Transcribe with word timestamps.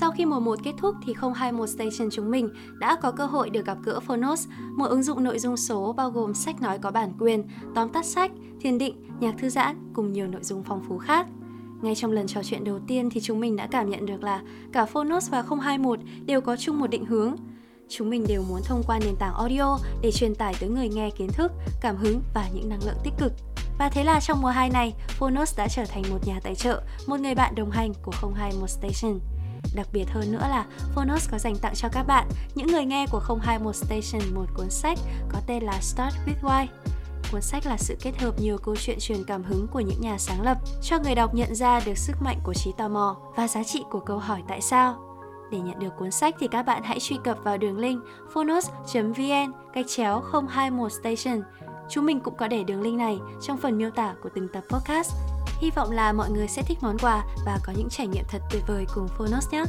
Sau 0.00 0.10
khi 0.10 0.24
mùa 0.24 0.40
1 0.40 0.58
kết 0.62 0.72
thúc 0.78 0.94
thì 1.06 1.14
021 1.34 1.68
Station 1.68 2.10
chúng 2.10 2.30
mình 2.30 2.48
đã 2.78 2.96
có 3.02 3.10
cơ 3.10 3.26
hội 3.26 3.50
được 3.50 3.66
gặp 3.66 3.78
gỡ 3.84 4.00
Phonos, 4.00 4.48
một 4.76 4.84
ứng 4.84 5.02
dụng 5.02 5.24
nội 5.24 5.38
dung 5.38 5.56
số 5.56 5.92
bao 5.92 6.10
gồm 6.10 6.34
sách 6.34 6.62
nói 6.62 6.78
có 6.78 6.90
bản 6.90 7.12
quyền, 7.18 7.44
tóm 7.74 7.88
tắt 7.88 8.06
sách, 8.06 8.30
thiền 8.60 8.78
định, 8.78 8.96
nhạc 9.20 9.34
thư 9.38 9.48
giãn 9.48 9.76
cùng 9.94 10.12
nhiều 10.12 10.26
nội 10.26 10.42
dung 10.44 10.62
phong 10.62 10.82
phú 10.88 10.98
khác. 10.98 11.26
Ngay 11.82 11.94
trong 11.94 12.12
lần 12.12 12.26
trò 12.26 12.42
chuyện 12.42 12.64
đầu 12.64 12.78
tiên 12.86 13.10
thì 13.10 13.20
chúng 13.20 13.40
mình 13.40 13.56
đã 13.56 13.66
cảm 13.66 13.90
nhận 13.90 14.06
được 14.06 14.22
là 14.22 14.42
cả 14.72 14.86
Phonos 14.86 15.30
và 15.30 15.42
021 15.42 15.98
đều 16.26 16.40
có 16.40 16.56
chung 16.56 16.78
một 16.78 16.90
định 16.90 17.04
hướng. 17.04 17.36
Chúng 17.88 18.10
mình 18.10 18.24
đều 18.28 18.42
muốn 18.48 18.60
thông 18.64 18.82
qua 18.86 18.98
nền 18.98 19.16
tảng 19.16 19.34
audio 19.34 19.78
để 20.02 20.12
truyền 20.12 20.34
tải 20.34 20.54
tới 20.60 20.68
người 20.68 20.88
nghe 20.88 21.10
kiến 21.10 21.28
thức, 21.32 21.52
cảm 21.80 21.96
hứng 21.96 22.20
và 22.34 22.48
những 22.54 22.68
năng 22.68 22.84
lượng 22.86 22.98
tích 23.04 23.14
cực. 23.18 23.32
Và 23.78 23.88
thế 23.88 24.04
là 24.04 24.20
trong 24.20 24.42
mùa 24.42 24.48
2 24.48 24.70
này, 24.70 24.94
Phonos 25.08 25.58
đã 25.58 25.68
trở 25.68 25.84
thành 25.84 26.02
một 26.10 26.18
nhà 26.26 26.40
tài 26.42 26.54
trợ, 26.54 26.82
một 27.06 27.20
người 27.20 27.34
bạn 27.34 27.54
đồng 27.54 27.70
hành 27.70 27.92
của 28.02 28.12
021 28.36 28.70
Station. 28.70 29.18
Đặc 29.74 29.86
biệt 29.92 30.04
hơn 30.10 30.32
nữa 30.32 30.46
là 30.50 30.64
Phonos 30.94 31.30
có 31.30 31.38
dành 31.38 31.56
tặng 31.56 31.74
cho 31.74 31.88
các 31.92 32.02
bạn, 32.02 32.28
những 32.54 32.66
người 32.66 32.84
nghe 32.84 33.06
của 33.10 33.22
021 33.42 33.76
Station 33.76 34.34
một 34.34 34.46
cuốn 34.54 34.70
sách 34.70 34.98
có 35.28 35.38
tên 35.46 35.62
là 35.62 35.80
Start 35.80 36.14
With 36.26 36.48
Why. 36.48 36.66
Cuốn 37.32 37.42
sách 37.42 37.66
là 37.66 37.76
sự 37.76 37.96
kết 38.02 38.18
hợp 38.18 38.40
nhiều 38.40 38.58
câu 38.58 38.76
chuyện 38.76 38.98
truyền 39.00 39.24
cảm 39.24 39.42
hứng 39.42 39.66
của 39.68 39.80
những 39.80 40.00
nhà 40.00 40.18
sáng 40.18 40.42
lập 40.42 40.58
cho 40.82 40.98
người 40.98 41.14
đọc 41.14 41.34
nhận 41.34 41.54
ra 41.54 41.80
được 41.80 41.98
sức 41.98 42.22
mạnh 42.22 42.38
của 42.44 42.54
trí 42.54 42.72
tò 42.78 42.88
mò 42.88 43.16
và 43.36 43.48
giá 43.48 43.64
trị 43.64 43.84
của 43.90 44.00
câu 44.00 44.18
hỏi 44.18 44.42
tại 44.48 44.60
sao. 44.60 44.96
Để 45.50 45.58
nhận 45.58 45.78
được 45.78 45.96
cuốn 45.98 46.10
sách 46.10 46.34
thì 46.38 46.48
các 46.48 46.62
bạn 46.62 46.82
hãy 46.82 47.00
truy 47.00 47.18
cập 47.24 47.38
vào 47.44 47.58
đường 47.58 47.78
link 47.78 48.02
phonos.vn 48.34 49.52
cách 49.74 49.86
chéo 49.88 50.22
021 50.48 50.92
station. 50.92 51.42
Chúng 51.90 52.06
mình 52.06 52.20
cũng 52.20 52.36
có 52.36 52.48
để 52.48 52.64
đường 52.64 52.82
link 52.82 52.98
này 52.98 53.18
trong 53.42 53.56
phần 53.56 53.78
miêu 53.78 53.90
tả 53.90 54.14
của 54.22 54.28
từng 54.34 54.48
tập 54.48 54.64
podcast. 54.68 55.12
Hy 55.60 55.70
vọng 55.70 55.90
là 55.90 56.12
mọi 56.12 56.30
người 56.30 56.48
sẽ 56.48 56.62
thích 56.62 56.78
món 56.82 56.98
quà 56.98 57.24
và 57.46 57.58
có 57.64 57.72
những 57.76 57.88
trải 57.88 58.06
nghiệm 58.06 58.24
thật 58.28 58.42
tuyệt 58.50 58.62
vời 58.66 58.86
cùng 58.94 59.08
Phonos 59.08 59.52
nhé. 59.52 59.64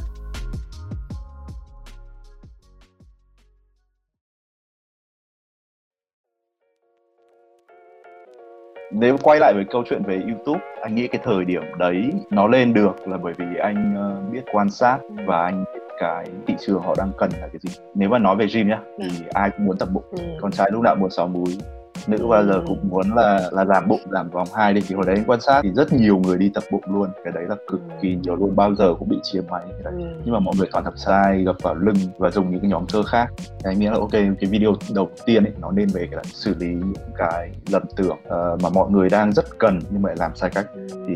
nếu 8.92 9.16
quay 9.22 9.38
lại 9.40 9.54
với 9.54 9.64
câu 9.70 9.84
chuyện 9.90 10.02
về 10.02 10.20
YouTube 10.28 10.60
anh 10.82 10.94
nghĩ 10.94 11.08
cái 11.08 11.20
thời 11.24 11.44
điểm 11.44 11.62
đấy 11.78 12.10
nó 12.30 12.46
lên 12.46 12.74
được 12.74 13.08
là 13.08 13.16
bởi 13.16 13.34
vì 13.38 13.56
anh 13.62 13.94
uh, 14.26 14.32
biết 14.32 14.42
quan 14.52 14.70
sát 14.70 14.98
và 15.26 15.42
anh 15.42 15.64
biết 15.74 15.80
cái 15.98 16.26
thị 16.46 16.54
trường 16.60 16.82
họ 16.82 16.94
đang 16.98 17.12
cần 17.18 17.30
là 17.40 17.48
cái 17.48 17.58
gì 17.62 17.80
nếu 17.94 18.08
mà 18.08 18.18
nói 18.18 18.36
về 18.36 18.46
gym 18.54 18.68
nhá 18.68 18.80
thì 18.98 19.08
ừ. 19.08 19.30
ai 19.34 19.50
cũng 19.50 19.66
muốn 19.66 19.78
tập 19.78 19.88
bụng 19.92 20.04
ừ. 20.10 20.18
con 20.40 20.52
trai 20.52 20.70
lúc 20.72 20.82
nào 20.82 20.96
muốn 20.96 21.10
sáu 21.10 21.26
múi 21.26 21.58
nữ 22.06 22.26
bao 22.26 22.46
giờ 22.46 22.62
cũng 22.66 22.78
muốn 22.88 23.14
là 23.14 23.50
là 23.52 23.64
giảm 23.64 23.88
bụng 23.88 24.00
giảm 24.10 24.30
vòng 24.30 24.48
hai 24.54 24.74
đi 24.74 24.80
thì 24.88 24.94
hồi 24.94 25.04
đấy 25.06 25.16
anh 25.16 25.24
quan 25.24 25.40
sát 25.40 25.60
thì 25.62 25.70
rất 25.70 25.92
nhiều 25.92 26.18
người 26.18 26.38
đi 26.38 26.50
tập 26.54 26.64
bụng 26.70 26.82
luôn. 26.86 27.10
Cái 27.24 27.32
đấy 27.32 27.44
là 27.48 27.56
cực 27.66 27.80
kỳ 28.02 28.16
nhiều 28.22 28.36
luôn 28.36 28.56
bao 28.56 28.74
giờ 28.74 28.94
cũng 28.98 29.08
bị 29.08 29.16
chiếm 29.22 29.44
máy. 29.50 29.62
Cái 29.68 29.82
đấy. 29.92 29.94
Ừ. 29.96 30.20
nhưng 30.24 30.34
mà 30.34 30.40
mọi 30.40 30.54
người 30.58 30.68
toàn 30.72 30.84
tập 30.84 30.94
sai 30.96 31.42
gập 31.44 31.56
vào 31.62 31.74
lưng 31.74 31.96
và 32.18 32.30
dùng 32.30 32.50
những 32.50 32.60
cái 32.60 32.70
nhóm 32.70 32.86
cơ 32.92 33.02
khác. 33.02 33.32
Anh 33.64 33.78
nghĩ 33.78 33.86
là 33.86 33.98
ok 33.98 34.12
cái 34.12 34.50
video 34.50 34.74
đầu 34.94 35.10
tiên 35.26 35.44
ấy 35.44 35.52
nó 35.60 35.70
nên 35.70 35.88
về 35.88 36.08
cái 36.10 36.24
xử 36.24 36.54
lý 36.58 36.66
những 36.66 36.92
cái 37.16 37.50
lầm 37.70 37.82
tưởng 37.96 38.18
uh, 38.26 38.62
mà 38.62 38.68
mọi 38.74 38.90
người 38.90 39.08
đang 39.08 39.32
rất 39.32 39.58
cần 39.58 39.80
nhưng 39.90 40.02
mà 40.02 40.10
làm 40.18 40.36
sai 40.36 40.50
cách. 40.50 40.66
Thì 41.08 41.14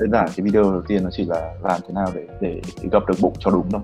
đơn 0.00 0.10
giản 0.10 0.28
cái 0.36 0.44
video 0.44 0.62
đầu 0.62 0.82
tiên 0.88 1.04
nó 1.04 1.10
chỉ 1.12 1.24
là 1.24 1.54
làm 1.62 1.80
thế 1.88 1.94
nào 1.94 2.08
để 2.14 2.26
để 2.40 2.60
gập 2.92 3.06
được 3.08 3.14
bụng 3.20 3.34
cho 3.38 3.50
đúng 3.50 3.70
thôi 3.70 3.80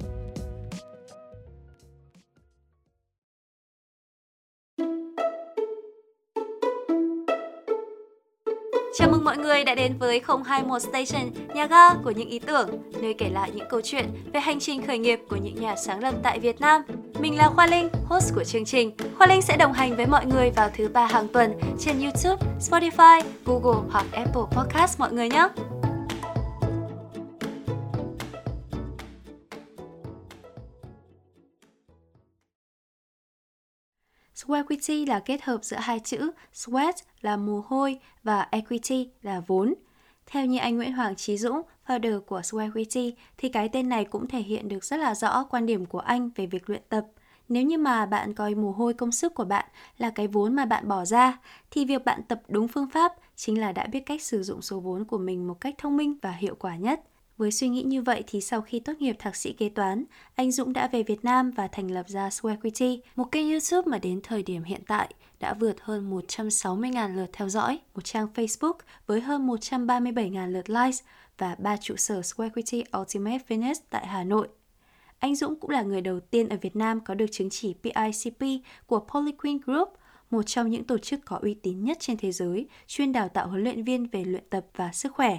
người 9.58 9.64
đã 9.64 9.74
đến 9.74 9.98
với 9.98 10.20
021 10.44 10.82
Station, 10.82 11.30
nhà 11.54 11.66
ga 11.66 11.94
của 11.94 12.10
những 12.10 12.28
ý 12.28 12.38
tưởng, 12.38 12.68
nơi 13.02 13.14
kể 13.14 13.30
lại 13.30 13.50
những 13.54 13.66
câu 13.70 13.80
chuyện 13.84 14.04
về 14.32 14.40
hành 14.40 14.60
trình 14.60 14.86
khởi 14.86 14.98
nghiệp 14.98 15.20
của 15.28 15.36
những 15.36 15.60
nhà 15.60 15.76
sáng 15.76 16.00
lập 16.00 16.14
tại 16.22 16.38
Việt 16.38 16.60
Nam. 16.60 16.82
Mình 17.20 17.36
là 17.36 17.48
Khoa 17.48 17.66
Linh, 17.66 17.88
host 18.08 18.34
của 18.34 18.44
chương 18.44 18.64
trình. 18.64 18.90
Khoa 19.18 19.26
Linh 19.26 19.42
sẽ 19.42 19.56
đồng 19.56 19.72
hành 19.72 19.96
với 19.96 20.06
mọi 20.06 20.26
người 20.26 20.50
vào 20.50 20.70
thứ 20.76 20.88
ba 20.88 21.06
hàng 21.06 21.28
tuần 21.28 21.52
trên 21.78 22.00
YouTube, 22.00 22.46
Spotify, 22.60 23.22
Google 23.44 23.88
hoặc 23.90 24.06
Apple 24.12 24.42
Podcast 24.50 25.00
mọi 25.00 25.12
người 25.12 25.28
nhé. 25.28 25.48
Sweaty 34.38 35.06
là 35.06 35.20
kết 35.20 35.42
hợp 35.42 35.64
giữa 35.64 35.76
hai 35.76 36.00
chữ 36.00 36.30
sweat 36.54 36.92
là 37.20 37.36
mồ 37.36 37.64
hôi 37.66 37.98
và 38.22 38.48
equity 38.50 39.10
là 39.22 39.40
vốn. 39.46 39.74
Theo 40.26 40.46
như 40.46 40.58
anh 40.58 40.76
Nguyễn 40.76 40.92
Hoàng 40.92 41.16
Trí 41.16 41.38
Dũng, 41.38 41.62
founder 41.86 42.20
của 42.20 42.40
Sweaty, 42.40 43.12
thì 43.38 43.48
cái 43.48 43.68
tên 43.68 43.88
này 43.88 44.04
cũng 44.04 44.28
thể 44.28 44.40
hiện 44.40 44.68
được 44.68 44.84
rất 44.84 44.96
là 44.96 45.14
rõ 45.14 45.44
quan 45.50 45.66
điểm 45.66 45.86
của 45.86 45.98
anh 45.98 46.30
về 46.34 46.46
việc 46.46 46.70
luyện 46.70 46.82
tập. 46.88 47.06
Nếu 47.48 47.62
như 47.62 47.78
mà 47.78 48.06
bạn 48.06 48.34
coi 48.34 48.54
mồ 48.54 48.72
hôi 48.72 48.94
công 48.94 49.12
sức 49.12 49.34
của 49.34 49.44
bạn 49.44 49.64
là 49.98 50.10
cái 50.10 50.28
vốn 50.28 50.54
mà 50.54 50.64
bạn 50.64 50.88
bỏ 50.88 51.04
ra, 51.04 51.38
thì 51.70 51.84
việc 51.84 52.04
bạn 52.04 52.22
tập 52.28 52.42
đúng 52.48 52.68
phương 52.68 52.90
pháp 52.90 53.12
chính 53.36 53.60
là 53.60 53.72
đã 53.72 53.86
biết 53.86 54.00
cách 54.06 54.22
sử 54.22 54.42
dụng 54.42 54.62
số 54.62 54.80
vốn 54.80 55.04
của 55.04 55.18
mình 55.18 55.48
một 55.48 55.60
cách 55.60 55.74
thông 55.78 55.96
minh 55.96 56.14
và 56.22 56.32
hiệu 56.32 56.54
quả 56.58 56.76
nhất. 56.76 57.00
Với 57.38 57.50
suy 57.50 57.68
nghĩ 57.68 57.82
như 57.82 58.02
vậy 58.02 58.24
thì 58.26 58.40
sau 58.40 58.60
khi 58.60 58.80
tốt 58.80 58.92
nghiệp 58.98 59.16
thạc 59.18 59.36
sĩ 59.36 59.52
kế 59.52 59.68
toán, 59.68 60.04
anh 60.34 60.52
Dũng 60.52 60.72
đã 60.72 60.88
về 60.88 61.02
Việt 61.02 61.24
Nam 61.24 61.50
và 61.50 61.68
thành 61.68 61.90
lập 61.90 62.08
ra 62.08 62.30
Squarequity, 62.30 63.00
một 63.16 63.32
kênh 63.32 63.50
YouTube 63.50 63.90
mà 63.90 63.98
đến 63.98 64.20
thời 64.22 64.42
điểm 64.42 64.62
hiện 64.62 64.80
tại 64.86 65.14
đã 65.40 65.54
vượt 65.54 65.76
hơn 65.80 66.10
160.000 66.10 67.16
lượt 67.16 67.30
theo 67.32 67.48
dõi, 67.48 67.78
một 67.94 68.04
trang 68.04 68.26
Facebook 68.34 68.72
với 69.06 69.20
hơn 69.20 69.46
137.000 69.46 70.50
lượt 70.50 70.70
likes 70.70 71.02
và 71.38 71.56
ba 71.58 71.76
trụ 71.76 71.96
sở 71.96 72.22
Squarequity 72.22 72.84
Ultimate 73.00 73.38
Fitness 73.48 73.74
tại 73.90 74.06
Hà 74.06 74.24
Nội. 74.24 74.48
Anh 75.18 75.36
Dũng 75.36 75.60
cũng 75.60 75.70
là 75.70 75.82
người 75.82 76.00
đầu 76.00 76.20
tiên 76.20 76.48
ở 76.48 76.56
Việt 76.62 76.76
Nam 76.76 77.00
có 77.00 77.14
được 77.14 77.26
chứng 77.32 77.50
chỉ 77.50 77.74
PICP 77.82 78.62
của 78.86 79.00
Polyqueen 79.00 79.58
Group, 79.66 79.88
một 80.30 80.42
trong 80.42 80.70
những 80.70 80.84
tổ 80.84 80.98
chức 80.98 81.20
có 81.24 81.38
uy 81.42 81.54
tín 81.54 81.84
nhất 81.84 81.96
trên 82.00 82.16
thế 82.16 82.32
giới, 82.32 82.68
chuyên 82.86 83.12
đào 83.12 83.28
tạo 83.28 83.48
huấn 83.48 83.64
luyện 83.64 83.84
viên 83.84 84.06
về 84.06 84.24
luyện 84.24 84.44
tập 84.50 84.66
và 84.76 84.92
sức 84.92 85.12
khỏe. 85.12 85.38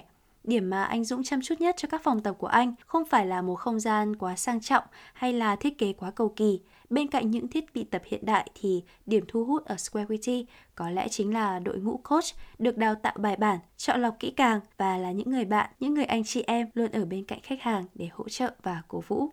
Điểm 0.50 0.70
mà 0.70 0.84
anh 0.84 1.04
Dũng 1.04 1.24
chăm 1.24 1.42
chút 1.42 1.56
nhất 1.60 1.76
cho 1.78 1.88
các 1.92 2.02
phòng 2.04 2.20
tập 2.20 2.36
của 2.40 2.48
anh 2.48 2.74
không 2.86 3.06
phải 3.06 3.26
là 3.26 3.42
một 3.42 3.56
không 3.56 3.80
gian 3.80 4.16
quá 4.16 4.36
sang 4.36 4.62
trọng 4.62 4.84
hay 5.14 5.34
là 5.34 5.56
thiết 5.56 5.78
kế 5.78 5.94
quá 5.94 6.12
cầu 6.12 6.34
kỳ. 6.36 6.62
Bên 6.90 7.08
cạnh 7.08 7.32
những 7.32 7.48
thiết 7.48 7.74
bị 7.74 7.84
tập 7.84 8.02
hiện 8.06 8.26
đại 8.26 8.50
thì 8.56 8.84
điểm 9.06 9.24
thu 9.28 9.46
hút 9.46 9.66
ở 9.66 9.76
Squarity 9.78 10.46
có 10.76 10.90
lẽ 10.90 11.08
chính 11.08 11.34
là 11.34 11.60
đội 11.60 11.78
ngũ 11.78 11.98
coach 11.98 12.24
được 12.60 12.78
đào 12.78 12.96
tạo 12.96 13.14
bài 13.18 13.36
bản, 13.36 13.60
chọn 13.78 14.02
lọc 14.02 14.16
kỹ 14.20 14.34
càng 14.38 14.60
và 14.78 14.98
là 14.98 15.12
những 15.12 15.30
người 15.30 15.46
bạn, 15.46 15.70
những 15.80 15.94
người 15.94 16.06
anh 16.06 16.24
chị 16.24 16.44
em 16.48 16.68
luôn 16.74 16.92
ở 16.92 17.06
bên 17.06 17.26
cạnh 17.26 17.40
khách 17.44 17.62
hàng 17.62 17.86
để 17.96 18.08
hỗ 18.12 18.30
trợ 18.30 18.52
và 18.64 18.82
cổ 18.88 19.04
vũ. 19.08 19.30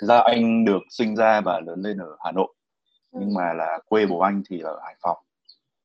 Thực 0.00 0.06
ra 0.06 0.18
anh 0.18 0.64
được 0.64 0.80
sinh 0.90 1.16
ra 1.16 1.40
và 1.40 1.60
lớn 1.66 1.82
lên 1.82 1.98
ở 1.98 2.16
Hà 2.24 2.32
Nội, 2.32 2.54
ừ. 3.10 3.18
nhưng 3.20 3.34
mà 3.34 3.52
là 3.52 3.78
quê 3.88 4.06
bố 4.06 4.18
anh 4.18 4.42
thì 4.48 4.60
ở 4.60 4.80
Hải 4.84 4.96
Phòng. 5.02 5.18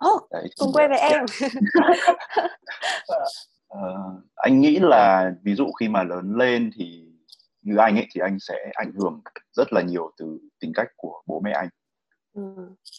Oh, 0.07 0.31
Đấy, 0.31 0.49
cùng 0.57 0.73
quê 0.73 0.87
với 0.87 0.99
em. 0.99 1.25
uh, 3.73 4.23
anh 4.35 4.59
nghĩ 4.61 4.79
là 4.79 5.33
ví 5.43 5.55
dụ 5.55 5.71
khi 5.79 5.89
mà 5.89 6.03
lớn 6.03 6.33
lên 6.35 6.71
thì 6.75 7.05
như 7.61 7.77
anh 7.77 7.95
ấy 7.95 8.07
thì 8.11 8.21
anh 8.21 8.39
sẽ 8.39 8.71
ảnh 8.73 8.91
hưởng 8.91 9.21
rất 9.51 9.73
là 9.73 9.81
nhiều 9.81 10.11
từ 10.17 10.39
tính 10.59 10.71
cách 10.75 10.87
của 10.95 11.21
bố 11.25 11.39
mẹ 11.39 11.51
anh 11.51 11.69
ừ. 12.33 12.41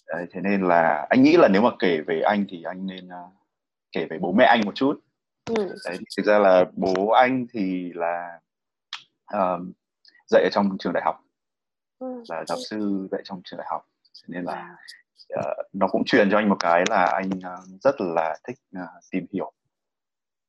Đấy, 0.06 0.26
thế 0.32 0.40
nên 0.40 0.68
là 0.68 1.06
anh 1.10 1.22
nghĩ 1.22 1.36
là 1.36 1.48
nếu 1.48 1.62
mà 1.62 1.70
kể 1.78 2.00
về 2.06 2.20
anh 2.20 2.46
thì 2.48 2.62
anh 2.62 2.86
nên 2.86 3.06
uh, 3.06 3.32
kể 3.92 4.06
về 4.10 4.18
bố 4.18 4.32
mẹ 4.32 4.44
anh 4.44 4.60
một 4.64 4.74
chút 4.74 5.00
ừ. 5.44 5.74
Đấy, 5.84 5.98
thực 6.16 6.26
ra 6.26 6.38
là 6.38 6.64
bố 6.72 7.08
anh 7.08 7.46
thì 7.52 7.92
là 7.94 8.40
uh, 9.36 9.60
dạy 10.26 10.42
ở 10.42 10.48
trong 10.52 10.76
trường 10.78 10.92
đại 10.92 11.02
học 11.04 11.20
ừ. 11.98 12.22
là 12.28 12.44
giáo 12.46 12.58
sư 12.70 13.08
dạy 13.10 13.20
trong 13.24 13.40
trường 13.44 13.58
đại 13.58 13.66
học 13.70 13.82
thế 14.22 14.26
nên 14.28 14.44
là 14.44 14.76
uh, 15.38 15.66
nó 15.72 15.88
cũng 15.88 16.04
truyền 16.04 16.30
cho 16.30 16.38
anh 16.38 16.48
một 16.48 16.56
cái 16.60 16.84
là 16.90 17.04
anh 17.04 17.30
uh, 17.30 17.80
rất 17.80 18.00
là 18.00 18.36
thích 18.44 18.58
uh, 18.78 18.88
tìm 19.10 19.26
hiểu 19.32 19.52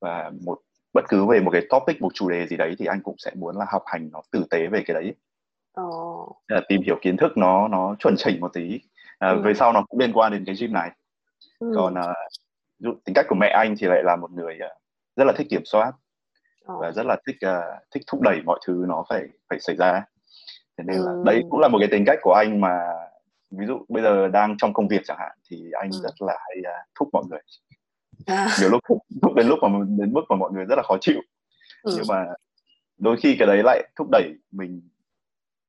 và 0.02 0.32
một 0.46 0.60
bất 0.94 1.06
cứ 1.10 1.26
về 1.26 1.40
một 1.40 1.52
cái 1.52 1.62
topic 1.70 2.02
một 2.02 2.14
chủ 2.14 2.30
đề 2.30 2.48
gì 2.48 2.58
đấy 2.58 2.76
thì 2.80 2.86
anh 2.86 3.02
cũng 3.04 3.16
sẽ 3.18 3.32
muốn 3.36 3.58
là 3.58 3.66
học 3.70 3.84
hành 3.86 4.10
nó 4.12 4.22
tử 4.32 4.44
tế 4.50 4.68
về 4.68 4.84
cái 4.88 4.94
đấy 4.94 5.16
oh. 5.82 6.38
là 6.48 6.62
tìm 6.68 6.82
hiểu 6.82 6.98
kiến 7.02 7.18
thức 7.18 7.38
nó 7.38 7.68
nó 7.68 7.96
chuẩn 8.00 8.16
chỉnh 8.18 8.40
một 8.40 8.54
tí 8.54 8.80
à, 9.20 9.30
ừ. 9.30 9.42
về 9.42 9.54
sau 9.54 9.74
nó 9.74 9.86
cũng 9.90 10.00
liên 10.00 10.14
quan 10.14 10.32
đến 10.32 10.44
cái 10.46 10.56
gym 10.60 10.74
này 10.74 10.92
ừ. 11.60 11.72
còn 11.76 11.96
à, 11.96 12.14
dụ 12.80 12.94
tính 13.06 13.14
cách 13.14 13.26
của 13.30 13.36
mẹ 13.36 13.48
anh 13.48 13.76
thì 13.80 13.88
lại 13.88 14.04
là 14.04 14.16
một 14.16 14.32
người 14.32 14.60
uh, 14.66 14.82
rất 15.16 15.24
là 15.24 15.34
thích 15.38 15.48
kiểm 15.50 15.66
soát 15.66 15.92
oh. 16.72 16.82
và 16.82 16.92
rất 16.92 17.06
là 17.06 17.18
thích 17.28 17.36
uh, 17.46 17.84
thích 17.92 18.04
thúc 18.08 18.22
đẩy 18.22 18.42
mọi 18.46 18.60
thứ 18.66 18.86
nó 18.88 19.04
phải 19.10 19.24
phải 19.50 19.60
xảy 19.60 19.76
ra 19.76 20.04
thế 20.78 20.84
nên 20.88 20.98
là 20.98 21.12
ừ. 21.12 21.24
đấy 21.26 21.44
cũng 21.50 21.60
là 21.60 21.68
một 21.68 21.78
cái 21.80 21.88
tính 21.92 22.04
cách 22.06 22.20
của 22.22 22.34
anh 22.34 22.62
mà 22.62 22.80
ví 23.52 23.66
dụ 23.66 23.86
bây 23.90 24.04
giờ 24.04 24.28
đang 24.28 24.58
trong 24.58 24.74
công 24.74 24.88
việc 24.88 25.02
chẳng 25.06 25.18
hạn 25.20 25.38
thì 25.50 25.72
anh 25.72 25.90
ừ. 25.92 26.00
rất 26.04 26.22
là 26.22 26.38
hay 26.48 26.58
uh, 26.60 26.88
thúc 27.00 27.10
mọi 27.14 27.24
người 27.30 27.40
à. 28.26 28.50
nhiều 28.60 28.70
lúc 28.70 28.84
thúc 29.22 29.34
đến 29.36 29.48
lúc 29.48 29.60
mà 29.62 29.80
đến 29.98 30.14
mức 30.14 30.22
mà 30.30 30.36
mọi 30.36 30.52
người 30.52 30.66
rất 30.66 30.76
là 30.76 30.84
khó 30.84 30.98
chịu 31.02 31.22
ừ. 31.84 31.94
nhưng 31.98 32.06
mà 32.08 32.26
đôi 32.98 33.18
khi 33.18 33.36
cái 33.40 33.48
đấy 33.48 33.62
lại 33.64 33.84
thúc 33.96 34.08
đẩy 34.12 34.34
mình 34.52 34.82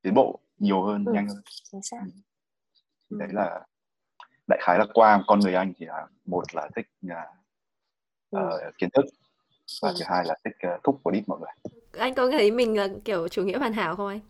tiến 0.03 0.15
bộ 0.15 0.41
nhiều 0.59 0.83
hơn 0.83 1.05
ừ. 1.05 1.13
nhanh 1.13 1.29
hơn 1.29 1.43
chính 1.73 1.83
xác. 1.83 2.01
Ừ. 2.01 2.11
thì 3.11 3.17
đấy 3.19 3.29
là 3.33 3.61
đại 4.47 4.59
khái 4.63 4.79
là 4.79 4.87
qua 4.95 5.23
con 5.27 5.41
người 5.41 5.55
anh 5.55 5.73
thì 5.79 5.87
là 5.87 6.07
một 6.27 6.55
là 6.55 6.69
thích 6.77 6.87
uh, 7.07 7.11
ừ. 8.31 8.71
kiến 8.79 8.89
thức 8.95 9.05
và 9.83 9.89
ừ. 9.89 9.95
thứ 9.99 10.05
hai 10.09 10.25
là 10.25 10.35
thích 10.45 10.57
uh, 10.75 10.81
thúc 10.85 11.01
của 11.03 11.11
đít 11.11 11.29
mọi 11.29 11.39
người 11.39 11.73
anh 11.99 12.15
có 12.15 12.31
thấy 12.31 12.51
mình 12.51 12.77
là 12.77 12.89
kiểu 13.05 13.29
chủ 13.29 13.43
nghĩa 13.43 13.59
hoàn 13.59 13.73
hảo 13.73 13.97
không 13.97 14.09
anh? 14.09 14.21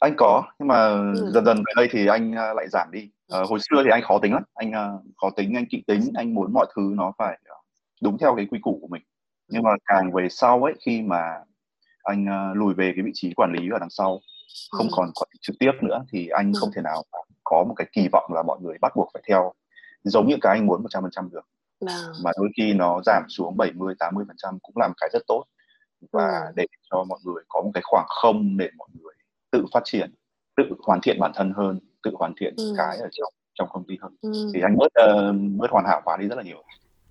Anh 0.00 0.14
có, 0.16 0.42
nhưng 0.58 0.68
mà 0.68 0.88
ừ. 0.88 1.30
dần 1.34 1.44
dần 1.44 1.56
về 1.56 1.72
đây 1.76 1.88
thì 1.90 2.06
anh 2.06 2.30
uh, 2.30 2.56
lại 2.56 2.68
giảm 2.68 2.90
đi. 2.92 3.10
Uh, 3.40 3.48
hồi 3.48 3.58
xưa 3.62 3.82
thì 3.84 3.90
anh 3.90 4.02
khó 4.02 4.18
tính 4.22 4.32
lắm, 4.32 4.42
anh 4.54 4.70
uh, 4.70 5.02
khó 5.16 5.30
tính, 5.30 5.54
anh 5.54 5.66
kỵ 5.66 5.82
tính, 5.86 6.12
anh 6.14 6.34
muốn 6.34 6.52
mọi 6.52 6.66
thứ 6.76 6.92
nó 6.96 7.12
phải 7.18 7.38
đúng 8.02 8.18
theo 8.18 8.36
cái 8.36 8.46
quy 8.50 8.58
củ 8.62 8.78
của 8.82 8.88
mình. 8.88 9.02
Nhưng 9.48 9.62
mà 9.62 9.70
càng 9.84 10.12
về 10.12 10.28
sau 10.30 10.64
ấy, 10.64 10.74
khi 10.80 11.02
mà 11.02 11.22
anh 12.02 12.24
uh, 12.24 12.56
lùi 12.56 12.74
về 12.74 12.92
cái 12.96 13.04
vị 13.04 13.10
trí 13.14 13.34
quản 13.34 13.52
lý 13.52 13.68
ở 13.70 13.78
đằng 13.78 13.90
sau, 13.90 14.20
không 14.70 14.86
ừ. 14.86 14.92
còn 14.96 15.10
quản 15.14 15.28
lý 15.32 15.38
trực 15.42 15.56
tiếp 15.58 15.72
nữa 15.82 16.04
thì 16.12 16.28
anh 16.28 16.52
ừ. 16.52 16.58
không 16.60 16.70
thể 16.76 16.82
nào 16.82 17.02
có 17.44 17.64
một 17.68 17.74
cái 17.76 17.86
kỳ 17.92 18.08
vọng 18.12 18.32
là 18.34 18.42
mọi 18.42 18.58
người 18.60 18.76
bắt 18.80 18.92
buộc 18.96 19.10
phải 19.14 19.22
theo 19.28 19.52
giống 20.02 20.28
như 20.28 20.36
cái 20.40 20.56
anh 20.58 20.66
muốn 20.66 20.82
100% 20.82 21.30
được. 21.30 21.46
À. 21.86 21.98
Mà 22.24 22.30
đôi 22.38 22.48
khi 22.56 22.72
nó 22.72 23.00
giảm 23.06 23.22
xuống 23.28 23.56
70 23.56 23.94
80% 24.00 24.58
cũng 24.62 24.76
làm 24.76 24.92
cái 25.00 25.10
rất 25.12 25.22
tốt 25.26 25.44
và 26.12 26.38
ừ. 26.46 26.52
để 26.56 26.66
cho 26.90 27.04
mọi 27.04 27.18
người 27.24 27.42
có 27.48 27.62
một 27.62 27.70
cái 27.74 27.82
khoảng 27.84 28.06
không 28.08 28.56
để 28.56 28.68
mọi 28.76 28.88
người 28.92 29.14
tự 29.50 29.64
phát 29.74 29.80
triển 29.84 30.14
tự 30.56 30.64
hoàn 30.82 31.00
thiện 31.00 31.20
bản 31.20 31.32
thân 31.34 31.52
hơn 31.56 31.80
tự 32.02 32.10
hoàn 32.14 32.32
thiện 32.40 32.54
ừ. 32.56 32.74
cái 32.76 32.98
ở 32.98 33.08
trong 33.12 33.32
trong 33.54 33.68
công 33.72 33.84
ty 33.88 33.96
hơn 34.00 34.16
ừ. 34.20 34.50
thì 34.54 34.60
anh 34.60 34.76
bớt 34.78 34.86
uh, 34.86 35.36
bớt 35.56 35.70
hoàn 35.70 35.84
hảo 35.88 36.02
hóa 36.04 36.16
đi 36.16 36.28
rất 36.28 36.36
là 36.36 36.42
nhiều 36.42 36.62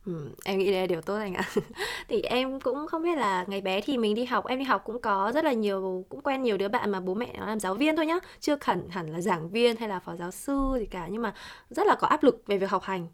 Ừ, 0.08 0.30
em 0.46 0.60
nghĩ 0.60 0.72
đây 0.72 0.82
là 0.82 0.88
điều 0.88 1.02
tốt 1.02 1.16
anh 1.16 1.34
ạ. 1.34 1.44
thì 2.08 2.22
em 2.22 2.60
cũng 2.60 2.88
không 2.88 3.04
biết 3.04 3.18
là 3.18 3.46
ngày 3.48 3.62
bé 3.62 3.82
thì 3.82 3.98
mình 3.98 4.16
đi 4.16 4.26
học, 4.26 4.48
em 4.48 4.60
đi 4.60 4.66
học 4.66 4.82
cũng 4.86 5.02
có 5.02 5.32
rất 5.36 5.46
là 5.46 5.54
nhiều, 5.54 6.06
cũng 6.10 6.22
quen 6.22 6.44
nhiều 6.44 6.58
đứa 6.58 6.68
bạn 6.68 6.92
mà 6.92 7.00
bố 7.00 7.14
mẹ 7.14 7.34
nó 7.40 7.46
làm 7.46 7.60
giáo 7.60 7.74
viên 7.74 7.96
thôi 7.96 8.06
nhá, 8.06 8.20
chưa 8.40 8.58
hẳn 8.62 8.90
hẳn 8.90 9.08
là 9.08 9.22
giảng 9.22 9.50
viên 9.50 9.76
hay 9.78 9.90
là 9.90 10.00
phó 10.00 10.16
giáo 10.16 10.32
sư 10.32 10.76
gì 10.80 10.86
cả, 10.86 11.08
nhưng 11.12 11.22
mà 11.22 11.34
rất 11.70 11.88
là 11.88 11.96
có 11.96 12.08
áp 12.08 12.24
lực 12.24 12.44
về 12.48 12.58
việc 12.58 12.70
học 12.70 12.84
hành 12.84 13.08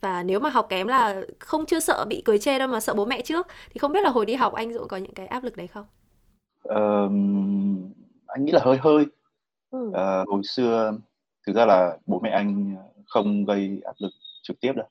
và 0.00 0.22
nếu 0.22 0.40
mà 0.40 0.50
học 0.50 0.66
kém 0.68 0.86
là 0.86 1.22
không 1.38 1.66
chưa 1.66 1.80
sợ 1.80 2.04
bị 2.08 2.22
cười 2.24 2.38
chê 2.38 2.58
đâu 2.58 2.68
mà 2.68 2.80
sợ 2.80 2.94
bố 2.94 3.04
mẹ 3.04 3.22
trước 3.22 3.46
thì 3.70 3.78
không 3.78 3.92
biết 3.92 4.00
là 4.02 4.10
hồi 4.10 4.26
đi 4.26 4.34
học 4.34 4.52
anh 4.52 4.72
Dũng 4.72 4.88
có 4.88 4.96
những 4.96 5.14
cái 5.14 5.26
áp 5.26 5.44
lực 5.44 5.56
đấy 5.56 5.66
không? 5.66 5.86
Uh, 6.68 7.10
anh 8.26 8.44
nghĩ 8.44 8.52
là 8.52 8.60
hơi 8.62 8.78
hơi 8.80 9.06
ừ. 9.70 9.88
uh, 9.88 10.28
hồi 10.28 10.42
xưa 10.44 10.92
thực 11.46 11.56
ra 11.56 11.66
là 11.66 11.96
bố 12.06 12.20
mẹ 12.22 12.30
anh 12.30 12.76
không 13.06 13.44
gây 13.44 13.80
áp 13.84 13.94
lực 13.98 14.10
trực 14.42 14.60
tiếp 14.60 14.72
đâu 14.76 14.86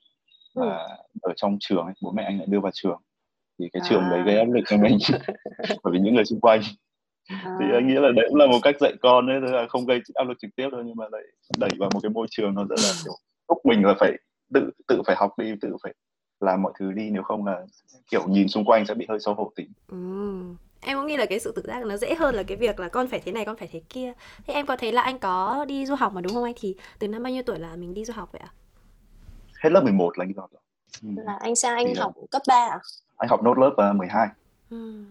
ừ. 0.56 0.62
mà 0.62 0.78
ở 1.22 1.34
trong 1.36 1.58
trường 1.60 1.86
ấy, 1.86 1.94
bố 2.02 2.12
mẹ 2.12 2.24
anh 2.24 2.38
lại 2.38 2.48
đưa 2.50 2.60
vào 2.60 2.72
trường 2.76 3.02
thì 3.60 3.70
cái 3.74 3.82
à. 3.84 3.88
trường 3.90 4.04
đấy 4.10 4.24
gây 4.26 4.38
áp 4.38 4.48
lực 4.54 4.64
cho 4.68 4.78
mình 4.78 4.98
bởi 5.84 5.94
vì 5.94 6.00
những 6.00 6.16
người 6.16 6.26
xung 6.26 6.40
quanh 6.40 6.62
à. 7.28 7.58
thì 7.60 7.66
anh 7.74 7.88
nghĩ 7.88 7.94
là 7.94 8.12
đấy 8.16 8.26
cũng 8.30 8.38
là 8.38 8.48
một 8.48 8.60
cách 8.64 8.76
dạy 8.80 8.94
con 9.02 9.28
đấy 9.28 9.42
là 9.42 9.68
không 9.70 9.86
gây 9.86 10.00
áp 10.14 10.24
lực 10.24 10.38
trực 10.42 10.52
tiếp 10.56 10.70
đâu 10.72 10.82
nhưng 10.86 10.96
mà 10.96 11.06
lại 11.12 11.22
đẩy 11.58 11.70
vào 11.80 11.90
một 11.94 12.00
cái 12.04 12.10
môi 12.10 12.28
trường 12.32 12.54
nó 12.54 12.66
rất 12.70 12.80
là 12.84 12.92
kiểu 13.04 13.14
thúc 13.48 13.58
mình 13.66 13.86
là 13.86 13.94
phải 14.00 14.12
tự 14.54 14.72
tự 14.88 15.02
phải 15.06 15.16
học 15.16 15.32
đi 15.38 15.54
tự 15.62 15.78
phải 15.84 15.94
làm 16.40 16.62
mọi 16.62 16.74
thứ 16.80 16.92
đi 16.92 17.10
nếu 17.10 17.24
không 17.24 17.46
là 17.46 17.66
kiểu 18.12 18.28
nhìn 18.28 18.48
xung 18.48 18.66
quanh 18.66 18.86
sẽ 18.86 18.94
bị 18.94 19.06
hơi 19.10 19.20
xấu 19.20 19.34
hổ 19.34 19.52
tính 19.56 19.72
ừ. 19.88 19.98
em 20.82 20.98
cũng 20.98 21.08
nghĩ 21.08 21.18
là 21.18 21.26
cái 21.26 21.40
sự 21.40 21.54
tự 21.56 21.62
giác 21.66 21.86
nó 21.86 21.98
dễ 21.98 22.16
hơn 22.16 22.36
là 22.36 22.44
cái 22.44 22.58
việc 22.58 22.80
là 22.80 22.90
con 22.90 23.08
phải 23.08 23.20
thế 23.20 23.32
này 23.32 23.46
con 23.46 23.56
phải 23.58 23.70
thế 23.72 23.82
kia 23.90 24.14
thế 24.48 24.54
em 24.54 24.66
có 24.66 24.76
thấy 24.76 24.92
là 24.92 25.02
anh 25.02 25.20
có 25.20 25.66
đi 25.68 25.86
du 25.86 25.96
học 25.96 26.14
mà 26.14 26.22
đúng 26.22 26.34
không 26.34 26.44
anh 26.44 26.54
thì 26.60 26.76
từ 27.00 27.08
năm 27.08 27.24
bao 27.24 27.34
nhiêu 27.34 27.44
tuổi 27.44 27.60
là 27.60 27.76
mình 27.76 27.94
đi 27.94 28.06
du 28.06 28.14
học 28.14 28.30
vậy 28.32 28.42
ạ 28.46 28.50
hết 29.66 29.72
lớp 29.72 29.84
11 29.84 30.18
là 30.18 30.24
anh 30.24 30.28
đi 30.30 30.36
học 30.38 30.50
rồi. 30.54 30.62
Ừ. 31.02 31.24
là 31.24 31.38
anh 31.40 31.56
sang 31.56 31.76
anh 31.76 31.86
thì 31.88 31.94
học 31.94 32.14
là... 32.16 32.24
cấp 32.32 32.42
3 32.48 32.56
à? 32.56 32.80
anh 33.18 33.30
học 33.30 33.44
nốt 33.44 33.58
lớp 33.58 33.90
uh, 33.92 33.96
12 33.96 34.28
ừ. 34.70 35.04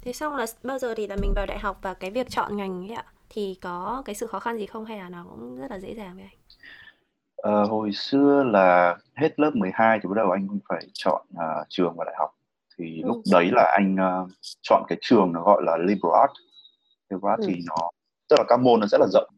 thế 0.00 0.12
xong 0.12 0.36
là 0.36 0.46
bao 0.62 0.78
giờ 0.78 0.94
thì 0.96 1.06
là 1.06 1.16
mình 1.16 1.32
vào 1.36 1.46
đại 1.46 1.58
học 1.58 1.78
và 1.82 1.94
cái 1.94 2.10
việc 2.10 2.30
chọn 2.30 2.56
ngành 2.56 2.88
ấy 2.88 2.96
ạ? 2.96 3.04
Thì 3.30 3.58
có 3.62 4.02
cái 4.04 4.14
sự 4.14 4.26
khó 4.26 4.40
khăn 4.40 4.56
gì 4.56 4.66
không 4.66 4.84
hay 4.84 4.98
là 4.98 5.08
nó 5.08 5.24
cũng 5.30 5.56
rất 5.60 5.70
là 5.70 5.78
dễ 5.78 5.94
dàng 5.94 6.14
với 6.14 6.24
anh? 6.24 6.38
Ờ, 7.36 7.64
hồi 7.64 7.92
xưa 7.92 8.42
là 8.44 8.96
hết 9.14 9.40
lớp 9.40 9.50
12 9.54 9.98
thì 10.02 10.08
bắt 10.08 10.14
đầu 10.16 10.30
anh 10.30 10.48
phải 10.68 10.86
chọn 10.92 11.26
uh, 11.34 11.66
trường 11.68 11.94
và 11.96 12.04
đại 12.04 12.14
học. 12.18 12.30
Thì 12.78 13.02
ừ. 13.02 13.06
lúc 13.06 13.22
đấy 13.32 13.50
là 13.52 13.72
anh 13.78 13.94
uh, 13.94 14.30
chọn 14.62 14.82
cái 14.88 14.98
trường 15.00 15.32
nó 15.32 15.42
gọi 15.42 15.62
là 15.64 15.76
liberal 15.76 16.20
art 16.20 16.32
liberal 17.10 17.30
art 17.30 17.40
ừ. 17.40 17.46
thì 17.48 17.62
nó 17.66 17.90
tức 18.28 18.36
là 18.38 18.44
các 18.48 18.60
môn 18.60 18.80
nó 18.80 18.86
rất 18.86 19.00
là 19.00 19.06
rộng. 19.12 19.30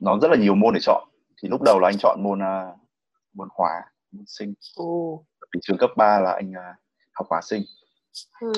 Nó 0.00 0.18
rất 0.22 0.30
là 0.30 0.36
nhiều 0.36 0.54
môn 0.54 0.74
để 0.74 0.80
chọn. 0.80 1.08
Thì 1.42 1.48
lúc 1.48 1.62
đầu 1.62 1.78
là 1.78 1.88
anh 1.88 1.98
chọn 1.98 2.22
môn 2.22 2.38
uh, 2.38 2.78
môn 3.34 3.48
hóa 3.52 3.82
môn 4.12 4.24
sinh 4.26 4.54
ừ. 4.76 4.84
vì 5.54 5.60
trường 5.62 5.78
cấp 5.78 5.90
3 5.96 6.20
là 6.20 6.32
anh 6.32 6.50
uh, 6.50 6.76
học 7.12 7.26
hóa 7.30 7.40
sinh 7.42 7.62
ừ. 8.40 8.52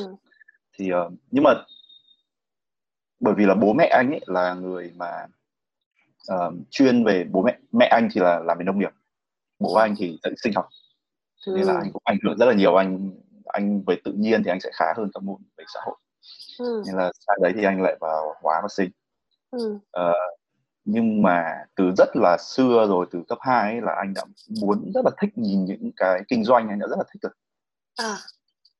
thì 0.79 0.91
uh, 0.93 1.13
nhưng 1.31 1.45
mà 1.45 1.51
bởi 3.21 3.35
vì 3.37 3.47
là 3.47 3.55
bố 3.55 3.73
mẹ 3.73 3.87
anh 3.87 4.11
ấy 4.11 4.21
là 4.27 4.55
người 4.55 4.93
mà 4.97 5.27
uh, 6.35 6.55
chuyên 6.71 7.05
về 7.05 7.25
bố 7.31 7.43
mẹ 7.43 7.59
mẹ 7.73 7.87
anh 7.87 8.09
thì 8.13 8.21
là 8.21 8.39
làm 8.39 8.59
về 8.59 8.65
nông 8.65 8.79
nghiệp 8.79 8.93
bố 9.59 9.75
anh 9.75 9.95
thì 9.99 10.19
dạy 10.23 10.33
sinh 10.43 10.53
học 10.55 10.69
ừ. 11.47 11.53
nên 11.57 11.67
là 11.67 11.75
anh 11.75 11.93
cũng 11.93 12.03
ảnh 12.05 12.19
hưởng 12.25 12.39
rất 12.39 12.47
là 12.47 12.55
nhiều 12.55 12.75
anh 12.75 13.11
anh 13.45 13.83
về 13.87 13.97
tự 14.05 14.13
nhiên 14.13 14.43
thì 14.45 14.51
anh 14.51 14.61
sẽ 14.61 14.71
khá 14.73 14.85
hơn 14.97 15.11
các 15.15 15.23
môn 15.23 15.43
về 15.57 15.65
xã 15.75 15.81
hội 15.85 15.97
ừ. 16.59 16.83
nên 16.87 16.97
là 16.97 17.13
sau 17.27 17.37
đấy 17.43 17.53
thì 17.57 17.65
anh 17.65 17.83
lại 17.83 17.97
vào 18.01 18.35
hóa 18.43 18.61
và 18.63 18.69
sinh 18.69 18.91
ừ. 19.51 19.75
uh, 19.75 20.39
nhưng 20.84 21.23
mà 21.23 21.64
từ 21.76 21.93
rất 21.96 22.08
là 22.17 22.37
xưa 22.40 22.87
rồi 22.88 23.06
từ 23.11 23.23
cấp 23.29 23.38
2 23.40 23.73
ấy, 23.73 23.81
là 23.81 23.94
anh 23.94 24.14
đã 24.14 24.23
muốn 24.61 24.93
rất 24.94 25.05
là 25.05 25.11
thích 25.20 25.38
nhìn 25.38 25.64
những 25.64 25.90
cái 25.96 26.23
kinh 26.29 26.44
doanh 26.44 26.69
anh 26.69 26.79
đã 26.79 26.87
rất 26.87 26.96
là 26.99 27.05
thích 27.12 27.23
rồi 27.23 27.32
à. 27.96 28.17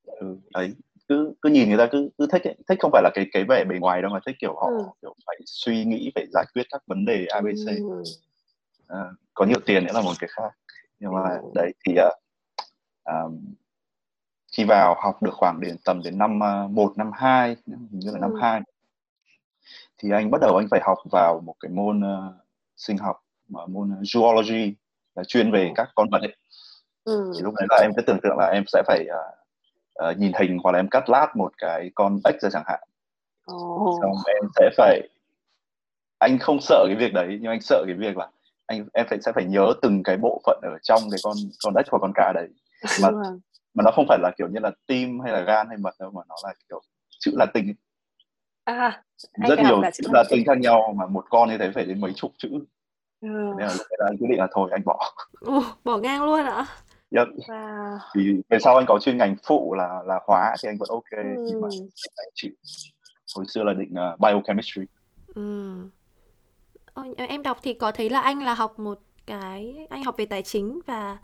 ừ, 0.05 0.37
đấy 0.53 0.73
cứ 1.07 1.33
cứ 1.41 1.49
nhìn 1.49 1.69
người 1.69 1.77
ta 1.77 1.87
cứ 1.91 2.09
cứ 2.17 2.27
thích 2.31 2.43
ấy. 2.43 2.55
thích 2.67 2.77
không 2.81 2.91
phải 2.91 3.03
là 3.03 3.09
cái 3.13 3.25
cái 3.31 3.43
vẻ 3.49 3.63
bề 3.69 3.79
ngoài 3.79 4.01
đâu 4.01 4.11
mà 4.11 4.19
thích 4.25 4.35
kiểu 4.39 4.55
họ 4.55 4.67
ừ. 4.67 4.83
kiểu 5.01 5.15
phải 5.27 5.35
suy 5.45 5.85
nghĩ 5.85 6.11
phải 6.15 6.25
giải 6.33 6.45
quyết 6.53 6.63
các 6.71 6.81
vấn 6.87 7.05
đề 7.05 7.25
abc 7.25 7.67
ừ. 7.67 8.03
à, 8.87 8.99
có 9.33 9.45
nhiều 9.45 9.59
tiền 9.65 9.85
nữa 9.85 9.93
là 9.93 10.01
một 10.01 10.13
cái 10.19 10.29
khác 10.33 10.51
nhưng 10.99 11.13
mà 11.13 11.29
ừ. 11.41 11.51
đấy 11.55 11.73
thì 11.85 11.93
uh, 11.93 12.13
um, 13.05 13.53
khi 14.57 14.63
vào 14.63 14.95
học 14.97 15.23
được 15.23 15.33
khoảng 15.33 15.61
đến 15.61 15.75
tầm 15.85 16.01
đến 16.03 16.17
năm 16.17 16.39
uh, 16.65 16.71
1, 16.71 16.93
năm 16.97 17.11
2 17.13 17.55
hình 17.67 17.87
như 17.91 18.11
là 18.11 18.17
ừ. 18.17 18.21
năm 18.21 18.33
2 18.41 18.61
thì 19.97 20.09
anh 20.11 20.31
bắt 20.31 20.41
đầu 20.41 20.57
anh 20.57 20.67
phải 20.71 20.81
học 20.83 20.97
vào 21.11 21.41
một 21.45 21.55
cái 21.59 21.71
môn 21.71 21.99
uh, 21.99 22.33
sinh 22.77 22.97
học 22.97 23.23
mà 23.49 23.65
môn 23.65 23.89
uh, 23.93 23.99
zoology 23.99 24.73
là 25.15 25.23
chuyên 25.23 25.51
về 25.51 25.71
các 25.75 25.89
con 25.95 26.09
vật 26.11 26.21
ấy. 26.21 26.35
Ừ. 27.03 27.31
thì 27.35 27.41
lúc 27.41 27.53
đấy 27.57 27.67
là 27.69 27.77
em 27.81 27.91
cứ 27.95 28.01
tưởng 28.01 28.19
tượng 28.23 28.37
là 28.37 28.45
em 28.47 28.63
sẽ 28.67 28.83
phải 28.87 29.05
uh, 29.07 30.09
uh, 30.09 30.17
nhìn 30.17 30.31
hình 30.39 30.57
hoặc 30.63 30.71
là 30.71 30.79
em 30.79 30.89
cắt 30.89 31.09
lát 31.09 31.35
một 31.35 31.51
cái 31.57 31.91
con 31.95 32.19
ếch 32.25 32.41
ra 32.41 32.49
chẳng 32.49 32.63
hạn 32.67 32.79
oh. 33.51 33.99
xong 34.01 34.11
em 34.27 34.49
sẽ 34.55 34.69
phải 34.77 35.09
anh 36.17 36.39
không 36.39 36.61
sợ 36.61 36.85
cái 36.87 36.95
việc 36.95 37.13
đấy 37.13 37.37
nhưng 37.41 37.51
anh 37.51 37.61
sợ 37.61 37.83
cái 37.87 37.95
việc 37.95 38.17
là 38.17 38.29
anh 38.65 38.85
em 38.93 39.05
phải 39.09 39.21
sẽ 39.21 39.31
phải 39.35 39.45
nhớ 39.45 39.73
từng 39.81 40.03
cái 40.03 40.17
bộ 40.17 40.41
phận 40.45 40.59
ở 40.63 40.77
trong 40.83 41.01
cái 41.11 41.19
con 41.23 41.35
con 41.63 41.73
ếch 41.75 41.87
hoặc 41.91 41.99
con 42.01 42.11
cá 42.15 42.31
đấy 42.35 42.47
mà 43.01 43.09
mà 43.73 43.83
nó 43.83 43.91
không 43.91 44.05
phải 44.09 44.17
là 44.21 44.31
kiểu 44.37 44.47
như 44.47 44.59
là 44.59 44.71
tim 44.87 45.19
hay 45.19 45.31
là 45.31 45.41
gan 45.41 45.67
hay 45.67 45.77
mật 45.77 45.93
đâu 45.99 46.11
mà 46.11 46.21
nó 46.29 46.35
là 46.43 46.53
kiểu 46.69 46.81
chữ 47.19 47.31
Latin 47.35 47.73
à, 48.63 49.03
rất 49.47 49.59
nhiều 49.59 49.81
chữ 49.93 50.03
Latin 50.11 50.45
khác 50.45 50.57
nhau 50.57 50.93
mà 50.97 51.07
một 51.07 51.25
con 51.29 51.49
như 51.49 51.57
thế 51.57 51.71
phải 51.75 51.85
đến 51.85 52.01
mấy 52.01 52.13
chục 52.15 52.31
chữ 52.37 52.49
ừ. 53.21 53.27
nên 53.57 53.67
là 53.67 54.05
anh 54.07 54.17
quyết 54.17 54.27
định 54.29 54.39
là 54.39 54.47
thôi 54.51 54.69
anh 54.71 54.81
bỏ 54.85 55.13
Ồ, 55.41 55.63
bỏ 55.83 55.97
ngang 55.97 56.23
luôn 56.23 56.45
ạ 56.45 56.65
Yep. 57.15 57.27
Wow. 57.47 57.97
Thì 58.15 58.21
về 58.49 58.59
sau 58.59 58.75
anh 58.75 58.85
có 58.87 58.99
chuyên 58.99 59.17
ngành 59.17 59.35
phụ 59.47 59.73
là 59.73 60.01
là 60.05 60.19
hóa 60.27 60.55
thì 60.63 60.69
anh 60.69 60.77
vẫn 60.77 60.89
ok 60.89 61.09
ừ. 61.11 61.45
nhưng 61.47 61.61
mà 61.61 61.67
anh 62.17 62.29
chịu. 62.33 62.51
Hồi 63.35 63.45
xưa 63.47 63.63
là 63.63 63.73
định 63.73 63.93
uh, 64.13 64.19
biochemistry. 64.19 64.81
Ừ. 65.35 65.73
Ôi, 66.93 67.13
em 67.17 67.43
đọc 67.43 67.57
thì 67.63 67.73
có 67.73 67.91
thấy 67.91 68.09
là 68.09 68.21
anh 68.21 68.43
là 68.43 68.53
học 68.53 68.79
một 68.79 68.99
cái 69.25 69.87
anh 69.89 70.03
học 70.03 70.15
về 70.17 70.25
tài 70.25 70.41
chính 70.43 70.79
và 70.85 71.17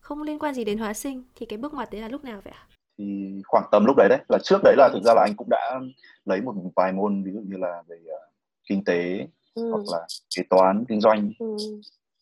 không 0.00 0.22
liên 0.22 0.38
quan 0.38 0.54
gì 0.54 0.64
đến 0.64 0.78
hóa 0.78 0.94
sinh 0.94 1.24
thì 1.34 1.46
cái 1.46 1.58
bước 1.58 1.74
ngoặt 1.74 1.90
đấy 1.90 2.00
là 2.00 2.08
lúc 2.08 2.24
nào 2.24 2.40
vậy 2.44 2.52
ạ? 2.56 2.66
Thì 2.98 3.42
khoảng 3.46 3.64
tầm 3.70 3.84
lúc 3.84 3.96
đấy 3.96 4.08
đấy 4.08 4.18
là 4.28 4.38
trước 4.42 4.58
đấy 4.64 4.74
là 4.76 4.88
thực 4.92 5.02
ra 5.04 5.14
là 5.14 5.22
anh 5.22 5.34
cũng 5.36 5.48
đã 5.50 5.80
lấy 6.24 6.40
một 6.40 6.54
vài 6.76 6.92
môn 6.92 7.22
ví 7.22 7.32
dụ 7.32 7.40
như 7.40 7.56
là 7.56 7.82
về 7.88 7.96
uh, 7.96 8.32
kinh 8.68 8.84
tế 8.84 9.26
ừ. 9.54 9.70
hoặc 9.70 9.82
là 9.92 10.06
kế 10.36 10.42
toán 10.50 10.84
kinh 10.88 11.00
doanh. 11.00 11.32
Ừ. 11.38 11.56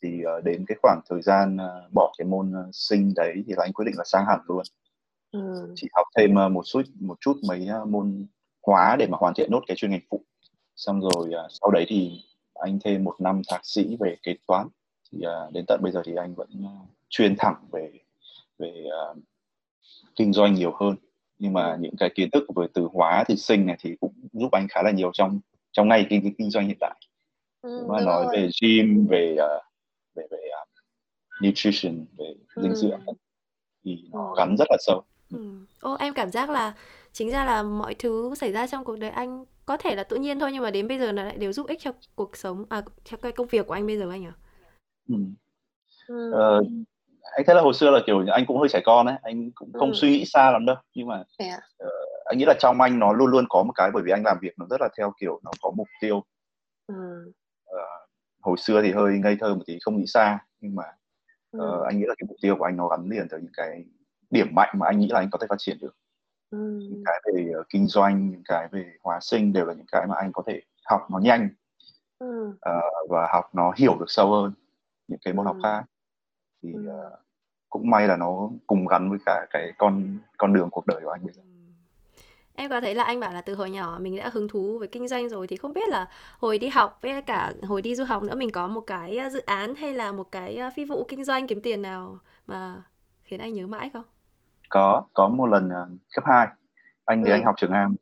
Thì 0.02 0.22
uh, 0.38 0.44
đến 0.44 0.64
cái 0.68 0.76
khoảng 0.82 1.00
thời 1.08 1.22
gian 1.22 1.56
uh, 1.56 1.92
bỏ 1.92 2.12
cái 2.18 2.26
môn 2.26 2.50
uh, 2.50 2.74
sinh 2.74 3.12
đấy 3.16 3.44
thì 3.46 3.54
là 3.56 3.64
anh 3.64 3.72
quyết 3.72 3.84
định 3.84 3.94
là 3.98 4.04
sang 4.04 4.26
hẳn 4.26 4.40
luôn. 4.46 4.62
Ừ. 5.32 5.72
chỉ 5.76 5.88
học 5.92 6.06
thêm 6.16 6.34
uh, 6.46 6.52
một 6.52 6.66
chút 6.66 6.82
một 7.00 7.16
chút 7.20 7.36
mấy 7.48 7.68
uh, 7.82 7.88
môn 7.88 8.26
hóa 8.62 8.96
để 8.98 9.06
mà 9.06 9.18
hoàn 9.20 9.34
thiện 9.34 9.50
nốt 9.50 9.62
cái 9.66 9.76
chuyên 9.76 9.90
ngành 9.90 10.00
phụ. 10.10 10.20
Xong 10.76 11.00
rồi 11.00 11.28
uh, 11.28 11.50
sau 11.50 11.70
đấy 11.70 11.84
thì 11.88 12.24
anh 12.54 12.78
thêm 12.84 13.04
một 13.04 13.14
năm 13.18 13.42
thạc 13.48 13.60
sĩ 13.64 13.96
về 14.00 14.16
kế 14.22 14.34
toán. 14.46 14.68
Thì 15.12 15.18
uh, 15.18 15.52
đến 15.52 15.64
tận 15.68 15.80
bây 15.82 15.92
giờ 15.92 16.02
thì 16.04 16.14
anh 16.14 16.34
vẫn 16.34 16.48
uh, 16.64 16.88
chuyên 17.08 17.34
thẳng 17.38 17.56
về 17.72 17.92
về 18.58 18.84
uh, 19.10 19.18
kinh 20.16 20.32
doanh 20.32 20.54
nhiều 20.54 20.72
hơn 20.80 20.96
nhưng 21.38 21.52
mà 21.52 21.76
những 21.80 21.96
cái 21.98 22.10
kiến 22.14 22.30
thức 22.30 22.44
về 22.56 22.66
từ 22.74 22.88
hóa 22.92 23.24
thì 23.28 23.36
sinh 23.36 23.66
này 23.66 23.76
thì 23.80 23.96
cũng 24.00 24.12
giúp 24.32 24.52
anh 24.52 24.68
khá 24.68 24.82
là 24.82 24.90
nhiều 24.90 25.10
trong 25.14 25.40
trong 25.72 25.88
ngay 25.88 26.06
kinh 26.10 26.34
kinh 26.38 26.50
doanh 26.50 26.66
hiện 26.66 26.76
tại 26.80 26.94
ừ, 27.62 27.86
mà 27.88 28.00
nói 28.00 28.24
rồi. 28.24 28.36
về 28.36 28.48
gym 28.62 29.06
về 29.10 29.32
uh, 29.32 29.62
về 30.14 30.26
về 30.30 30.38
um, 30.38 30.68
nutrition 31.46 32.04
về 32.18 32.34
dinh 32.56 32.70
ừ. 32.70 32.74
dưỡng 32.74 33.00
thì 33.84 34.08
nó 34.12 34.28
ừ. 34.28 34.34
gắn 34.38 34.56
rất 34.58 34.66
là 34.70 34.76
sâu 34.80 35.02
ừ. 35.30 35.38
ô 35.80 35.94
em 35.94 36.14
cảm 36.14 36.30
giác 36.30 36.50
là 36.50 36.74
chính 37.12 37.30
ra 37.30 37.44
là 37.44 37.62
mọi 37.62 37.94
thứ 37.94 38.34
xảy 38.34 38.52
ra 38.52 38.66
trong 38.66 38.84
cuộc 38.84 38.96
đời 38.96 39.10
anh 39.10 39.44
có 39.66 39.76
thể 39.76 39.94
là 39.94 40.04
tự 40.04 40.16
nhiên 40.16 40.40
thôi 40.40 40.50
nhưng 40.52 40.62
mà 40.62 40.70
đến 40.70 40.88
bây 40.88 40.98
giờ 40.98 41.12
nó 41.12 41.24
lại 41.24 41.36
đều 41.36 41.52
giúp 41.52 41.66
ích 41.66 41.80
cho 41.80 41.92
cuộc 42.14 42.36
sống 42.36 42.64
à 42.68 42.82
cho 43.04 43.16
cái 43.16 43.32
công 43.32 43.46
việc 43.46 43.66
của 43.66 43.74
anh 43.74 43.86
bây 43.86 43.98
giờ 43.98 44.10
anh 44.10 44.24
à 44.24 44.32
ừ. 45.08 45.14
Ừ. 46.06 46.32
Ờ, 46.32 46.62
anh 47.32 47.44
thấy 47.46 47.54
là 47.54 47.62
hồi 47.62 47.74
xưa 47.74 47.90
là 47.90 48.00
kiểu 48.06 48.24
anh 48.32 48.46
cũng 48.46 48.58
hơi 48.58 48.68
trẻ 48.68 48.80
con 48.84 49.06
ấy 49.06 49.16
anh 49.22 49.50
cũng 49.54 49.72
không 49.72 49.90
ừ. 49.90 49.94
suy 49.94 50.10
nghĩ 50.10 50.24
xa 50.24 50.50
lắm 50.50 50.66
đâu 50.66 50.76
nhưng 50.94 51.08
mà 51.08 51.22
à? 51.38 51.60
uh, 51.84 52.24
anh 52.24 52.38
nghĩ 52.38 52.44
là 52.44 52.54
trong 52.58 52.80
anh 52.80 52.98
nó 52.98 53.12
luôn 53.12 53.30
luôn 53.30 53.44
có 53.48 53.62
một 53.62 53.72
cái 53.74 53.90
bởi 53.94 54.02
vì 54.02 54.12
anh 54.12 54.22
làm 54.24 54.38
việc 54.40 54.58
nó 54.58 54.66
rất 54.70 54.80
là 54.80 54.88
theo 54.98 55.12
kiểu 55.20 55.40
nó 55.44 55.50
có 55.62 55.70
mục 55.76 55.88
tiêu 56.00 56.24
ừ. 56.86 57.32
uh, 57.70 58.10
hồi 58.42 58.56
xưa 58.58 58.82
thì 58.82 58.92
hơi 58.92 59.18
ngây 59.18 59.36
thơ 59.40 59.54
một 59.54 59.62
tí 59.66 59.78
không 59.80 59.96
nghĩ 59.96 60.06
xa 60.06 60.38
nhưng 60.60 60.74
mà 60.74 60.84
ừ. 61.52 61.78
uh, 61.78 61.86
anh 61.86 61.98
nghĩ 61.98 62.04
là 62.06 62.14
cái 62.18 62.26
mục 62.28 62.36
tiêu 62.42 62.56
của 62.58 62.64
anh 62.64 62.76
nó 62.76 62.88
gắn 62.88 63.08
liền 63.08 63.28
tới 63.28 63.40
những 63.40 63.52
cái 63.56 63.84
điểm 64.30 64.48
mạnh 64.54 64.74
mà 64.78 64.86
anh 64.86 64.98
nghĩ 64.98 65.08
là 65.10 65.20
anh 65.20 65.28
có 65.30 65.38
thể 65.38 65.46
phát 65.50 65.58
triển 65.58 65.76
được 65.80 65.96
ừ. 66.50 66.58
những 66.90 67.02
cái 67.04 67.20
về 67.24 67.52
uh, 67.60 67.66
kinh 67.68 67.86
doanh 67.86 68.30
những 68.30 68.42
cái 68.44 68.68
về 68.72 68.92
hóa 69.02 69.18
sinh 69.20 69.52
đều 69.52 69.66
là 69.66 69.74
những 69.74 69.86
cái 69.92 70.06
mà 70.06 70.14
anh 70.16 70.32
có 70.32 70.42
thể 70.46 70.60
học 70.84 71.06
nó 71.10 71.18
nhanh 71.18 71.48
ừ. 72.18 72.48
uh, 72.48 73.10
và 73.10 73.28
học 73.32 73.44
nó 73.52 73.72
hiểu 73.76 73.96
được 73.98 74.06
sâu 74.08 74.32
hơn 74.32 74.52
những 75.08 75.18
cái 75.24 75.34
môn 75.34 75.46
ừ. 75.46 75.48
học 75.48 75.56
khác 75.62 75.84
thì 76.64 76.74
uh, 76.88 77.12
cũng 77.70 77.90
may 77.90 78.08
là 78.08 78.16
nó 78.16 78.50
cùng 78.66 78.86
gắn 78.86 79.10
với 79.10 79.18
cả 79.26 79.46
cái 79.50 79.72
con 79.78 80.18
con 80.38 80.52
đường 80.52 80.68
cuộc 80.70 80.86
đời 80.86 81.00
của 81.04 81.10
anh 81.10 81.24
bây 81.24 81.32
giờ 81.32 81.42
Em 82.56 82.70
có 82.70 82.80
thấy 82.80 82.94
là 82.94 83.04
anh 83.04 83.20
bảo 83.20 83.32
là 83.32 83.40
từ 83.40 83.54
hồi 83.54 83.70
nhỏ 83.70 83.98
mình 84.00 84.16
đã 84.16 84.30
hứng 84.32 84.48
thú 84.48 84.78
với 84.78 84.88
kinh 84.88 85.08
doanh 85.08 85.28
rồi 85.28 85.46
thì 85.46 85.56
không 85.56 85.72
biết 85.72 85.88
là 85.88 86.08
hồi 86.38 86.58
đi 86.58 86.68
học 86.68 86.98
với 87.02 87.22
cả 87.22 87.52
hồi 87.62 87.82
đi 87.82 87.94
du 87.94 88.04
học 88.04 88.22
nữa 88.22 88.34
mình 88.34 88.50
có 88.50 88.68
một 88.68 88.80
cái 88.80 89.20
dự 89.32 89.40
án 89.40 89.74
hay 89.74 89.94
là 89.94 90.12
một 90.12 90.32
cái 90.32 90.58
phi 90.76 90.84
vụ 90.84 91.04
kinh 91.08 91.24
doanh 91.24 91.46
kiếm 91.46 91.60
tiền 91.62 91.82
nào 91.82 92.18
mà 92.46 92.82
khiến 93.22 93.40
anh 93.40 93.54
nhớ 93.54 93.66
mãi 93.66 93.90
không? 93.92 94.04
Có, 94.68 95.04
có 95.14 95.28
một 95.28 95.46
lần 95.46 95.70
cấp 96.14 96.24
2 96.26 96.48
anh 97.04 97.24
thì 97.24 97.30
ừ. 97.30 97.34
anh 97.34 97.44
học 97.44 97.54
trường 97.58 97.72
Am 97.72 97.92
uh, 97.92 97.98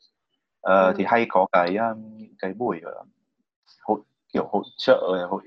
ừ. 0.61 0.95
thì 0.97 1.05
hay 1.09 1.27
có 1.29 1.47
cái 1.53 1.77
cái 2.39 2.53
buổi 2.53 2.81
hội 3.83 4.01
kiểu 4.33 4.49
hội 4.53 4.65
trợ 4.77 5.27
hội 5.31 5.43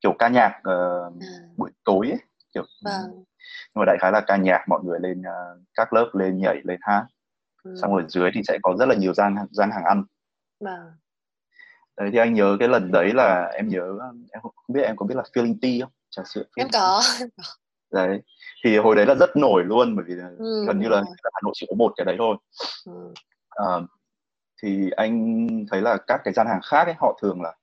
kiểu 0.00 0.14
ca 0.18 0.28
nhạc 0.28 0.58
uh, 0.58 1.20
ừ. 1.20 1.26
buổi 1.56 1.70
tối 1.84 2.10
ấy, 2.10 2.18
kiểu 2.54 2.64
vâng. 2.84 3.10
nhưng 3.10 3.24
mà 3.74 3.84
đại 3.84 3.96
khái 4.00 4.12
là 4.12 4.20
ca 4.20 4.36
nhạc 4.36 4.64
mọi 4.68 4.80
người 4.84 5.00
lên 5.00 5.20
uh, 5.20 5.62
các 5.74 5.92
lớp 5.92 6.10
lên 6.12 6.38
nhảy 6.38 6.60
lên 6.64 6.78
hát 6.82 7.06
ừ. 7.64 7.74
xong 7.82 7.92
rồi 7.92 8.04
dưới 8.08 8.30
thì 8.34 8.40
sẽ 8.48 8.58
có 8.62 8.76
rất 8.78 8.86
là 8.88 8.94
nhiều 8.94 9.14
gian 9.14 9.36
gian 9.50 9.70
hàng 9.70 9.84
ăn 9.84 10.04
vâng. 10.60 10.92
đấy 11.96 12.10
thì 12.12 12.18
anh 12.18 12.34
nhớ 12.34 12.56
cái 12.58 12.68
lần 12.68 12.92
đấy 12.92 13.12
là 13.14 13.44
em 13.44 13.68
nhớ 13.68 13.98
em 14.32 14.42
không 14.42 14.52
biết 14.68 14.82
em 14.82 14.96
có 14.96 15.06
biết 15.06 15.14
là 15.16 15.22
feeling 15.32 15.54
tea 15.62 15.80
không 15.80 15.92
trà 16.10 16.22
sữa 16.24 16.44
em 16.56 16.68
có 16.72 17.02
đấy 17.92 18.22
thì 18.64 18.78
hồi 18.78 18.96
đấy 18.96 19.06
là 19.06 19.14
rất 19.14 19.36
nổi 19.36 19.64
luôn 19.64 19.96
bởi 19.96 20.04
vì 20.08 20.14
ừ, 20.38 20.64
gần 20.66 20.80
như 20.80 20.88
là 20.88 21.02
Hà 21.06 21.40
Nội 21.42 21.52
chỉ 21.54 21.66
có 21.70 21.74
một 21.76 21.92
cái 21.96 22.04
đấy 22.04 22.16
thôi 22.18 22.36
ừ. 22.86 23.12
à, 23.50 23.64
thì 24.62 24.90
anh 24.90 25.46
thấy 25.70 25.82
là 25.82 25.98
các 26.06 26.20
cái 26.24 26.34
gian 26.34 26.46
hàng 26.46 26.60
khác 26.62 26.84
ấy 26.84 26.94
họ 26.98 27.18
thường 27.22 27.42
là 27.42 27.54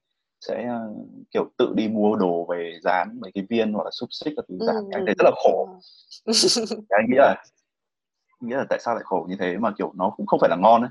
sẽ 0.47 0.69
uh, 0.91 1.07
kiểu 1.31 1.51
tự 1.57 1.73
đi 1.75 1.87
mua 1.87 2.15
đồ 2.15 2.45
về 2.49 2.79
dán 2.83 3.19
mấy 3.21 3.31
cái 3.31 3.45
viên 3.49 3.73
hoặc 3.73 3.83
là 3.83 3.91
xúc 3.91 4.09
xích 4.11 4.33
các 4.37 4.45
thứ 4.49 4.57
dán 4.67 4.75
ừ, 4.75 4.89
anh 4.91 5.05
thấy 5.05 5.15
rất 5.19 5.25
là 5.25 5.31
khổ 5.35 5.69
ừ. 6.25 6.33
anh 6.89 7.05
nghĩ 7.09 7.17
là 7.17 7.43
nghĩa 8.39 8.57
là 8.57 8.65
tại 8.69 8.79
sao 8.81 8.95
lại 8.95 9.03
khổ 9.05 9.25
như 9.29 9.35
thế 9.39 9.57
mà 9.57 9.71
kiểu 9.77 9.91
nó 9.95 10.09
cũng 10.17 10.25
không 10.25 10.39
phải 10.39 10.49
là 10.49 10.55
ngon 10.55 10.81
ấy 10.81 10.89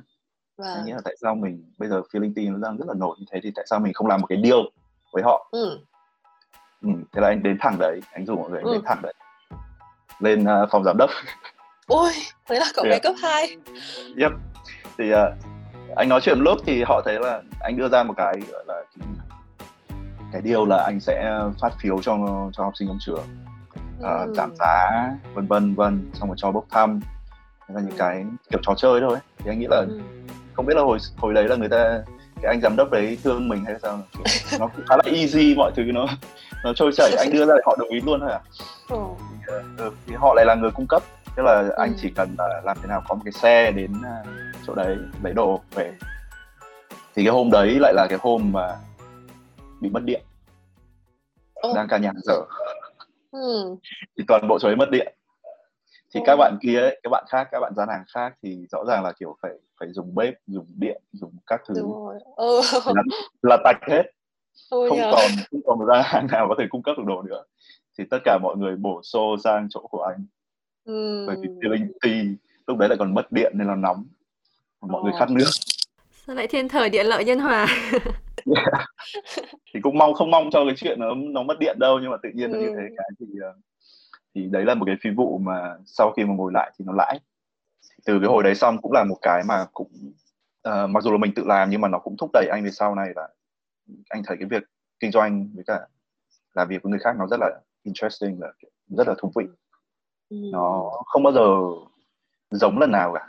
vâng. 0.56 0.76
anh 0.76 0.87
nghĩ 0.87 0.92
là 0.92 1.00
tại 1.04 1.16
sao 1.21 1.35
mình 1.35 1.73
bây 1.78 1.88
giờ 1.88 2.02
feeling 2.12 2.32
team 2.37 2.52
nó 2.52 2.68
đang 2.68 2.76
rất 2.78 2.85
là 2.88 2.94
nổi 2.94 3.16
như 3.18 3.25
thế 3.32 3.40
thì 3.42 3.50
tại 3.54 3.64
sao 3.68 3.80
mình 3.80 3.92
không 3.92 4.06
làm 4.06 4.21
một 4.21 4.26
cái 4.26 4.38
deal 4.44 4.61
với 5.12 5.23
họ 5.23 5.49
ừ. 5.52 5.78
Ừ, 6.82 6.88
thế 7.12 7.21
là 7.21 7.28
anh 7.28 7.42
đến 7.42 7.56
thẳng 7.61 7.76
đấy 7.78 8.00
anh 8.12 8.26
rủ 8.26 8.37
mọi 8.37 8.50
người 8.50 8.62
ừ. 8.62 8.73
đến 8.73 8.82
thẳng 8.85 9.02
đấy 9.02 9.14
lên 10.18 10.42
uh, 10.42 10.68
phòng 10.71 10.85
giám 10.85 10.97
đốc 10.97 11.11
ôi 11.87 12.12
thế 12.49 12.59
là 12.59 12.66
cậu 12.75 12.85
bé 12.85 12.99
cấp 12.99 13.14
2 13.23 13.56
yep 14.16 14.32
thì 14.99 15.12
uh, 15.12 15.18
anh 15.97 16.09
nói 16.09 16.21
chuyện 16.23 16.38
lúc 16.38 16.59
thì 16.66 16.82
họ 16.82 17.02
thấy 17.04 17.18
là 17.21 17.42
anh 17.61 17.76
đưa 17.76 17.88
ra 17.88 18.02
một 18.02 18.14
cái 18.16 18.40
gọi 18.52 18.64
là 18.66 18.85
cái 20.33 20.43
điều 20.43 20.67
là 20.67 20.83
anh 20.87 21.01
sẽ 21.01 21.41
phát 21.61 21.73
phiếu 21.81 22.03
cho 22.03 22.19
cho 22.53 22.65
học 22.65 22.73
sinh 22.79 22.89
trong 22.89 22.99
trường 23.01 23.25
ừ. 24.01 24.33
giảm 24.37 24.53
giá 24.59 25.11
vân 25.35 25.47
vân 25.47 25.75
vân 25.75 26.11
xong 26.15 26.29
rồi 26.29 26.37
cho 26.39 26.51
bốc 26.51 26.65
thăm 26.71 27.01
là 27.69 27.81
những 27.81 27.97
cái 27.99 28.25
kiểu 28.51 28.61
trò 28.62 28.75
chơi 28.77 29.01
thôi 29.01 29.19
thì 29.39 29.51
anh 29.51 29.59
nghĩ 29.59 29.67
là 29.71 29.77
ừ. 29.77 30.01
không 30.53 30.67
biết 30.67 30.75
là 30.77 30.83
hồi 30.83 30.99
hồi 31.17 31.35
đấy 31.35 31.49
là 31.49 31.57
người 31.57 31.69
ta 31.69 32.03
cái 32.43 32.53
anh 32.53 32.61
giám 32.61 32.77
đốc 32.77 32.91
đấy 32.91 33.19
thương 33.25 33.49
mình 33.49 33.65
hay 33.65 33.75
sao 33.83 34.01
nó 34.59 34.67
cũng 34.67 34.85
khá 34.89 34.97
là 34.97 35.03
easy 35.05 35.55
mọi 35.55 35.73
thứ 35.77 35.83
nó 35.83 36.07
nó 36.65 36.73
trôi 36.77 36.91
chảy 36.97 37.12
anh 37.19 37.33
đưa 37.33 37.47
ra 37.47 37.55
họ 37.67 37.77
đồng 37.79 37.89
ý 37.89 38.01
luôn 38.01 38.21
thôi 38.21 38.33
à 38.33 38.41
ừ. 38.89 38.97
ừ, 39.77 39.91
thì 40.07 40.15
họ 40.15 40.35
lại 40.35 40.45
là 40.47 40.55
người 40.55 40.71
cung 40.71 40.87
cấp 40.87 41.03
tức 41.37 41.43
là 41.43 41.61
ừ. 41.61 41.71
anh 41.77 41.95
chỉ 42.03 42.11
cần 42.11 42.35
là 42.39 42.61
làm 42.65 42.77
thế 42.83 42.89
nào 42.89 43.03
có 43.09 43.15
một 43.15 43.23
cái 43.25 43.33
xe 43.33 43.71
đến 43.71 43.93
à, 44.05 44.23
chỗ 44.67 44.75
đấy 44.75 44.97
lấy 45.23 45.33
đồ 45.33 45.61
về 45.75 45.93
thì 47.15 47.25
cái 47.25 47.33
hôm 47.33 47.51
đấy 47.51 47.77
lại 47.81 47.93
là 47.95 48.07
cái 48.11 48.19
hôm 48.23 48.53
mà 48.53 48.77
bị 49.83 49.91
mất 49.91 50.03
điện 50.05 50.23
ừ. 51.55 51.73
đang 51.75 51.89
ca 51.89 51.99
nhạc 51.99 52.15
dở 52.23 52.41
ừ. 53.31 53.77
thì 54.19 54.25
toàn 54.29 54.49
bộ 54.49 54.59
chỗ 54.59 54.69
ấy 54.69 54.77
mất 54.77 54.91
điện 54.91 55.15
thì 56.15 56.21
các 56.27 56.37
bạn 56.37 56.59
kia 56.62 56.81
ấy, 56.81 57.01
các 57.03 57.11
bạn 57.11 57.25
khác 57.29 57.49
các 57.51 57.61
bạn 57.61 57.73
gian 57.77 57.89
hàng 57.89 58.05
khác 58.15 58.35
thì 58.43 58.67
rõ 58.71 58.85
ràng 58.89 59.05
là 59.05 59.12
kiểu 59.12 59.37
phải 59.43 59.53
phải 59.81 59.93
dùng 59.93 60.15
bếp 60.15 60.35
dùng 60.47 60.67
điện 60.79 61.03
dùng 61.12 61.37
các 61.47 61.61
thứ 61.69 61.75
ừ. 62.37 62.61
là, 62.87 63.03
là 63.43 63.57
tạch 63.65 63.77
hết 63.89 64.03
Ôi 64.71 64.89
không 64.89 64.99
nhờ. 64.99 65.11
còn 65.12 65.31
không 65.51 65.61
còn 65.67 65.79
một 65.79 65.85
gian 65.89 66.03
hàng 66.05 66.27
nào 66.27 66.47
có 66.49 66.55
thể 66.59 66.65
cung 66.71 66.83
cấp 66.83 66.95
được 66.99 67.05
đồ 67.07 67.23
nữa 67.23 67.45
thì 67.99 68.05
tất 68.11 68.19
cả 68.25 68.39
mọi 68.43 68.57
người 68.57 68.77
bổ 68.77 69.01
xô 69.03 69.37
sang 69.45 69.67
chỗ 69.71 69.81
của 69.91 70.03
anh 70.03 70.27
ừ. 70.85 71.25
bởi 71.27 71.37
vì 71.43 71.49
feeling 71.49 71.87
tì 72.03 72.11
lúc 72.67 72.79
đấy 72.79 72.89
lại 72.89 72.99
còn 72.99 73.15
mất 73.15 73.33
điện 73.33 73.53
nên 73.57 73.69
là 73.69 73.75
nóng 73.75 74.05
mọi 74.81 75.01
ừ. 75.01 75.05
người 75.05 75.12
khát 75.19 75.31
nước 75.31 75.51
sao 76.26 76.37
lại 76.37 76.47
thiên 76.47 76.69
thời 76.69 76.91
điện 76.91 77.07
lợi 77.07 77.25
nhân 77.25 77.38
hòa? 77.38 77.67
Yeah. 78.55 78.69
thì 79.75 79.81
cũng 79.83 79.99
mong 79.99 80.14
không 80.14 80.31
mong 80.31 80.50
cho 80.50 80.64
cái 80.64 80.75
chuyện 80.76 81.00
nó 81.00 81.14
nó 81.14 81.43
mất 81.43 81.59
điện 81.61 81.76
đâu 81.81 81.99
nhưng 82.02 82.11
mà 82.11 82.17
tự 82.23 82.29
nhiên 82.35 82.50
là 82.50 82.59
như 82.59 82.67
thế. 82.76 82.83
Cái 82.97 83.09
thì 83.19 83.26
uh, 83.26 83.57
thì 84.35 84.49
đấy 84.50 84.64
là 84.64 84.75
một 84.75 84.85
cái 84.87 84.97
phi 85.00 85.11
vụ 85.11 85.38
mà 85.38 85.76
sau 85.87 86.12
khi 86.17 86.25
mà 86.25 86.35
ngồi 86.35 86.52
lại 86.55 86.73
thì 86.79 86.85
nó 86.85 86.93
lãi. 86.93 87.21
Từ 88.07 88.19
cái 88.19 88.29
hồi 88.29 88.43
đấy 88.43 88.55
xong 88.55 88.79
cũng 88.83 88.93
là 88.93 89.05
một 89.05 89.19
cái 89.23 89.43
mà 89.47 89.67
cũng 89.73 90.12
uh, 90.69 90.91
mặc 90.91 91.02
dù 91.02 91.11
là 91.11 91.19
mình 91.19 91.35
tự 91.35 91.45
làm 91.47 91.71
nhưng 91.71 91.81
mà 91.81 91.88
nó 91.88 91.99
cũng 91.99 92.17
thúc 92.17 92.31
đẩy 92.33 92.47
anh 92.52 92.64
về 92.64 92.71
sau 92.71 92.95
này 92.95 93.09
là 93.17 93.29
anh 94.09 94.23
thấy 94.26 94.37
cái 94.41 94.49
việc 94.49 94.62
kinh 95.00 95.11
doanh 95.11 95.49
với 95.55 95.64
cả 95.67 95.81
làm 96.55 96.69
việc 96.69 96.83
với 96.83 96.91
người 96.91 97.00
khác 97.00 97.17
nó 97.19 97.26
rất 97.26 97.41
là 97.41 97.61
interesting 97.83 98.41
là 98.41 98.52
rất 98.88 99.09
là 99.09 99.14
thú 99.19 99.33
vị. 99.35 99.45
Ừ. 100.29 100.37
nó 100.52 100.91
không 101.07 101.23
bao 101.23 101.33
giờ 101.33 101.47
giống 102.50 102.79
lần 102.79 102.91
nào 102.93 103.14
cả 103.14 103.29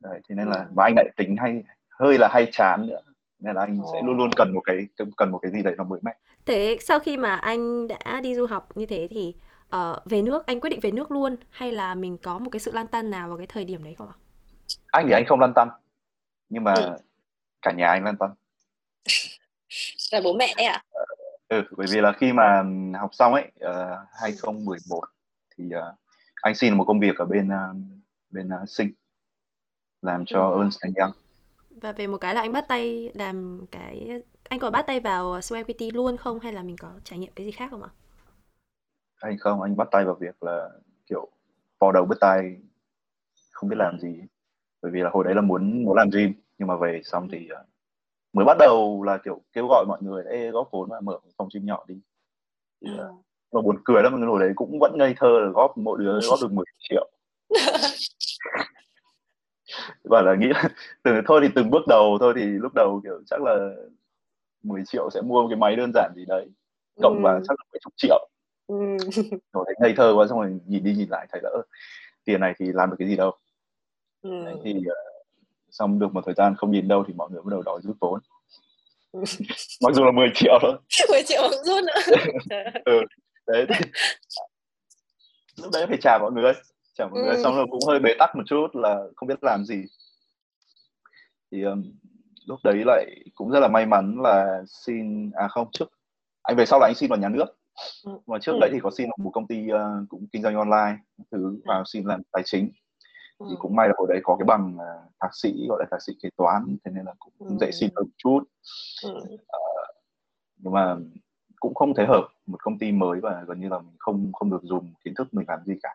đấy, 0.00 0.20
thế 0.28 0.34
nên 0.34 0.48
là 0.48 0.66
và 0.74 0.84
anh 0.84 0.94
lại 0.96 1.10
tính 1.16 1.36
hay 1.36 1.62
hơi 1.90 2.18
là 2.18 2.28
hay 2.32 2.48
chán 2.52 2.86
nữa. 2.86 3.00
Nên 3.38 3.54
là 3.54 3.60
anh 3.60 3.78
sẽ 3.92 4.02
luôn 4.02 4.16
luôn 4.16 4.30
cần 4.36 4.54
một 4.54 4.60
cái 4.64 4.86
cần 5.16 5.30
một 5.30 5.38
cái 5.38 5.52
gì 5.52 5.62
đấy 5.62 5.74
nó 5.78 5.84
mới 5.84 6.00
mẻ. 6.02 6.12
Thế 6.46 6.78
sau 6.80 7.00
khi 7.00 7.16
mà 7.16 7.34
anh 7.34 7.88
đã 7.88 8.20
đi 8.22 8.34
du 8.34 8.46
học 8.46 8.68
như 8.76 8.86
thế 8.86 9.08
thì 9.10 9.34
uh, 9.76 10.04
về 10.04 10.22
nước 10.22 10.46
anh 10.46 10.60
quyết 10.60 10.70
định 10.70 10.80
về 10.82 10.90
nước 10.90 11.10
luôn 11.10 11.36
hay 11.50 11.72
là 11.72 11.94
mình 11.94 12.18
có 12.18 12.38
một 12.38 12.50
cái 12.52 12.60
sự 12.60 12.72
lan 12.72 12.86
tăn 12.86 13.10
nào 13.10 13.28
vào 13.28 13.38
cái 13.38 13.46
thời 13.46 13.64
điểm 13.64 13.84
đấy 13.84 13.94
không 13.98 14.08
ạ? 14.08 14.16
Anh 14.86 15.06
thì 15.06 15.12
anh 15.12 15.24
không 15.26 15.40
lan 15.40 15.52
tăn 15.54 15.68
nhưng 16.48 16.64
mà 16.64 16.74
ừ. 16.74 16.96
cả 17.62 17.72
nhà 17.72 17.86
anh 17.86 18.04
lan 18.04 18.16
tăn. 18.16 18.30
Là 20.12 20.20
bố 20.24 20.32
mẹ 20.32 20.54
à 20.56 20.82
ừ 21.50 21.62
bởi 21.76 21.86
vì 21.90 22.00
là 22.00 22.12
khi 22.12 22.32
mà 22.32 22.62
học 23.00 23.10
xong 23.12 23.34
ấy 23.34 23.44
uh, 23.44 24.08
2011 24.20 25.00
thì 25.56 25.64
uh, 25.64 25.98
anh 26.34 26.54
xin 26.54 26.74
một 26.74 26.84
công 26.84 27.00
việc 27.00 27.18
ở 27.18 27.24
bên 27.24 27.48
uh, 27.48 27.76
bên 28.30 28.48
uh, 28.62 28.68
sinh 28.68 28.92
làm 30.02 30.24
cho 30.26 30.48
ừ. 30.48 30.60
Ernst 30.60 30.78
Young 31.00 31.12
và 31.80 31.92
về 31.92 32.06
một 32.06 32.18
cái 32.18 32.34
là 32.34 32.40
anh 32.40 32.52
bắt 32.52 32.64
tay 32.68 33.10
làm 33.14 33.66
cái 33.70 34.22
anh 34.48 34.60
có 34.60 34.70
bắt 34.70 34.86
tay 34.86 35.00
vào 35.00 35.40
Equity 35.54 35.90
luôn 35.90 36.16
không? 36.16 36.40
Hay 36.40 36.52
là 36.52 36.62
mình 36.62 36.76
có 36.76 36.92
trải 37.04 37.18
nghiệm 37.18 37.32
cái 37.34 37.46
gì 37.46 37.52
khác 37.52 37.68
không 37.70 37.82
ạ? 37.82 37.88
Anh 39.20 39.38
không, 39.38 39.62
anh 39.62 39.76
bắt 39.76 39.88
tay 39.90 40.04
vào 40.04 40.14
việc 40.14 40.42
là 40.42 40.70
kiểu 41.06 41.28
vò 41.78 41.92
đầu 41.92 42.04
bứt 42.04 42.20
tay 42.20 42.56
không 43.52 43.68
biết 43.68 43.76
làm 43.78 43.98
gì. 44.00 44.20
Bởi 44.82 44.92
vì 44.92 45.00
là 45.00 45.10
hồi 45.10 45.24
đấy 45.24 45.34
là 45.34 45.40
muốn 45.40 45.84
muốn 45.84 45.96
làm 45.96 46.10
gym 46.10 46.32
nhưng 46.58 46.68
mà 46.68 46.76
về 46.76 47.00
xong 47.04 47.28
thì 47.32 47.48
uh, 47.60 47.66
mới 48.32 48.44
bắt 48.44 48.56
đầu 48.58 49.02
là 49.02 49.18
kiểu 49.24 49.40
kêu 49.52 49.66
gọi 49.68 49.84
mọi 49.88 49.98
người 50.02 50.24
Ê, 50.24 50.50
góp 50.50 50.68
vốn 50.70 50.88
và 50.90 51.00
mở 51.00 51.18
phòng 51.36 51.48
gym 51.54 51.66
nhỏ 51.66 51.84
đi. 51.88 52.00
Thì, 52.80 52.88
uh, 52.94 53.24
mà 53.52 53.60
buồn 53.60 53.76
cười 53.84 54.02
lắm 54.02 54.22
hồi 54.22 54.40
đấy 54.40 54.52
cũng 54.56 54.78
vẫn 54.80 54.98
ngây 54.98 55.14
thơ 55.16 55.40
là 55.40 55.50
góp 55.54 55.78
mỗi 55.78 55.98
đứa 55.98 56.20
góp 56.28 56.38
được 56.42 56.52
10 56.52 56.64
triệu 56.78 57.10
và 60.04 60.22
là 60.22 60.34
nghĩ 60.34 60.46
là 60.46 60.68
từ 61.02 61.12
thôi 61.26 61.40
thì 61.42 61.48
từng 61.54 61.70
bước 61.70 61.86
đầu 61.88 62.16
thôi 62.20 62.32
thì 62.36 62.42
lúc 62.42 62.72
đầu 62.74 63.00
kiểu 63.04 63.22
chắc 63.26 63.42
là 63.42 63.70
10 64.62 64.82
triệu 64.86 65.10
sẽ 65.10 65.20
mua 65.20 65.42
một 65.42 65.48
cái 65.48 65.56
máy 65.56 65.76
đơn 65.76 65.90
giản 65.94 66.12
gì 66.16 66.24
đấy 66.28 66.46
cộng 67.02 67.16
ừ. 67.16 67.22
vào 67.22 67.40
chắc 67.48 67.54
là 67.58 67.64
mấy 67.72 67.80
chục 67.82 67.92
triệu 67.96 68.28
ừ. 68.66 68.76
rồi 69.52 69.64
thấy 69.66 69.74
ngây 69.80 69.94
thơ 69.96 70.12
quá 70.16 70.26
xong 70.26 70.40
rồi 70.40 70.60
nhìn 70.66 70.84
đi 70.84 70.94
nhìn 70.94 71.08
lại 71.10 71.26
thấy 71.32 71.40
là 71.44 71.50
tiền 72.24 72.40
này 72.40 72.54
thì 72.58 72.66
làm 72.72 72.90
được 72.90 72.96
cái 72.98 73.08
gì 73.08 73.16
đâu 73.16 73.32
ừ. 74.22 74.44
đấy, 74.44 74.54
thì 74.64 74.74
uh, 74.78 75.26
xong 75.70 75.98
được 75.98 76.14
một 76.14 76.22
thời 76.26 76.34
gian 76.34 76.54
không 76.56 76.70
nhìn 76.70 76.88
đâu 76.88 77.04
thì 77.08 77.14
mọi 77.14 77.30
người 77.30 77.42
bắt 77.42 77.50
đầu 77.50 77.62
đòi 77.62 77.80
rút 77.82 77.96
vốn 78.00 78.20
ừ. 79.12 79.20
mặc 79.82 79.94
dù 79.94 80.04
là 80.04 80.10
10 80.12 80.28
triệu 80.34 80.58
thôi 80.62 80.76
10 81.10 81.22
triệu 81.22 81.42
không 81.42 81.64
rút 81.64 81.84
nữa 81.84 82.14
ừ. 82.84 83.00
đấy 83.46 83.66
lúc 85.56 85.70
đấy 85.72 85.86
phải 85.86 85.98
trả 86.02 86.18
mọi 86.18 86.32
người 86.32 86.52
trả 86.94 87.06
mọi 87.06 87.20
ừ. 87.20 87.24
người 87.24 87.42
xong 87.42 87.54
rồi 87.54 87.66
cũng 87.70 87.80
hơi 87.88 87.98
bế 87.98 88.14
tắc 88.18 88.36
một 88.36 88.42
chút 88.46 88.66
là 88.72 89.04
không 89.16 89.26
biết 89.28 89.38
làm 89.42 89.64
gì 89.64 89.84
thì 91.52 91.62
um, 91.62 91.82
lúc 92.46 92.58
đấy 92.64 92.82
lại 92.86 93.24
cũng 93.34 93.50
rất 93.50 93.60
là 93.60 93.68
may 93.68 93.86
mắn 93.86 94.16
là 94.22 94.62
xin 94.66 95.30
à 95.34 95.48
không 95.48 95.68
trước 95.72 95.88
anh 96.42 96.56
về 96.56 96.66
sau 96.66 96.80
là 96.80 96.86
anh 96.86 96.94
xin 96.94 97.10
vào 97.10 97.18
nhà 97.18 97.28
nước 97.28 97.46
ừ. 98.04 98.12
mà 98.26 98.38
trước 98.38 98.52
ừ. 98.52 98.58
đấy 98.60 98.70
thì 98.72 98.80
có 98.82 98.90
xin 98.90 99.08
vào 99.08 99.16
một 99.24 99.30
công 99.30 99.46
ty 99.46 99.66
uh, 99.72 100.08
cũng 100.08 100.26
kinh 100.32 100.42
doanh 100.42 100.54
online 100.54 100.98
thứ 101.32 101.60
vào 101.64 101.84
xin 101.86 102.04
làm 102.04 102.22
tài 102.32 102.42
chính 102.46 102.70
ừ. 103.38 103.46
thì 103.50 103.56
cũng 103.58 103.76
may 103.76 103.88
là 103.88 103.94
hồi 103.96 104.06
đấy 104.10 104.20
có 104.22 104.36
cái 104.36 104.44
bằng 104.44 104.76
uh, 104.76 105.12
thạc 105.20 105.30
sĩ 105.34 105.66
gọi 105.68 105.78
là 105.80 105.86
thạc 105.90 106.02
sĩ 106.02 106.12
kế 106.22 106.28
toán 106.36 106.76
thế 106.84 106.90
nên 106.94 107.04
là 107.04 107.14
cũng 107.18 107.32
ừ. 107.38 107.56
dễ 107.60 107.70
xin 107.72 107.90
hơn 107.96 108.04
một 108.06 108.14
chút 108.16 108.40
ừ. 109.04 109.18
uh, 109.34 109.40
nhưng 110.56 110.72
mà 110.72 110.96
cũng 111.60 111.74
không 111.74 111.94
thấy 111.94 112.06
hợp 112.06 112.28
một 112.46 112.58
công 112.62 112.78
ty 112.78 112.92
mới 112.92 113.20
và 113.20 113.44
gần 113.48 113.60
như 113.60 113.68
là 113.68 113.78
mình 113.78 113.96
không 113.98 114.32
không 114.32 114.50
được 114.50 114.62
dùng 114.62 114.94
kiến 115.04 115.14
thức 115.14 115.34
mình 115.34 115.44
làm 115.48 115.58
gì 115.66 115.74
cả 115.82 115.94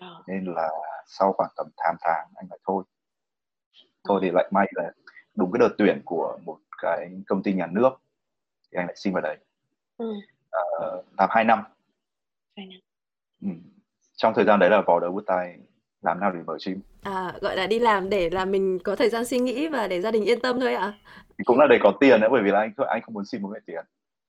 à. 0.00 0.10
nên 0.26 0.44
là 0.44 0.70
sau 1.06 1.32
khoảng 1.32 1.50
tầm 1.56 1.66
8 1.76 1.96
tháng 2.00 2.28
anh 2.34 2.46
phải 2.48 2.58
thôi 2.66 2.84
thôi 4.08 4.20
thì 4.22 4.30
lại 4.30 4.48
may 4.50 4.66
là 4.74 4.92
đúng 5.34 5.52
cái 5.52 5.58
đợt 5.60 5.74
tuyển 5.78 6.02
của 6.04 6.38
một 6.44 6.58
cái 6.82 7.10
công 7.26 7.42
ty 7.42 7.52
nhà 7.52 7.66
nước 7.66 7.90
thì 8.72 8.76
anh 8.78 8.86
lại 8.86 8.96
xin 8.96 9.12
vào 9.12 9.22
đấy 9.22 9.36
ừ. 9.96 10.12
uh, 10.84 11.04
làm 11.18 11.28
2 11.32 11.44
năm, 11.44 11.62
2 12.56 12.66
năm. 12.66 12.80
Ừ. 13.42 13.48
trong 14.16 14.34
thời 14.34 14.44
gian 14.44 14.58
đấy 14.60 14.70
là 14.70 14.82
vào 14.86 15.00
đầu 15.00 15.12
bút 15.12 15.24
tay 15.26 15.58
làm 16.02 16.20
nào 16.20 16.32
để 16.32 16.40
mở 16.46 16.58
gym 16.66 16.80
à 17.02 17.32
gọi 17.40 17.56
là 17.56 17.66
đi 17.66 17.78
làm 17.78 18.10
để 18.10 18.30
là 18.30 18.44
mình 18.44 18.78
có 18.84 18.96
thời 18.96 19.08
gian 19.08 19.24
suy 19.24 19.38
nghĩ 19.38 19.68
và 19.68 19.88
để 19.88 20.00
gia 20.00 20.10
đình 20.10 20.24
yên 20.24 20.40
tâm 20.40 20.60
thôi 20.60 20.74
ạ 20.74 20.82
à? 20.82 20.92
cũng 21.44 21.58
là 21.58 21.66
để 21.70 21.78
có 21.82 21.92
tiền 22.00 22.20
nữa 22.20 22.28
bởi 22.30 22.42
vì 22.42 22.50
là 22.50 22.60
anh 22.60 22.72
anh 22.88 23.02
không 23.02 23.14
muốn 23.14 23.24
xin 23.24 23.42
bố 23.42 23.48
mẹ 23.48 23.58
tiền 23.66 23.84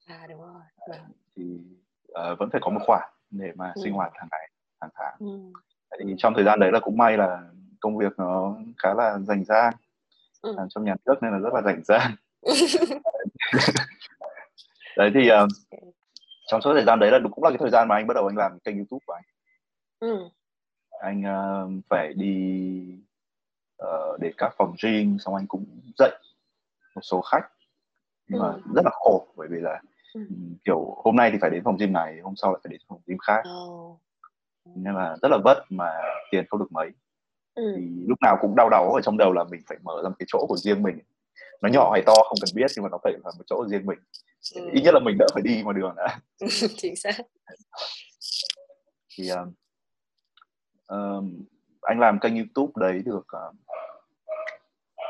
à 0.06 0.28
đúng 0.30 0.42
rồi 0.42 0.62
vâng. 0.90 1.00
thì 1.36 1.60
uh, 2.12 2.40
vẫn 2.40 2.50
phải 2.52 2.62
có 2.64 2.70
một 2.70 2.80
khoản 2.86 3.10
để 3.30 3.52
mà 3.56 3.72
ừ. 3.76 3.82
sinh 3.84 3.94
hoạt 3.94 4.12
hàng 4.16 4.28
ngày 4.32 4.50
hàng 4.82 4.90
tháng 4.96 5.16
ừ. 5.20 5.52
thì 6.00 6.16
trong 6.18 6.34
thời 6.34 6.44
gian 6.44 6.60
đấy 6.60 6.72
là 6.72 6.80
cũng 6.80 6.98
may 6.98 7.18
là 7.18 7.42
công 7.80 7.98
việc 7.98 8.14
nó 8.18 8.56
khá 8.78 8.94
là 8.94 9.20
rảnh 9.20 9.44
rang 9.46 9.74
ừ. 10.42 10.54
làm 10.58 10.70
trong 10.70 10.84
nhà 10.84 10.96
nước 11.06 11.16
nên 11.22 11.32
là 11.32 11.40
rất 11.40 11.54
là 11.54 11.62
rảnh 11.62 11.84
rang 11.84 12.16
đấy 14.98 15.12
thì 15.14 15.30
uh, 15.32 15.50
trong 16.48 16.62
suốt 16.62 16.74
thời 16.74 16.86
gian 16.86 17.00
đấy 17.00 17.12
là 17.12 17.20
cũng 17.32 17.44
là 17.44 17.50
cái 17.50 17.58
thời 17.58 17.70
gian 17.70 17.88
mà 17.88 17.96
anh 17.96 18.08
bắt 18.08 18.14
đầu 18.14 18.28
anh 18.28 18.38
làm 18.38 18.60
kênh 18.60 18.76
youtube 18.76 19.04
của 19.06 19.14
anh 19.14 19.24
ừ. 20.00 20.30
anh 21.00 21.22
uh, 21.22 21.84
phải 21.90 22.14
đi 22.14 23.00
uh, 23.84 24.20
đến 24.20 24.34
các 24.38 24.54
phòng 24.58 24.76
gym 24.84 25.18
xong 25.20 25.36
anh 25.36 25.48
cũng 25.48 25.66
dạy 25.98 26.12
một 26.96 27.02
số 27.02 27.22
khách 27.22 27.48
nhưng 28.28 28.40
ừ. 28.40 28.44
mà 28.44 28.74
rất 28.76 28.82
là 28.86 28.92
khổ 28.94 29.28
bởi 29.36 29.48
vì 29.52 29.58
là 29.60 29.82
ừ. 30.14 30.22
kiểu 30.66 30.96
hôm 30.98 31.16
nay 31.16 31.32
thì 31.32 31.38
phải 31.42 31.50
đến 31.50 31.64
phòng 31.64 31.78
gym 31.78 31.94
này 31.94 32.20
hôm 32.24 32.36
sau 32.36 32.52
lại 32.52 32.60
phải 32.64 32.72
đến 32.72 32.82
phòng 32.88 33.00
gym 33.06 33.18
khác 33.18 33.44
oh. 33.66 34.02
Nên 34.76 34.96
là 34.96 35.18
rất 35.22 35.32
là 35.32 35.38
vất 35.44 35.64
mà 35.70 35.92
tiền 36.32 36.46
không 36.50 36.60
được 36.60 36.72
mấy 36.72 36.90
ừ. 37.56 37.74
thì 37.78 37.84
lúc 38.08 38.18
nào 38.22 38.38
cũng 38.42 38.56
đau 38.56 38.70
đầu 38.70 38.94
ở 38.94 39.02
trong 39.02 39.18
đầu 39.18 39.34
là 39.34 39.44
mình 39.44 39.62
phải 39.68 39.78
mở 39.84 40.02
ra 40.04 40.10
một 40.10 40.16
cái 40.20 40.26
chỗ 40.30 40.46
của 40.48 40.58
riêng 40.58 40.84
mình 40.84 41.00
nó 41.62 41.70
nhỏ 41.70 41.92
hay 41.92 42.02
to 42.06 42.14
không 42.14 42.38
cần 42.42 42.56
biết 42.56 42.72
nhưng 42.76 42.84
mà 42.84 42.90
nó 42.90 42.98
phải 43.04 43.14
là 43.14 43.32
một 43.38 43.44
chỗ 43.46 43.68
riêng 43.68 43.86
mình 43.86 44.00
ừ. 44.56 44.70
ít 44.74 44.82
nhất 44.82 44.94
là 44.94 45.00
mình 45.00 45.18
đỡ 45.20 45.26
phải 45.34 45.44
đi 45.44 45.62
ngoài 45.64 45.76
đường 45.80 45.94
đã 45.96 46.20
chính 46.78 46.96
xác 46.96 47.16
thì 49.18 49.30
uh, 49.32 49.48
uh, 50.94 51.24
anh 51.82 52.00
làm 52.00 52.20
kênh 52.20 52.36
youtube 52.36 52.72
đấy 52.76 53.02
được 53.06 53.28
uh, 53.48 53.56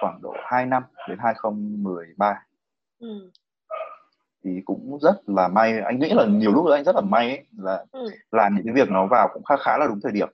khoảng 0.02 0.20
độ 0.22 0.34
2 0.44 0.66
năm 0.66 0.84
đến 1.10 1.18
2013 1.22 2.44
ừ. 3.00 3.32
Thì 4.44 4.62
cũng 4.65 5.00
rất 5.01 5.15
là 5.27 5.48
may 5.48 5.79
anh 5.79 6.00
nghĩ 6.00 6.10
là 6.13 6.25
nhiều 6.25 6.51
lúc 6.51 6.65
anh 6.72 6.84
rất 6.84 6.96
là 6.96 7.01
may 7.01 7.29
ấy, 7.29 7.46
là 7.58 7.86
ừ. 7.91 8.10
làm 8.32 8.56
những 8.56 8.65
cái 8.65 8.74
việc 8.74 8.91
nó 8.91 9.08
vào 9.08 9.29
cũng 9.34 9.44
khá 9.44 9.58
khá 9.58 9.77
là 9.77 9.88
đúng 9.88 10.00
thời 10.03 10.12
điểm 10.12 10.27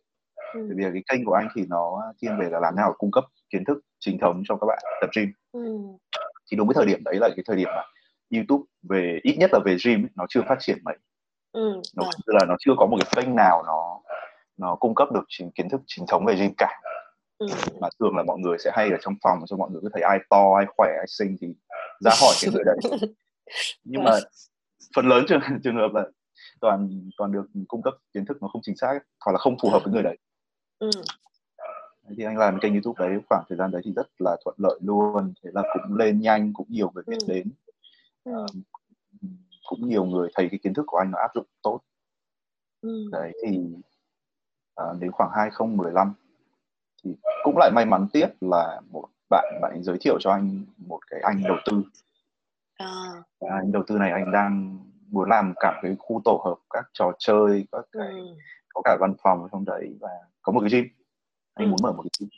ừ. 0.53 0.65
bởi 0.67 0.75
vì 0.77 0.83
cái 0.93 1.03
kênh 1.07 1.25
của 1.25 1.33
anh 1.33 1.48
thì 1.55 1.65
nó 1.69 2.01
thiên 2.22 2.39
về 2.39 2.50
là 2.50 2.60
làm 2.60 2.75
nào 2.75 2.93
cung 2.98 3.12
cấp 3.12 3.24
kiến 3.50 3.63
thức 3.65 3.79
chính 4.00 4.17
thống 4.19 4.43
cho 4.48 4.55
các 4.55 4.65
bạn 4.67 4.79
tập 5.01 5.10
gym 5.15 5.31
ừ. 5.51 5.77
thì 6.51 6.57
đúng 6.57 6.67
cái 6.67 6.74
thời 6.75 6.86
điểm 6.86 7.03
đấy 7.03 7.15
là 7.15 7.29
cái 7.36 7.43
thời 7.48 7.57
điểm 7.57 7.67
mà 7.75 7.83
YouTube 8.36 8.63
về 8.89 9.19
ít 9.24 9.36
nhất 9.38 9.50
là 9.53 9.60
về 9.65 9.77
gym 9.86 10.03
ấy, 10.03 10.10
nó 10.15 10.25
chưa 10.29 10.41
phát 10.48 10.57
triển 10.60 10.77
mấy 10.83 10.95
ừ. 11.51 11.81
nó 11.95 12.10
là 12.25 12.45
nó 12.48 12.55
chưa 12.60 12.72
có 12.77 12.86
một 12.86 12.98
cái 13.00 13.24
kênh 13.24 13.36
nào 13.36 13.63
nó 13.67 14.00
nó 14.57 14.75
cung 14.75 14.95
cấp 14.95 15.07
được 15.13 15.24
chính, 15.27 15.51
kiến 15.51 15.69
thức 15.69 15.81
chính 15.88 16.05
thống 16.07 16.25
về 16.25 16.36
gym 16.36 16.53
cả 16.57 16.79
ừ. 17.38 17.48
mà 17.79 17.88
thường 18.00 18.17
là 18.17 18.24
mọi 18.24 18.39
người 18.39 18.57
sẽ 18.60 18.72
hay 18.74 18.89
ở 18.89 18.98
trong 19.01 19.15
phòng 19.24 19.39
cho 19.45 19.57
mọi 19.57 19.69
người 19.72 19.81
cứ 19.81 19.89
thấy 19.93 20.01
ai 20.01 20.20
to 20.29 20.53
ai 20.57 20.66
khỏe 20.77 20.89
ai 20.98 21.05
xinh 21.07 21.37
thì 21.42 21.48
ra 22.00 22.11
hỏi 22.22 22.33
cái 22.42 22.51
người 22.53 22.63
đấy 22.63 23.00
nhưng 23.84 24.03
mà 24.03 24.12
phần 24.96 25.08
lớn 25.08 25.25
trường 25.27 25.40
trường 25.64 25.75
hợp 25.75 25.92
là 25.94 26.03
toàn 26.62 27.10
toàn 27.18 27.32
được 27.32 27.46
cung 27.68 27.82
cấp 27.82 27.94
kiến 28.14 28.25
thức 28.25 28.38
nó 28.42 28.48
không 28.48 28.62
chính 28.62 28.77
xác 28.77 29.00
hoặc 29.25 29.32
là 29.32 29.38
không 29.38 29.58
phù 29.62 29.70
hợp 29.70 29.82
với 29.84 29.94
người 29.94 30.03
đấy 30.03 30.18
ừ. 30.79 30.90
thì 32.18 32.24
anh 32.24 32.38
làm 32.38 32.60
kênh 32.60 32.74
youtube 32.74 33.08
đấy 33.08 33.20
khoảng 33.29 33.44
thời 33.50 33.58
gian 33.58 33.72
đấy 33.72 33.82
thì 33.86 33.94
rất 33.96 34.08
là 34.20 34.38
thuận 34.44 34.56
lợi 34.58 34.79
luôn 34.84 35.34
thế 35.44 35.50
là 35.53 35.62
cũng 35.74 35.96
lên 35.96 36.22
nhanh 36.22 36.53
cũng 36.53 36.68
nhiều 36.70 36.92
người 36.96 37.03
biết 37.08 37.18
ừ. 37.27 37.34
đến 37.34 37.51
ừ. 38.24 38.32
uh, 38.32 38.50
cũng 39.66 39.90
nhiều 39.90 40.06
người 40.06 40.29
thấy 40.36 40.48
cái 40.51 40.60
kiến 40.64 40.74
thức 40.74 40.84
của 40.88 40.98
anh 40.98 41.12
nó 41.12 41.18
áp 41.20 41.32
dụng 41.36 41.46
tốt 41.62 41.79
ừ. 42.82 43.10
đấy 43.12 43.34
thì 43.44 43.60
uh, 44.82 45.00
đến 45.00 45.12
khoảng 45.12 45.32
2015 45.36 46.14
thì 47.03 47.16
cũng 47.44 47.58
lại 47.58 47.72
may 47.74 47.86
mắn 47.86 48.08
tiếp 48.14 48.27
là 48.42 48.82
một 48.92 49.08
bạn 49.29 49.60
bạn 49.62 49.84
giới 49.84 49.98
thiệu 50.01 50.18
cho 50.20 50.32
anh 50.32 50.66
một 50.77 51.00
cái 51.08 51.20
anh 51.24 51.44
đầu 51.44 51.58
tư 51.66 51.84
à. 52.77 52.88
anh 53.40 53.72
đầu 53.72 53.83
tư 53.88 53.98
này 53.98 54.12
anh 54.12 54.31
đang 54.31 54.79
muốn 55.12 55.29
làm 55.29 55.53
cả 55.59 55.79
cái 55.81 55.96
khu 56.00 56.22
tổ 56.25 56.42
hợp 56.46 56.55
các 56.70 56.86
trò 56.94 57.12
chơi 57.20 57.68
các 57.72 57.86
cái 57.92 58.07
ừ. 58.07 58.36
có 58.74 58.81
cả 58.83 58.98
văn 59.00 59.14
phòng 59.24 59.42
ở 59.44 59.50
trong 59.51 59.66
đấy 59.66 59.98
và 60.01 60.09
có 60.42 60.51
một 60.51 60.59
cái 60.59 60.70
gym 60.70 60.86
anh 61.53 61.68
ừ. 61.68 61.70
muốn 61.70 61.79
mở 61.83 61.92
một 61.92 62.03
cái 62.03 62.09
gym 62.20 62.29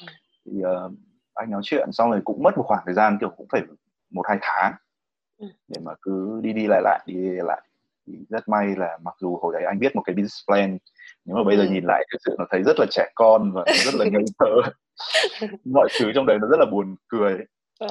ừ. 0.00 0.12
thì 0.44 0.52
uh, 0.86 0.92
anh 1.34 1.50
nói 1.50 1.60
chuyện 1.64 1.92
xong 1.92 2.10
rồi 2.10 2.20
cũng 2.24 2.42
mất 2.42 2.56
một 2.56 2.64
khoảng 2.66 2.82
thời 2.86 2.94
gian 2.94 3.18
kiểu 3.20 3.30
cũng 3.36 3.46
phải 3.52 3.62
một 4.10 4.22
hai 4.28 4.38
tháng 4.40 4.72
ừ. 5.38 5.46
để 5.68 5.80
mà 5.84 5.92
cứ 6.02 6.40
đi 6.42 6.52
đi 6.52 6.66
lại 6.66 6.80
lại 6.84 7.00
đi, 7.06 7.14
đi 7.14 7.36
lại 7.44 7.62
thì 8.06 8.18
rất 8.28 8.48
may 8.48 8.76
là 8.76 8.98
mặc 9.02 9.14
dù 9.20 9.38
hồi 9.42 9.52
đấy 9.52 9.62
anh 9.66 9.78
biết 9.78 9.96
một 9.96 10.02
cái 10.06 10.14
business 10.14 10.46
plan 10.46 10.78
nhưng 11.24 11.36
mà 11.36 11.44
bây 11.44 11.56
giờ 11.56 11.62
ừ. 11.62 11.68
nhìn 11.68 11.84
lại 11.84 12.04
thực 12.12 12.18
sự 12.24 12.36
nó 12.38 12.44
thấy 12.50 12.62
rất 12.62 12.78
là 12.78 12.86
trẻ 12.90 13.10
con 13.14 13.52
và 13.52 13.64
rất 13.84 13.94
là 13.94 14.04
ngây 14.04 14.24
thơ 14.38 14.70
mọi 15.64 15.88
thứ 16.00 16.12
trong 16.14 16.26
đấy 16.26 16.38
nó 16.40 16.48
rất 16.48 16.56
là 16.58 16.66
buồn 16.70 16.96
cười 17.08 17.38
ờ. 17.78 17.88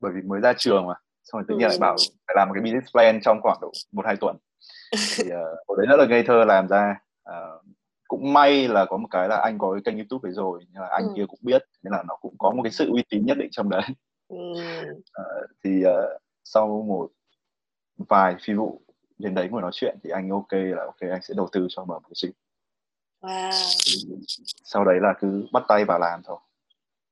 Bởi 0.00 0.12
vì 0.14 0.22
mới 0.22 0.40
ra 0.40 0.52
trường 0.58 0.86
mà. 0.86 0.94
Xong 1.24 1.40
rồi 1.40 1.44
tự 1.48 1.56
nhiên 1.56 1.68
lại 1.68 1.78
bảo 1.80 1.96
phải 2.26 2.34
làm 2.36 2.48
một 2.48 2.54
cái 2.54 2.62
business 2.62 2.92
plan 2.92 3.20
trong 3.22 3.40
khoảng 3.42 3.58
độ 3.60 3.72
một 3.92 4.06
hai 4.06 4.16
tuần. 4.16 4.36
Thì 5.16 5.24
uh, 5.24 5.78
đấy 5.78 5.86
rất 5.88 5.96
là 5.96 6.06
ngây 6.06 6.22
thơ 6.22 6.44
làm 6.44 6.68
ra. 6.68 7.00
Uh, 7.30 7.64
cũng 8.08 8.32
may 8.32 8.68
là 8.68 8.84
có 8.84 8.96
một 8.96 9.08
cái 9.10 9.28
là 9.28 9.36
anh 9.36 9.58
có 9.58 9.72
cái 9.72 9.82
kênh 9.84 9.96
youtube 9.96 10.28
đấy 10.28 10.32
rồi 10.34 10.60
nhưng 10.72 10.82
mà 10.82 10.88
anh 10.88 11.04
ừ. 11.04 11.12
kia 11.16 11.24
cũng 11.28 11.38
biết 11.42 11.62
nên 11.82 11.92
là 11.92 12.02
nó 12.08 12.16
cũng 12.16 12.34
có 12.38 12.50
một 12.50 12.62
cái 12.62 12.72
sự 12.72 12.90
uy 12.90 13.04
tín 13.10 13.26
nhất 13.26 13.36
định 13.38 13.48
trong 13.52 13.68
đấy. 13.68 13.82
Ừ. 14.28 14.36
uh, 15.02 15.50
thì 15.64 15.84
uh, 15.86 16.20
sau 16.44 16.84
một 16.88 17.10
vài 18.08 18.36
phi 18.40 18.54
vụ 18.54 18.82
đến 19.18 19.34
đấy 19.34 19.48
ngồi 19.50 19.62
nói 19.62 19.70
chuyện 19.74 19.98
thì 20.02 20.10
anh 20.10 20.30
ok 20.30 20.52
là 20.52 20.84
ok 20.84 21.00
anh 21.00 21.22
sẽ 21.22 21.34
đầu 21.36 21.48
tư 21.52 21.66
cho 21.70 21.84
mở 21.84 21.98
một 21.98 22.08
cái 22.22 22.32
wow. 23.20 23.50
sau 24.64 24.84
đấy 24.84 24.98
là 25.00 25.14
cứ 25.20 25.46
bắt 25.52 25.62
tay 25.68 25.84
vào 25.84 25.98
làm 25.98 26.22
thôi 26.24 26.38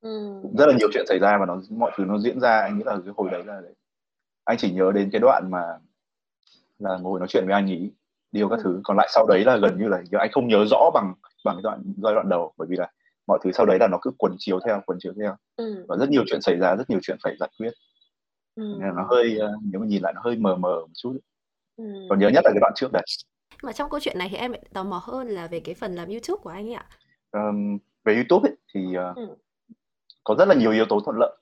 ừ. 0.04 0.40
rất 0.58 0.66
là 0.66 0.74
nhiều 0.78 0.88
chuyện 0.92 1.06
xảy 1.08 1.18
ra 1.18 1.38
và 1.38 1.46
nó 1.46 1.60
mọi 1.70 1.92
thứ 1.96 2.04
nó 2.04 2.18
diễn 2.18 2.40
ra 2.40 2.60
anh 2.60 2.78
nghĩ 2.78 2.84
là 2.86 2.96
cái 3.04 3.14
hồi 3.16 3.28
đấy 3.30 3.42
là 3.46 3.60
đấy. 3.60 3.74
anh 4.44 4.58
chỉ 4.58 4.72
nhớ 4.72 4.92
đến 4.94 5.10
cái 5.12 5.20
đoạn 5.20 5.50
mà 5.50 5.62
là 6.78 6.98
ngồi 6.98 7.20
nói 7.20 7.28
chuyện 7.28 7.44
với 7.46 7.54
anh 7.54 7.66
ý 7.66 7.92
điều 8.32 8.48
các 8.48 8.56
ừ. 8.56 8.62
thứ 8.64 8.80
còn 8.84 8.96
lại 8.96 9.08
sau 9.10 9.26
đấy 9.26 9.44
là 9.44 9.56
gần 9.56 9.78
như 9.78 9.88
là 9.88 10.02
anh 10.12 10.30
không 10.32 10.48
nhớ 10.48 10.64
rõ 10.70 10.90
bằng 10.94 11.14
bằng 11.44 11.56
cái 11.56 11.62
đoạn 11.62 11.82
giai 12.02 12.14
đoạn 12.14 12.28
đầu 12.28 12.52
bởi 12.56 12.68
vì 12.70 12.76
là 12.76 12.90
mọi 13.26 13.38
thứ 13.44 13.52
sau 13.52 13.66
đấy 13.66 13.78
là 13.80 13.88
nó 13.90 13.98
cứ 14.02 14.10
quần 14.18 14.34
chiếu 14.38 14.60
theo 14.66 14.82
quần 14.86 14.98
chiếu 15.00 15.12
theo 15.20 15.36
ừ. 15.56 15.84
và 15.88 15.96
rất 15.96 16.10
nhiều 16.10 16.24
chuyện 16.26 16.40
xảy 16.40 16.56
ra 16.56 16.76
rất 16.76 16.90
nhiều 16.90 16.98
chuyện 17.02 17.16
phải 17.22 17.36
giải 17.40 17.50
quyết 17.58 17.72
ừ. 18.54 18.76
nên 18.78 18.88
là 18.88 18.92
nó 18.96 19.06
hơi 19.10 19.38
ờ, 19.38 19.52
nếu 19.62 19.80
mà 19.80 19.86
nhìn 19.86 20.02
lại 20.02 20.12
nó 20.16 20.20
hơi 20.24 20.36
mờ 20.36 20.56
mờ 20.56 20.80
một 20.80 20.94
chút 20.94 21.18
ừ. 21.76 21.84
còn 22.08 22.18
nhớ 22.18 22.28
nhất 22.28 22.44
là 22.44 22.50
cái 22.50 22.60
đoạn 22.60 22.72
trước 22.76 22.92
đấy 22.92 23.04
mà 23.62 23.72
trong 23.72 23.90
câu 23.90 24.00
chuyện 24.00 24.18
này 24.18 24.28
thì 24.30 24.36
em 24.36 24.52
lại 24.52 24.62
tò 24.72 24.84
mò 24.84 25.02
hơn 25.04 25.28
là 25.28 25.46
về 25.46 25.60
cái 25.60 25.74
phần 25.74 25.94
làm 25.94 26.08
YouTube 26.08 26.40
của 26.42 26.50
anh 26.50 26.68
ấy 26.68 26.74
ạ 26.74 26.86
um, 27.32 27.78
về 28.04 28.14
YouTube 28.14 28.50
ấy, 28.50 28.56
thì 28.74 28.80
uh, 29.10 29.16
ừ. 29.16 29.36
Có 30.24 30.34
rất 30.34 30.48
là 30.48 30.54
nhiều 30.54 30.72
yếu 30.72 30.84
tố 30.88 31.00
thuận 31.00 31.16
lợi 31.16 31.37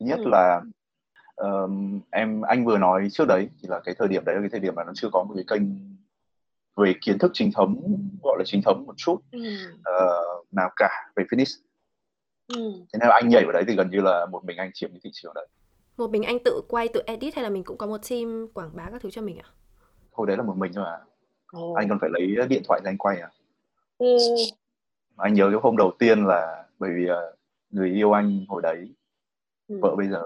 thứ 0.00 0.06
nhất 0.06 0.18
ừ. 0.18 0.28
là 0.28 0.60
um, 1.36 2.00
em 2.10 2.42
anh 2.42 2.64
vừa 2.64 2.78
nói 2.78 3.08
trước 3.12 3.24
đấy 3.28 3.48
thì 3.62 3.68
là 3.68 3.80
cái 3.84 3.94
thời 3.98 4.08
điểm 4.08 4.24
đấy 4.24 4.34
là 4.34 4.40
cái 4.40 4.50
thời 4.50 4.60
điểm 4.60 4.74
mà 4.74 4.84
nó 4.84 4.92
chưa 4.94 5.08
có 5.12 5.24
một 5.24 5.34
cái 5.34 5.44
kênh 5.48 5.62
về 6.76 6.94
kiến 7.00 7.18
thức 7.18 7.30
chính 7.34 7.52
thống 7.52 7.98
gọi 8.22 8.36
là 8.38 8.44
chính 8.46 8.62
thống 8.62 8.86
một 8.86 8.94
chút 8.96 9.16
ừ. 9.32 9.40
uh, 9.78 10.54
nào 10.54 10.70
cả 10.76 11.10
về 11.16 11.24
fitness 11.30 11.60
ừ. 12.54 12.72
thế 12.92 12.98
nên 13.00 13.08
là 13.08 13.14
anh 13.14 13.28
nhảy 13.28 13.44
vào 13.44 13.52
đấy 13.52 13.64
thì 13.68 13.76
gần 13.76 13.90
như 13.90 14.00
là 14.00 14.26
một 14.26 14.44
mình 14.44 14.56
anh 14.56 14.70
chiếm 14.74 14.90
cái 14.90 15.00
thị 15.02 15.10
trường 15.12 15.34
đấy 15.34 15.46
một 15.96 16.10
mình 16.10 16.22
anh 16.22 16.38
tự 16.44 16.60
quay 16.68 16.88
tự 16.88 17.02
edit 17.06 17.34
hay 17.34 17.42
là 17.42 17.50
mình 17.50 17.64
cũng 17.64 17.78
có 17.78 17.86
một 17.86 18.00
team 18.10 18.48
quảng 18.54 18.70
bá 18.72 18.88
các 18.92 19.02
thứ 19.02 19.10
cho 19.10 19.22
mình 19.22 19.38
ạ 19.38 19.48
hồi 20.12 20.26
đấy 20.26 20.36
là 20.36 20.42
một 20.42 20.56
mình 20.56 20.72
thôi 20.74 20.84
à 20.86 20.98
oh. 21.58 21.76
anh 21.76 21.88
còn 21.88 21.98
phải 22.00 22.10
lấy 22.12 22.46
điện 22.48 22.62
thoại 22.68 22.80
ra 22.84 22.90
anh 22.90 22.98
quay 22.98 23.20
à 23.20 23.30
ừ. 23.98 24.16
anh 25.16 25.34
nhớ 25.34 25.48
cái 25.50 25.60
hôm 25.62 25.76
đầu 25.76 25.92
tiên 25.98 26.24
là 26.24 26.64
bởi 26.78 26.90
vì 26.94 27.10
uh, 27.10 27.37
người 27.70 27.90
yêu 27.90 28.12
anh 28.12 28.44
hồi 28.48 28.62
đấy 28.62 28.94
ừ. 29.68 29.78
vợ 29.82 29.96
bây 29.96 30.08
giờ 30.08 30.22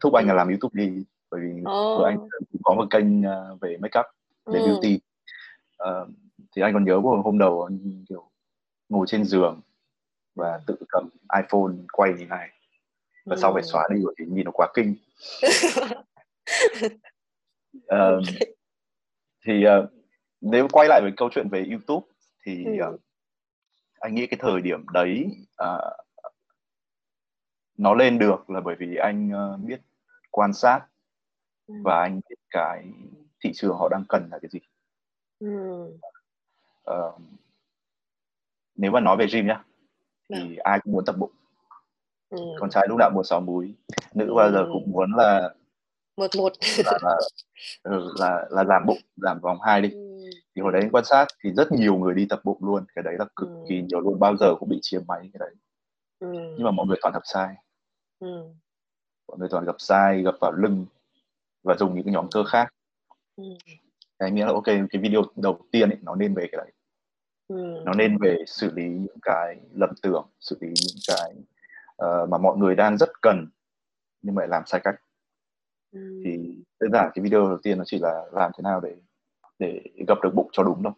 thúc 0.00 0.14
anh 0.14 0.26
là 0.26 0.34
làm 0.34 0.48
youtube 0.48 0.84
đi 0.84 1.04
bởi 1.30 1.40
vì 1.40 1.60
oh. 1.60 1.64
vợ 1.98 2.04
anh 2.06 2.18
cũng 2.18 2.60
có 2.64 2.74
một 2.74 2.86
kênh 2.90 3.20
uh, 3.20 3.60
về 3.60 3.76
makeup 3.80 4.06
về 4.46 4.60
ừ. 4.60 4.66
beauty 4.66 5.00
uh, 5.82 6.08
thì 6.56 6.62
anh 6.62 6.72
còn 6.72 6.84
nhớ 6.84 7.00
một 7.00 7.22
hôm 7.24 7.38
đầu 7.38 7.62
anh 7.62 8.04
kiểu 8.08 8.30
ngồi 8.88 9.06
trên 9.08 9.24
giường 9.24 9.60
và 10.34 10.60
tự 10.66 10.76
cầm 10.88 11.08
iPhone 11.36 11.72
quay 11.92 12.12
như 12.18 12.26
này 12.26 12.50
và 13.24 13.36
ừ. 13.36 13.40
sau 13.40 13.52
phải 13.54 13.62
xóa 13.62 13.88
đi 13.94 14.00
bởi 14.04 14.14
vì 14.18 14.26
nhìn 14.26 14.44
nó 14.44 14.50
quá 14.50 14.68
kinh 14.74 14.94
uh, 17.76 17.88
okay. 17.88 18.54
thì 19.44 19.64
uh, 19.66 19.90
nếu 20.40 20.68
quay 20.72 20.88
lại 20.88 21.00
với 21.02 21.12
câu 21.16 21.28
chuyện 21.32 21.48
về 21.48 21.66
YouTube 21.70 22.06
thì 22.44 22.64
ừ. 22.64 22.88
uh, 22.94 23.00
anh 24.00 24.14
nghĩ 24.14 24.26
cái 24.26 24.38
thời 24.42 24.60
điểm 24.60 24.86
đấy 24.92 25.26
uh, 25.62 26.05
nó 27.78 27.94
lên 27.94 28.18
được 28.18 28.50
là 28.50 28.60
bởi 28.60 28.76
vì 28.78 28.96
anh 28.96 29.30
uh, 29.54 29.60
biết 29.60 29.80
quan 30.30 30.52
sát 30.52 30.80
ừ. 31.66 31.74
và 31.84 32.00
anh 32.00 32.20
biết 32.28 32.36
cái 32.50 32.84
thị 33.44 33.50
trường 33.54 33.76
họ 33.76 33.88
đang 33.88 34.04
cần 34.08 34.28
là 34.30 34.38
cái 34.42 34.48
gì 34.52 34.60
ừ. 35.38 35.82
uh, 36.90 37.20
nếu 38.74 38.90
mà 38.90 39.00
nói 39.00 39.16
về 39.16 39.26
gym 39.32 39.46
nhá 39.46 39.64
thì 40.28 40.56
ừ. 40.56 40.60
ai 40.64 40.80
cũng 40.84 40.92
muốn 40.92 41.04
tập 41.04 41.14
bụng 41.18 41.30
ừ. 42.30 42.38
con 42.60 42.70
trai 42.70 42.86
lúc 42.88 42.98
nào 42.98 43.10
muốn 43.14 43.24
sáu 43.24 43.40
múi 43.40 43.74
nữ 44.14 44.26
ừ. 44.26 44.34
bao 44.34 44.52
giờ 44.52 44.66
cũng 44.72 44.92
muốn 44.92 45.12
là 45.16 45.54
một 46.16 46.30
một 46.36 46.52
là 46.84 46.98
là, 47.02 47.16
ừ, 47.82 48.14
là 48.18 48.46
là 48.50 48.64
giảm 48.64 48.86
bụng 48.86 48.98
giảm 49.16 49.40
vòng 49.40 49.58
hai 49.66 49.80
đi 49.80 49.90
ừ. 49.90 50.30
thì 50.54 50.62
hồi 50.62 50.72
đấy 50.72 50.82
anh 50.82 50.90
quan 50.90 51.04
sát 51.04 51.26
thì 51.44 51.50
rất 51.56 51.72
nhiều 51.72 51.96
người 51.96 52.14
đi 52.14 52.26
tập 52.30 52.40
bụng 52.44 52.58
luôn 52.60 52.84
cái 52.94 53.02
đấy 53.02 53.14
là 53.18 53.24
cực 53.36 53.48
ừ. 53.48 53.64
kỳ 53.68 53.82
nhiều 53.82 54.00
luôn 54.00 54.20
bao 54.20 54.36
giờ 54.36 54.54
cũng 54.54 54.68
bị 54.68 54.78
chiếm 54.82 55.02
máy 55.06 55.30
cái 55.32 55.38
đấy 55.38 55.54
ừ. 56.18 56.54
nhưng 56.56 56.64
mà 56.64 56.70
mọi 56.70 56.86
người 56.86 56.98
toàn 57.02 57.14
tập 57.14 57.22
sai 57.24 57.54
ừ. 58.18 58.42
mọi 59.28 59.38
người 59.38 59.48
toàn 59.50 59.64
gặp 59.64 59.76
sai 59.78 60.22
gặp 60.22 60.34
vào 60.40 60.52
lưng 60.52 60.86
và 61.62 61.76
dùng 61.78 61.94
những 61.94 62.04
cái 62.04 62.14
nhóm 62.14 62.28
cơ 62.30 62.44
khác 62.44 62.74
ừ. 63.36 63.44
anh 64.18 64.34
nghĩ 64.34 64.42
là 64.42 64.52
ok 64.52 64.64
cái 64.64 65.02
video 65.02 65.22
đầu 65.36 65.60
tiên 65.70 65.90
ấy, 65.90 65.98
nó 66.02 66.14
nên 66.14 66.34
về 66.34 66.48
cái 66.52 66.58
đấy 66.58 66.72
ừ. 67.48 67.82
nó 67.84 67.92
nên 67.92 68.18
về 68.18 68.44
xử 68.46 68.70
lý 68.74 68.88
những 68.88 69.18
cái 69.22 69.60
lầm 69.74 69.90
tưởng 70.02 70.26
xử 70.40 70.58
lý 70.60 70.68
những 70.68 70.96
cái 71.08 71.34
uh, 72.02 72.28
mà 72.28 72.38
mọi 72.38 72.56
người 72.56 72.74
đang 72.74 72.98
rất 72.98 73.08
cần 73.22 73.48
nhưng 74.22 74.34
mà 74.34 74.40
lại 74.40 74.48
làm 74.48 74.62
sai 74.66 74.80
cách 74.84 74.94
ừ. 75.92 76.22
thì 76.24 76.56
đơn 76.80 76.92
giản 76.92 77.10
cái 77.14 77.22
video 77.22 77.48
đầu 77.48 77.58
tiên 77.62 77.78
nó 77.78 77.84
chỉ 77.86 77.98
là 77.98 78.24
làm 78.32 78.50
thế 78.56 78.62
nào 78.62 78.80
để 78.80 78.96
để 79.58 79.80
gặp 80.08 80.18
được 80.22 80.34
bụng 80.34 80.48
cho 80.52 80.62
đúng 80.62 80.82
thôi 80.82 80.92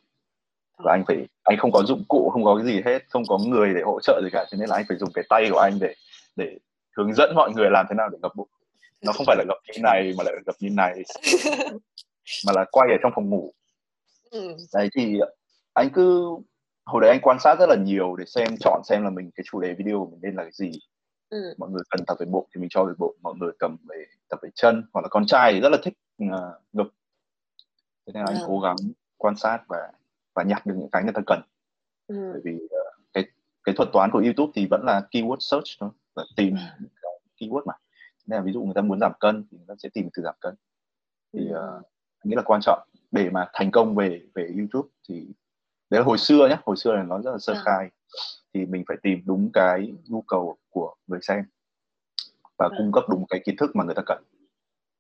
và 0.79 0.93
anh 0.93 1.05
phải 1.07 1.27
anh 1.43 1.59
không 1.59 1.73
có 1.73 1.83
dụng 1.83 2.05
cụ 2.09 2.31
không 2.31 2.45
có 2.45 2.57
cái 2.57 2.67
gì 2.67 2.83
hết 2.85 3.03
không 3.09 3.23
có 3.29 3.39
người 3.39 3.75
để 3.75 3.81
hỗ 3.85 4.01
trợ 4.01 4.21
gì 4.25 4.29
cả 4.33 4.45
cho 4.51 4.59
nên 4.59 4.69
là 4.69 4.77
anh 4.77 4.85
phải 4.89 4.99
dùng 4.99 5.11
cái 5.15 5.25
tay 5.29 5.49
của 5.51 5.59
anh 5.59 5.79
để 5.81 5.95
để 6.37 6.59
hướng 6.99 7.15
dẫn 7.15 7.35
mọi 7.35 7.51
người 7.53 7.71
làm 7.71 7.87
thế 7.89 7.95
nào 7.95 8.09
để 8.09 8.19
gập 8.23 8.35
bụng 8.37 8.49
nó 9.01 9.13
không 9.13 9.27
phải 9.27 9.37
là 9.37 9.45
gập 9.49 9.59
như 9.75 9.83
này 9.83 10.13
mà 10.19 10.25
lại 10.25 10.35
gập 10.47 10.55
như 10.61 10.71
này 10.71 11.03
mà 12.47 12.53
là 12.55 12.65
quay 12.73 12.91
ở 12.91 12.97
trong 13.03 13.13
phòng 13.15 13.31
ngủ 13.31 13.53
ừ. 14.31 14.57
đấy 14.75 14.89
thì 14.95 15.21
anh 15.73 15.91
cứ 15.91 16.37
hồi 16.87 17.01
đấy 17.01 17.11
anh 17.11 17.21
quan 17.23 17.39
sát 17.41 17.59
rất 17.59 17.69
là 17.69 17.77
nhiều 17.77 18.17
để 18.17 18.25
xem 18.25 18.49
chọn 18.61 18.83
xem 18.85 19.05
là 19.05 19.11
mình 19.11 19.31
cái 19.35 19.45
chủ 19.51 19.61
đề 19.61 19.75
video 19.75 19.99
của 19.99 20.11
mình 20.11 20.21
nên 20.23 20.35
là 20.35 20.43
cái 20.43 20.53
gì 20.53 20.71
ừ. 21.31 21.55
mọi 21.59 21.71
người 21.71 21.83
cần 21.91 22.05
tập 22.07 22.17
về 22.21 22.27
bụng 22.27 22.47
thì 22.55 22.61
mình 22.61 22.69
cho 22.71 22.85
về 22.85 22.93
bụng 22.99 23.17
mọi 23.23 23.35
người 23.41 23.53
cầm 23.59 23.77
về 23.89 24.05
tập 24.29 24.39
về 24.43 24.49
chân 24.55 24.85
hoặc 24.93 25.03
là 25.03 25.09
con 25.09 25.27
trai 25.27 25.53
thì 25.53 25.61
rất 25.61 25.69
là 25.69 25.79
thích 25.83 25.95
uh, 26.25 26.31
ngực 26.73 26.95
thế 28.07 28.13
nên 28.15 28.25
là 28.25 28.33
anh 28.33 28.41
ừ. 28.41 28.45
cố 28.47 28.61
gắng 28.61 28.77
quan 29.17 29.37
sát 29.37 29.59
và 29.69 29.79
và 30.35 30.43
nhặt 30.43 30.67
được 30.67 30.75
những 30.79 30.91
cái 30.93 31.03
người 31.03 31.13
ta 31.13 31.21
cần 31.27 31.41
ừ. 32.07 32.31
bởi 32.33 32.41
vì 32.45 32.55
uh, 32.65 32.95
cái 33.13 33.25
cái 33.65 33.75
thuật 33.75 33.89
toán 33.93 34.11
của 34.11 34.23
YouTube 34.25 34.53
thì 34.55 34.67
vẫn 34.71 34.83
là 34.85 35.03
keyword 35.11 35.39
search 35.39 35.67
thôi 35.81 35.91
và 36.19 36.25
tìm 36.37 36.57
keyword 37.41 37.63
mà 37.67 37.75
nên 38.27 38.37
là 38.37 38.43
ví 38.43 38.53
dụ 38.53 38.63
người 38.63 38.75
ta 38.75 38.83
muốn 38.83 39.01
giảm 39.01 39.13
cân 39.21 39.45
thì 39.51 39.57
người 39.57 39.67
ta 39.69 39.75
sẽ 39.79 39.89
tìm 39.95 40.09
từ 40.15 40.23
giảm 40.23 40.35
cân 40.41 40.55
thì 41.33 41.51
uh, 41.51 41.83
nghĩ 42.25 42.35
là 42.35 42.43
quan 42.43 42.61
trọng 42.63 42.89
để 43.11 43.31
mà 43.31 43.47
thành 43.53 43.71
công 43.71 43.95
về 43.95 44.21
về 44.35 44.51
YouTube 44.59 44.89
thì 45.09 45.27
đấy 45.91 46.01
là 46.01 46.05
hồi 46.05 46.19
xưa 46.19 46.49
nhé 46.49 46.57
hồi 46.65 46.77
xưa 46.77 46.93
là 46.93 47.03
nó 47.03 47.21
rất 47.23 47.31
là 47.31 47.39
sơ 47.39 47.53
à. 47.53 47.63
khai 47.65 47.91
thì 48.55 48.67
mình 48.67 48.85
phải 48.89 48.97
tìm 49.03 49.23
đúng 49.27 49.53
cái 49.53 49.93
nhu 50.09 50.23
cầu 50.23 50.57
của 50.71 50.95
người 51.07 51.21
xem 51.23 51.45
và 52.59 52.69
à. 52.73 52.75
cung 52.79 52.93
cấp 52.93 53.05
đúng 53.09 53.27
cái 53.29 53.41
kiến 53.45 53.57
thức 53.57 53.77
mà 53.77 53.85
người 53.85 53.95
ta 53.95 54.03
cần 54.07 54.23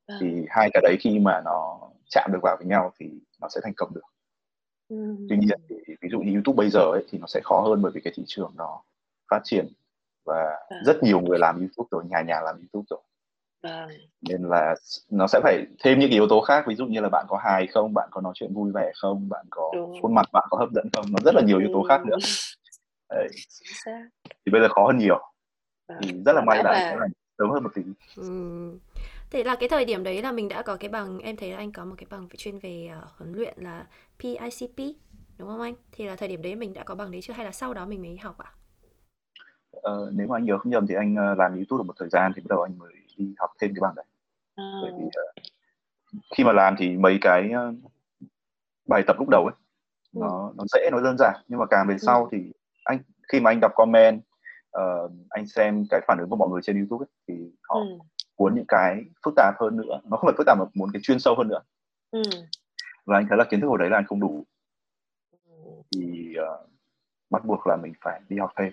à. 0.06 0.16
thì 0.20 0.46
hai 0.48 0.70
cái 0.72 0.80
đấy 0.82 0.96
khi 1.00 1.18
mà 1.18 1.40
nó 1.44 1.80
chạm 2.10 2.30
được 2.32 2.38
vào 2.42 2.56
với 2.56 2.66
nhau 2.66 2.92
thì 2.98 3.10
nó 3.40 3.48
sẽ 3.48 3.60
thành 3.64 3.74
công 3.76 3.94
được 3.94 4.06
ừ. 4.88 5.16
tuy 5.28 5.36
nhiên 5.36 5.60
thì 5.68 5.94
ví 6.00 6.08
dụ 6.08 6.20
như 6.20 6.32
youtube 6.32 6.56
bây 6.56 6.70
giờ 6.70 6.80
ấy, 6.80 7.04
thì 7.10 7.18
nó 7.18 7.26
sẽ 7.26 7.40
khó 7.44 7.60
hơn 7.60 7.82
bởi 7.82 7.92
vì 7.94 8.00
cái 8.00 8.12
thị 8.16 8.22
trường 8.26 8.52
nó 8.56 8.82
phát 9.30 9.40
triển 9.44 9.68
và 10.28 10.56
à. 10.68 10.76
rất 10.84 11.02
nhiều 11.02 11.20
người 11.20 11.38
làm 11.38 11.58
youtube 11.58 11.88
rồi 11.90 12.04
nhà 12.10 12.20
nhà 12.20 12.40
làm 12.40 12.56
youtube 12.56 12.86
rồi 12.90 13.00
à. 13.62 13.88
nên 14.28 14.42
là 14.42 14.74
nó 15.10 15.26
sẽ 15.26 15.40
phải 15.42 15.66
thêm 15.84 15.98
những 15.98 16.10
yếu 16.10 16.28
tố 16.28 16.40
khác 16.40 16.64
ví 16.66 16.74
dụ 16.74 16.86
như 16.86 17.00
là 17.00 17.08
bạn 17.08 17.26
có 17.28 17.36
hài 17.36 17.66
không 17.66 17.94
bạn 17.94 18.08
có 18.12 18.20
nói 18.20 18.32
chuyện 18.36 18.54
vui 18.54 18.72
vẻ 18.74 18.92
không 18.94 19.28
bạn 19.28 19.46
có 19.50 19.70
Đúng. 19.74 20.02
khuôn 20.02 20.14
mặt 20.14 20.26
bạn 20.32 20.44
có 20.50 20.58
hấp 20.58 20.68
dẫn 20.70 20.88
không 20.92 21.04
nó 21.12 21.18
rất 21.24 21.34
là 21.34 21.42
nhiều 21.42 21.58
yếu 21.58 21.68
tố 21.72 21.82
khác 21.88 22.00
nữa 22.06 22.16
Đấy. 23.10 23.28
thì 24.46 24.52
bây 24.52 24.60
giờ 24.60 24.68
khó 24.68 24.86
hơn 24.86 24.98
nhiều 24.98 25.18
à. 25.86 25.96
thì 26.02 26.12
rất 26.26 26.32
là 26.32 26.42
may 26.46 26.64
là 26.64 26.96
là 27.00 27.06
sớm 27.38 27.50
hơn 27.50 27.62
một 27.62 27.70
tí 27.74 27.82
ừ. 28.16 28.78
Thế 29.30 29.44
là 29.44 29.56
cái 29.56 29.68
thời 29.68 29.84
điểm 29.84 30.02
đấy 30.02 30.22
là 30.22 30.32
mình 30.32 30.48
đã 30.48 30.62
có 30.62 30.76
cái 30.76 30.88
bằng 30.88 31.18
em 31.18 31.36
thấy 31.36 31.50
là 31.50 31.56
anh 31.56 31.72
có 31.72 31.84
một 31.84 31.94
cái 31.98 32.06
bằng 32.10 32.28
chuyên 32.36 32.58
về 32.58 32.90
uh, 32.98 33.10
huấn 33.16 33.32
luyện 33.32 33.54
là 33.56 33.86
PICP 34.18 34.96
đúng 35.38 35.48
không 35.48 35.60
anh? 35.60 35.74
Thì 35.92 36.06
là 36.06 36.16
thời 36.16 36.28
điểm 36.28 36.42
đấy 36.42 36.54
mình 36.54 36.72
đã 36.72 36.82
có 36.82 36.94
bằng 36.94 37.10
đấy 37.10 37.20
chưa 37.22 37.32
hay 37.32 37.44
là 37.44 37.52
sau 37.52 37.74
đó 37.74 37.86
mình 37.86 38.02
mới 38.02 38.16
học 38.16 38.38
ạ? 38.38 38.52
À? 38.54 38.57
Ờ, 39.82 40.10
nếu 40.14 40.26
mà 40.26 40.36
anh 40.36 40.44
nhớ 40.44 40.58
không 40.58 40.70
nhầm 40.72 40.86
thì 40.86 40.94
anh 40.94 41.12
uh, 41.12 41.38
làm 41.38 41.54
YouTube 41.54 41.80
được 41.80 41.86
một 41.86 41.94
thời 41.98 42.08
gian 42.08 42.32
thì 42.36 42.42
bắt 42.42 42.46
đầu 42.48 42.62
anh 42.62 42.78
mới 42.78 42.92
đi 43.16 43.34
học 43.38 43.50
thêm 43.60 43.74
cái 43.74 43.80
bằng 43.80 43.94
đấy. 43.94 44.04
À. 44.54 44.72
Bởi 44.82 44.92
vì 44.98 45.04
uh, 45.04 45.12
khi 46.36 46.44
mà 46.44 46.52
làm 46.52 46.74
thì 46.78 46.96
mấy 46.96 47.18
cái 47.20 47.50
uh, 47.68 47.74
bài 48.88 49.02
tập 49.06 49.16
lúc 49.18 49.28
đầu 49.28 49.44
ấy 49.44 49.54
ừ. 50.12 50.20
nó 50.20 50.52
nó 50.56 50.64
dễ 50.72 50.90
nó 50.92 51.00
đơn 51.00 51.16
giản 51.18 51.34
nhưng 51.48 51.58
mà 51.58 51.66
càng 51.70 51.86
về 51.88 51.94
ừ. 51.94 51.98
sau 51.98 52.28
thì 52.32 52.52
anh 52.84 52.98
khi 53.32 53.40
mà 53.40 53.50
anh 53.50 53.60
đọc 53.60 53.72
comment 53.74 54.20
uh, 54.78 55.10
anh 55.28 55.46
xem 55.46 55.84
cái 55.90 56.00
phản 56.06 56.18
ứng 56.18 56.30
của 56.30 56.36
mọi 56.36 56.48
người 56.48 56.60
trên 56.62 56.76
YouTube 56.78 57.04
ấy, 57.04 57.08
thì 57.28 57.50
họ 57.68 57.80
ừ. 57.80 57.98
muốn 58.38 58.54
những 58.54 58.64
cái 58.68 59.04
phức 59.24 59.34
tạp 59.36 59.54
hơn 59.60 59.76
nữa 59.76 60.00
nó 60.04 60.16
không 60.16 60.26
phải 60.26 60.34
phức 60.36 60.46
tạp 60.46 60.58
mà 60.58 60.64
muốn 60.74 60.90
cái 60.92 61.02
chuyên 61.02 61.18
sâu 61.18 61.34
hơn 61.34 61.48
nữa 61.48 61.60
ừ. 62.10 62.22
và 63.04 63.18
anh 63.18 63.26
thấy 63.28 63.38
là 63.38 63.44
kiến 63.44 63.60
thức 63.60 63.66
hồi 63.66 63.78
đấy 63.78 63.90
là 63.90 63.98
anh 63.98 64.06
không 64.06 64.20
đủ 64.20 64.44
ừ. 65.46 65.70
thì 65.96 66.34
uh, 66.40 66.70
bắt 67.30 67.44
buộc 67.44 67.66
là 67.66 67.76
mình 67.76 67.92
phải 68.00 68.20
đi 68.28 68.38
học 68.38 68.52
thêm 68.56 68.72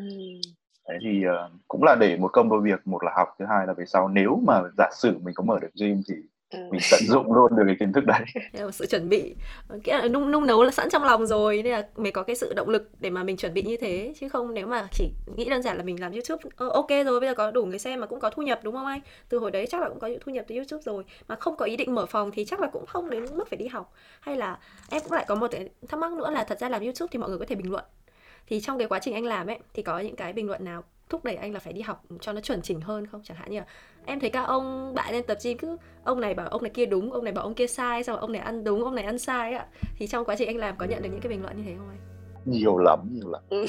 ừ. 0.00 0.50
đấy 0.88 0.98
thì 1.02 1.24
uh, 1.26 1.52
cũng 1.68 1.82
là 1.82 1.94
để 2.00 2.16
một 2.16 2.30
công 2.32 2.48
đôi 2.48 2.60
việc 2.60 2.86
một 2.86 3.04
là 3.04 3.12
học 3.16 3.28
thứ 3.38 3.44
hai 3.48 3.66
là 3.66 3.72
về 3.72 3.84
sau 3.86 4.08
nếu 4.08 4.42
mà 4.46 4.62
giả 4.78 4.88
sử 4.96 5.18
mình 5.18 5.34
có 5.34 5.44
mở 5.44 5.58
được 5.60 5.70
gym 5.80 6.02
thì 6.08 6.14
Ừ. 6.50 6.58
mình 6.70 6.80
tận 6.90 7.00
dụng 7.06 7.32
luôn 7.32 7.56
được 7.56 7.62
cái 7.66 7.76
kiến 7.80 7.92
thức 7.92 8.04
đấy. 8.04 8.20
Là 8.52 8.70
sự 8.70 8.86
chuẩn 8.86 9.08
bị. 9.08 9.34
Cái 9.84 9.98
là 9.98 10.08
nung 10.08 10.30
nung 10.30 10.46
nấu 10.46 10.64
là 10.64 10.70
sẵn 10.70 10.90
trong 10.90 11.04
lòng 11.04 11.26
rồi 11.26 11.62
nên 11.62 11.72
là 11.72 11.88
mới 11.96 12.12
có 12.12 12.22
cái 12.22 12.36
sự 12.36 12.52
động 12.54 12.68
lực 12.68 12.90
để 13.00 13.10
mà 13.10 13.22
mình 13.24 13.36
chuẩn 13.36 13.54
bị 13.54 13.62
như 13.62 13.76
thế 13.76 14.14
chứ 14.20 14.28
không 14.28 14.54
nếu 14.54 14.66
mà 14.66 14.88
chỉ 14.92 15.10
nghĩ 15.36 15.44
đơn 15.44 15.62
giản 15.62 15.76
là 15.76 15.82
mình 15.82 16.00
làm 16.00 16.12
youtube 16.12 16.42
ờ, 16.56 16.68
ok 16.68 16.88
rồi 16.88 17.20
bây 17.20 17.28
giờ 17.28 17.34
có 17.34 17.50
đủ 17.50 17.64
người 17.64 17.78
xem 17.78 18.00
mà 18.00 18.06
cũng 18.06 18.20
có 18.20 18.30
thu 18.30 18.42
nhập 18.42 18.60
đúng 18.62 18.74
không 18.74 18.86
anh? 18.86 19.00
Từ 19.28 19.38
hồi 19.38 19.50
đấy 19.50 19.66
chắc 19.66 19.80
là 19.80 19.88
cũng 19.88 19.98
có 19.98 20.08
thu 20.20 20.32
nhập 20.32 20.44
từ 20.48 20.54
youtube 20.54 20.82
rồi 20.82 21.04
mà 21.28 21.36
không 21.36 21.56
có 21.56 21.64
ý 21.64 21.76
định 21.76 21.94
mở 21.94 22.06
phòng 22.06 22.30
thì 22.30 22.44
chắc 22.44 22.60
là 22.60 22.66
cũng 22.72 22.86
không 22.86 23.10
đến 23.10 23.24
mức 23.36 23.48
phải 23.48 23.56
đi 23.56 23.66
học. 23.66 23.92
Hay 24.20 24.36
là 24.36 24.58
em 24.90 25.02
cũng 25.02 25.12
lại 25.12 25.24
có 25.28 25.34
một 25.34 25.48
cái 25.50 25.68
thắc 25.88 26.00
mắc 26.00 26.12
nữa 26.12 26.30
là 26.30 26.44
thật 26.44 26.58
ra 26.60 26.68
làm 26.68 26.82
youtube 26.82 27.08
thì 27.10 27.18
mọi 27.18 27.28
người 27.28 27.38
có 27.38 27.44
thể 27.48 27.54
bình 27.54 27.70
luận 27.70 27.84
thì 28.48 28.60
trong 28.60 28.78
cái 28.78 28.88
quá 28.88 28.98
trình 28.98 29.14
anh 29.14 29.24
làm 29.24 29.46
ấy 29.46 29.58
thì 29.74 29.82
có 29.82 29.98
những 29.98 30.16
cái 30.16 30.32
bình 30.32 30.46
luận 30.46 30.64
nào 30.64 30.82
thúc 31.08 31.24
đẩy 31.24 31.36
anh 31.36 31.52
là 31.52 31.60
phải 31.60 31.72
đi 31.72 31.80
học 31.80 32.04
cho 32.20 32.32
nó 32.32 32.40
chuẩn 32.40 32.62
chỉnh 32.62 32.80
hơn 32.80 33.06
không? 33.06 33.20
Chẳng 33.24 33.36
hạn 33.36 33.50
như 33.50 33.58
là 33.58 33.66
em 34.04 34.20
thấy 34.20 34.30
các 34.30 34.42
ông 34.42 34.94
bạn 34.94 35.12
lên 35.12 35.24
tập 35.26 35.38
gym 35.44 35.58
cứ 35.58 35.76
ông 36.04 36.20
này 36.20 36.34
bảo 36.34 36.48
ông 36.48 36.62
này 36.62 36.70
kia 36.70 36.86
đúng 36.86 37.12
ông 37.12 37.24
này 37.24 37.32
bảo 37.32 37.44
ông 37.44 37.54
kia 37.54 37.66
sai 37.66 38.04
xong 38.04 38.20
ông 38.20 38.32
này 38.32 38.40
ăn 38.40 38.64
đúng 38.64 38.84
ông 38.84 38.94
này 38.94 39.04
ăn 39.04 39.18
sai 39.18 39.52
ạ 39.52 39.66
thì 39.98 40.06
trong 40.06 40.24
quá 40.24 40.36
trình 40.38 40.48
anh 40.48 40.56
làm 40.56 40.76
có 40.78 40.86
nhận 40.86 41.02
được 41.02 41.08
những 41.12 41.20
cái 41.20 41.30
bình 41.30 41.42
luận 41.42 41.56
như 41.56 41.62
thế 41.66 41.74
không 41.78 41.88
anh? 41.88 41.98
Nhiều 42.44 42.78
lắm 42.78 42.98
nhiều 43.12 43.30
lắm. 43.30 43.42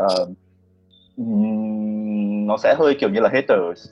Uh, 0.00 0.28
nó 2.46 2.56
sẽ 2.56 2.74
hơi 2.78 2.96
kiểu 3.00 3.10
như 3.10 3.20
là 3.20 3.30
haters. 3.32 3.88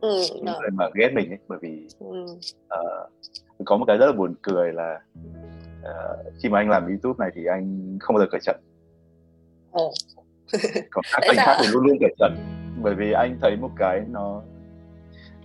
Ừ, 0.00 0.22
những 0.34 0.44
người 0.44 0.70
mà 0.72 0.88
ghét 0.94 1.10
mình 1.14 1.30
ấy 1.30 1.38
bởi 1.48 1.58
vì 1.62 1.88
ừ. 1.98 2.24
uh, 2.24 3.10
có 3.64 3.76
một 3.76 3.84
cái 3.86 3.96
rất 3.96 4.06
là 4.06 4.12
buồn 4.12 4.34
cười 4.42 4.72
là 4.72 5.00
uh, 5.80 6.32
khi 6.42 6.48
mà 6.48 6.58
anh 6.58 6.70
làm 6.70 6.86
youtube 6.86 7.16
này 7.18 7.30
thì 7.34 7.44
anh 7.46 7.96
không 8.00 8.16
bao 8.16 8.24
giờ 8.24 8.28
cởi 8.30 8.40
trận 8.40 8.56
ừ. 9.76 9.90
còn 10.90 11.04
các 11.12 11.22
anh 11.22 11.36
khác 11.36 11.56
thì 11.60 11.66
luôn 11.72 11.86
luôn 11.86 11.96
cởi 12.00 12.14
trận 12.18 12.36
bởi 12.82 12.94
vì 12.94 13.12
anh 13.12 13.38
thấy 13.40 13.56
một 13.56 13.70
cái 13.76 14.02
nó 14.10 14.42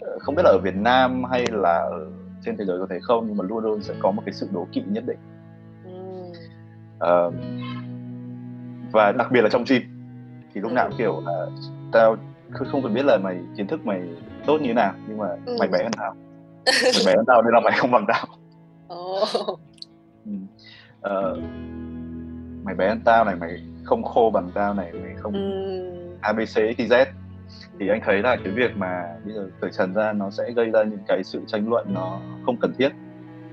ờ, 0.01 0.17
không 0.19 0.35
biết 0.35 0.43
là 0.45 0.49
ở 0.49 0.57
Việt 0.63 0.75
Nam 0.75 1.23
hay 1.23 1.45
là 1.51 1.77
ở 1.77 2.07
trên 2.45 2.57
thế 2.57 2.65
giới 2.65 2.79
có 2.79 2.87
thể 2.89 2.99
không 3.01 3.25
nhưng 3.27 3.37
mà 3.37 3.43
luôn 3.43 3.63
luôn 3.63 3.81
sẽ 3.81 3.93
có 3.99 4.11
một 4.11 4.23
cái 4.25 4.33
sự 4.33 4.47
đố 4.51 4.67
kỵ 4.71 4.81
nhất 4.87 5.03
định. 5.07 5.19
Uh, 7.03 7.33
và 8.91 9.11
đặc 9.11 9.31
biệt 9.31 9.41
là 9.41 9.49
trong 9.49 9.63
gym 9.69 9.81
thì 10.53 10.61
lúc 10.61 10.71
nào 10.71 10.89
cũng 10.89 10.97
kiểu 10.97 11.21
là 11.25 11.47
tao 11.91 12.15
không 12.53 12.83
cần 12.83 12.93
biết 12.93 13.05
là 13.05 13.17
mày 13.17 13.39
kiến 13.57 13.67
thức 13.67 13.85
mày 13.85 14.01
tốt 14.45 14.57
như 14.61 14.67
thế 14.67 14.73
nào 14.73 14.93
nhưng 15.07 15.17
mà 15.17 15.27
ừ. 15.45 15.55
mày 15.59 15.67
bé 15.67 15.83
hơn 15.83 15.91
tao. 15.97 16.15
Mày 16.83 17.03
bé 17.05 17.13
hơn 17.15 17.25
tao 17.27 17.41
nên 17.41 17.53
là 17.53 17.59
mày 17.59 17.73
không 17.77 17.91
bằng 17.91 18.05
tao. 18.07 18.25
Oh. 18.93 19.59
uh, 21.07 21.37
mày 22.63 22.75
bé 22.75 22.89
hơn 22.89 23.01
tao 23.05 23.25
này 23.25 23.35
mày 23.35 23.63
không 23.83 24.03
khô 24.03 24.31
bằng 24.33 24.49
tao 24.53 24.73
này 24.73 24.91
mày 24.93 25.15
không 25.15 25.33
ừ. 25.33 26.17
abc 26.21 26.57
z 26.77 27.05
thì 27.79 27.87
anh 27.87 28.01
thấy 28.05 28.21
là 28.21 28.35
cái 28.43 28.53
việc 28.53 28.77
mà 28.77 29.15
bây 29.25 29.33
giờ 29.33 29.49
cởi 29.59 29.71
trần 29.71 29.93
ra 29.93 30.13
nó 30.13 30.29
sẽ 30.29 30.51
gây 30.51 30.71
ra 30.71 30.83
những 30.83 31.03
cái 31.07 31.23
sự 31.23 31.41
tranh 31.47 31.69
luận 31.69 31.93
nó 31.93 32.19
không 32.45 32.57
cần 32.57 32.73
thiết 32.77 32.89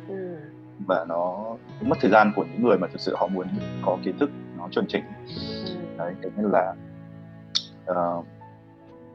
ừ. 0.09 0.37
và 0.87 1.05
nó 1.09 1.57
mất 1.81 1.99
thời 2.01 2.11
gian 2.11 2.33
của 2.37 2.45
những 2.45 2.63
người 2.63 2.79
mà 2.79 2.87
thực 2.93 3.01
sự 3.01 3.17
họ 3.17 3.27
muốn 3.27 3.47
có 3.83 3.99
kiến 4.05 4.19
thức 4.19 4.31
nó 4.59 4.69
chuẩn 4.71 4.87
chỉnh 4.89 5.05
ừ. 5.67 5.75
đấy 5.99 6.15
thế 6.23 6.31
nên 6.37 6.51
là 6.51 6.75
uh, 7.91 8.27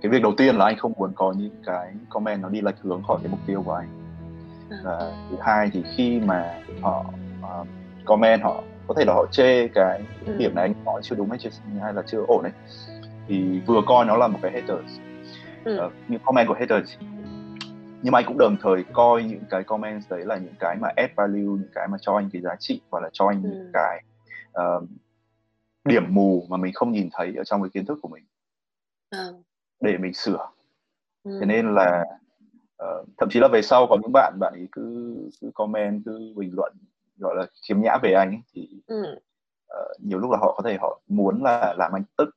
cái 0.02 0.10
việc 0.10 0.22
đầu 0.24 0.34
tiên 0.38 0.56
là 0.56 0.66
anh 0.66 0.78
không 0.78 0.94
muốn 0.98 1.12
có 1.16 1.34
những 1.38 1.56
cái 1.66 1.94
comment 2.10 2.42
nó 2.42 2.50
đi 2.50 2.62
lệch 2.62 2.82
hướng 2.82 3.04
khỏi 3.04 3.18
cái 3.24 3.32
mục 3.32 3.40
tiêu 3.48 3.64
của 3.66 3.74
anh 3.74 3.88
à. 4.70 4.78
và 4.84 5.12
thứ 5.30 5.38
hai 5.42 5.70
thì 5.74 5.84
khi 5.96 6.20
mà 6.20 6.62
họ 6.82 7.06
uh, 7.62 7.68
comment 8.06 8.42
họ 8.44 8.64
có 8.88 8.94
thể 8.98 9.06
là 9.06 9.14
họ 9.14 9.26
chê 9.32 9.68
cái 9.68 10.04
ừ. 10.26 10.36
điểm 10.38 10.56
này 10.56 10.64
anh 10.64 10.86
nói 10.86 11.02
chưa 11.04 11.16
đúng 11.16 11.30
hay 11.30 11.40
chưa 11.40 11.50
hay 11.82 11.94
là 11.94 12.04
chưa 12.06 12.24
ổn 12.28 12.44
đấy 12.44 12.52
thì 13.28 13.60
vừa 13.60 13.82
coi 13.86 14.06
nó 14.06 14.18
là 14.18 14.28
một 14.28 14.40
cái 14.42 14.52
haters 14.52 15.00
ừ. 15.64 15.86
uh, 15.86 15.94
những 16.08 16.22
comment 16.26 16.48
của 16.48 16.56
haters 16.60 16.96
nhưng 18.02 18.12
mà 18.12 18.20
anh 18.20 18.26
cũng 18.28 18.38
đồng 18.38 18.58
thời 18.62 18.84
coi 18.94 19.24
những 19.24 19.44
cái 19.50 19.64
comments 19.64 20.10
đấy 20.10 20.26
là 20.26 20.38
những 20.38 20.54
cái 20.60 20.78
mà 20.82 20.90
add 20.96 21.14
value 21.16 21.40
những 21.42 21.70
cái 21.74 21.88
mà 21.88 21.98
cho 22.02 22.16
anh 22.16 22.30
cái 22.34 22.42
giá 22.42 22.56
trị 22.60 22.82
hoặc 22.92 23.04
là 23.04 23.10
cho 23.14 23.28
anh 23.28 23.44
ừ. 23.44 23.50
những 23.50 23.72
cái 23.74 24.04
uh, 24.52 24.84
điểm 25.86 26.04
mù 26.10 26.46
mà 26.50 26.58
mình 26.58 26.74
không 26.74 26.92
nhìn 26.92 27.10
thấy 27.14 27.34
ở 27.38 27.44
trong 27.44 27.62
cái 27.62 27.70
kiến 27.74 27.86
thức 27.86 28.00
của 28.02 28.08
mình 28.08 28.24
ừ. 29.10 29.36
để 29.82 29.98
mình 29.98 30.14
sửa 30.14 30.50
ừ. 31.24 31.38
thế 31.40 31.46
nên 31.46 31.74
là 31.74 32.04
uh, 32.84 33.08
thậm 33.18 33.30
chí 33.30 33.40
là 33.40 33.48
về 33.48 33.62
sau 33.62 33.88
có 33.90 33.98
những 34.02 34.12
bạn 34.14 34.34
bạn 34.40 34.54
ấy 34.54 34.68
cứ 34.72 35.16
cứ 35.42 35.52
comment 35.56 36.02
cứ 36.06 36.34
bình 36.36 36.52
luận 36.54 36.74
gọi 37.18 37.36
là 37.36 37.46
khiếm 37.68 37.82
nhã 37.82 37.98
về 37.98 38.14
anh 38.14 38.30
ấy, 38.30 38.42
thì 38.54 38.70
ừ. 38.88 39.04
uh, 39.74 40.02
nhiều 40.02 40.20
lúc 40.20 40.32
là 40.32 40.38
họ 40.38 40.54
có 40.58 40.64
thể 40.64 40.78
họ 40.82 41.02
muốn 41.08 41.44
là 41.44 41.74
làm 41.78 41.92
anh 41.96 42.04
tức 42.18 42.30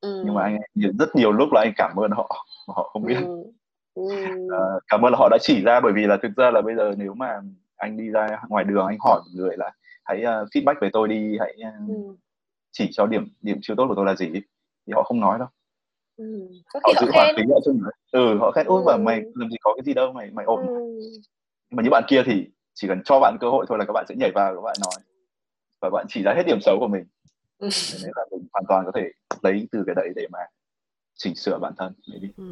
ừ. 0.00 0.22
nhưng 0.24 0.34
mà 0.34 0.42
anh 0.42 0.58
rất 0.98 1.16
nhiều 1.16 1.32
lúc 1.32 1.48
là 1.52 1.60
anh 1.60 1.72
cảm 1.76 1.96
ơn 1.96 2.10
họ 2.10 2.46
mà 2.68 2.74
họ 2.76 2.90
không 2.92 3.02
biết 3.02 3.16
ừ. 3.26 3.44
Ừ. 3.94 4.02
Uh, 4.46 4.82
cảm 4.88 5.02
ơn 5.04 5.12
là 5.12 5.18
họ 5.18 5.28
đã 5.28 5.38
chỉ 5.40 5.62
ra 5.62 5.80
bởi 5.80 5.92
vì 5.92 6.06
là 6.06 6.18
thực 6.22 6.36
ra 6.36 6.50
là 6.50 6.60
bây 6.62 6.74
giờ 6.76 6.94
nếu 6.98 7.14
mà 7.14 7.40
anh 7.76 7.96
đi 7.96 8.10
ra 8.10 8.40
ngoài 8.48 8.64
đường 8.64 8.86
anh 8.86 8.96
hỏi 9.00 9.20
một 9.24 9.30
người 9.34 9.56
là 9.56 9.72
hãy 10.04 10.18
uh, 10.18 10.48
feedback 10.48 10.74
về 10.80 10.90
tôi 10.92 11.08
đi 11.08 11.36
hãy 11.40 11.56
uh, 11.68 11.88
ừ. 11.88 11.94
chỉ 12.70 12.88
cho 12.92 13.06
điểm 13.06 13.28
điểm 13.40 13.58
chưa 13.62 13.74
tốt 13.74 13.86
của 13.88 13.94
tôi 13.94 14.06
là 14.06 14.14
gì 14.14 14.30
thì 14.86 14.92
họ 14.92 15.02
không 15.02 15.20
nói 15.20 15.38
đâu 15.38 15.48
ừ. 16.16 16.48
họ 16.84 16.92
giữ 17.00 17.10
hoàn 17.12 17.34
tính 17.36 17.50
lại 17.50 17.60
chung 17.64 17.80
ừ 18.12 18.38
họ 18.38 18.50
khen 18.50 18.66
ôi 18.66 18.82
ừ. 18.86 18.86
mà 18.86 18.96
mày 18.96 19.22
làm 19.34 19.50
gì 19.50 19.56
có 19.60 19.74
cái 19.76 19.84
gì 19.84 19.94
đâu 19.94 20.12
mày 20.12 20.30
mày 20.30 20.44
ổn 20.44 20.66
ừ. 20.66 20.98
mà 21.70 21.82
những 21.82 21.90
bạn 21.90 22.04
kia 22.08 22.22
thì 22.26 22.46
chỉ 22.74 22.88
cần 22.88 23.02
cho 23.04 23.20
bạn 23.20 23.36
cơ 23.40 23.50
hội 23.50 23.66
thôi 23.68 23.78
là 23.78 23.84
các 23.84 23.92
bạn 23.92 24.04
sẽ 24.08 24.14
nhảy 24.18 24.30
vào 24.34 24.54
các 24.54 24.60
bạn 24.60 24.76
nói. 24.80 25.04
Và 25.80 25.90
bạn 25.90 26.06
chỉ 26.08 26.22
ra 26.22 26.34
hết 26.36 26.42
điểm 26.46 26.58
xấu 26.60 26.76
của 26.80 26.88
mình. 26.88 27.04
Ừ. 27.58 27.68
nên 28.02 28.12
là 28.16 28.22
mình 28.30 28.46
hoàn 28.52 28.64
toàn 28.68 28.84
có 28.84 28.92
thể 28.94 29.10
lấy 29.42 29.68
từ 29.72 29.82
cái 29.86 29.94
đấy 29.94 30.08
để 30.16 30.26
mà 30.32 30.38
chỉnh 31.14 31.34
sửa 31.34 31.58
bản 31.58 31.72
thân 31.78 31.92
ừ. 32.36 32.44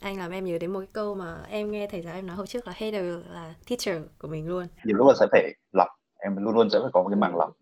anh 0.00 0.18
làm 0.18 0.30
em 0.30 0.44
nhớ 0.44 0.58
đến 0.58 0.72
một 0.72 0.78
cái 0.78 0.88
câu 0.92 1.14
mà 1.14 1.36
em 1.48 1.70
nghe 1.70 1.86
thầy 1.86 2.02
giáo 2.02 2.14
em 2.14 2.26
nói 2.26 2.36
hồi 2.36 2.46
trước 2.46 2.66
là 2.66 2.72
hater 2.76 3.18
là 3.30 3.54
teacher 3.68 4.02
của 4.18 4.28
mình 4.28 4.48
luôn. 4.48 4.66
Nhiều 4.84 4.96
lúc 4.96 5.06
là 5.08 5.14
sẽ 5.20 5.26
phải 5.32 5.54
lọc. 5.72 5.88
Em 6.18 6.36
luôn 6.36 6.54
luôn 6.54 6.70
sẽ 6.70 6.78
phải 6.82 6.90
có 6.92 7.02
một 7.02 7.08
cái 7.08 7.16
mảng 7.16 7.36
lọc. 7.36 7.52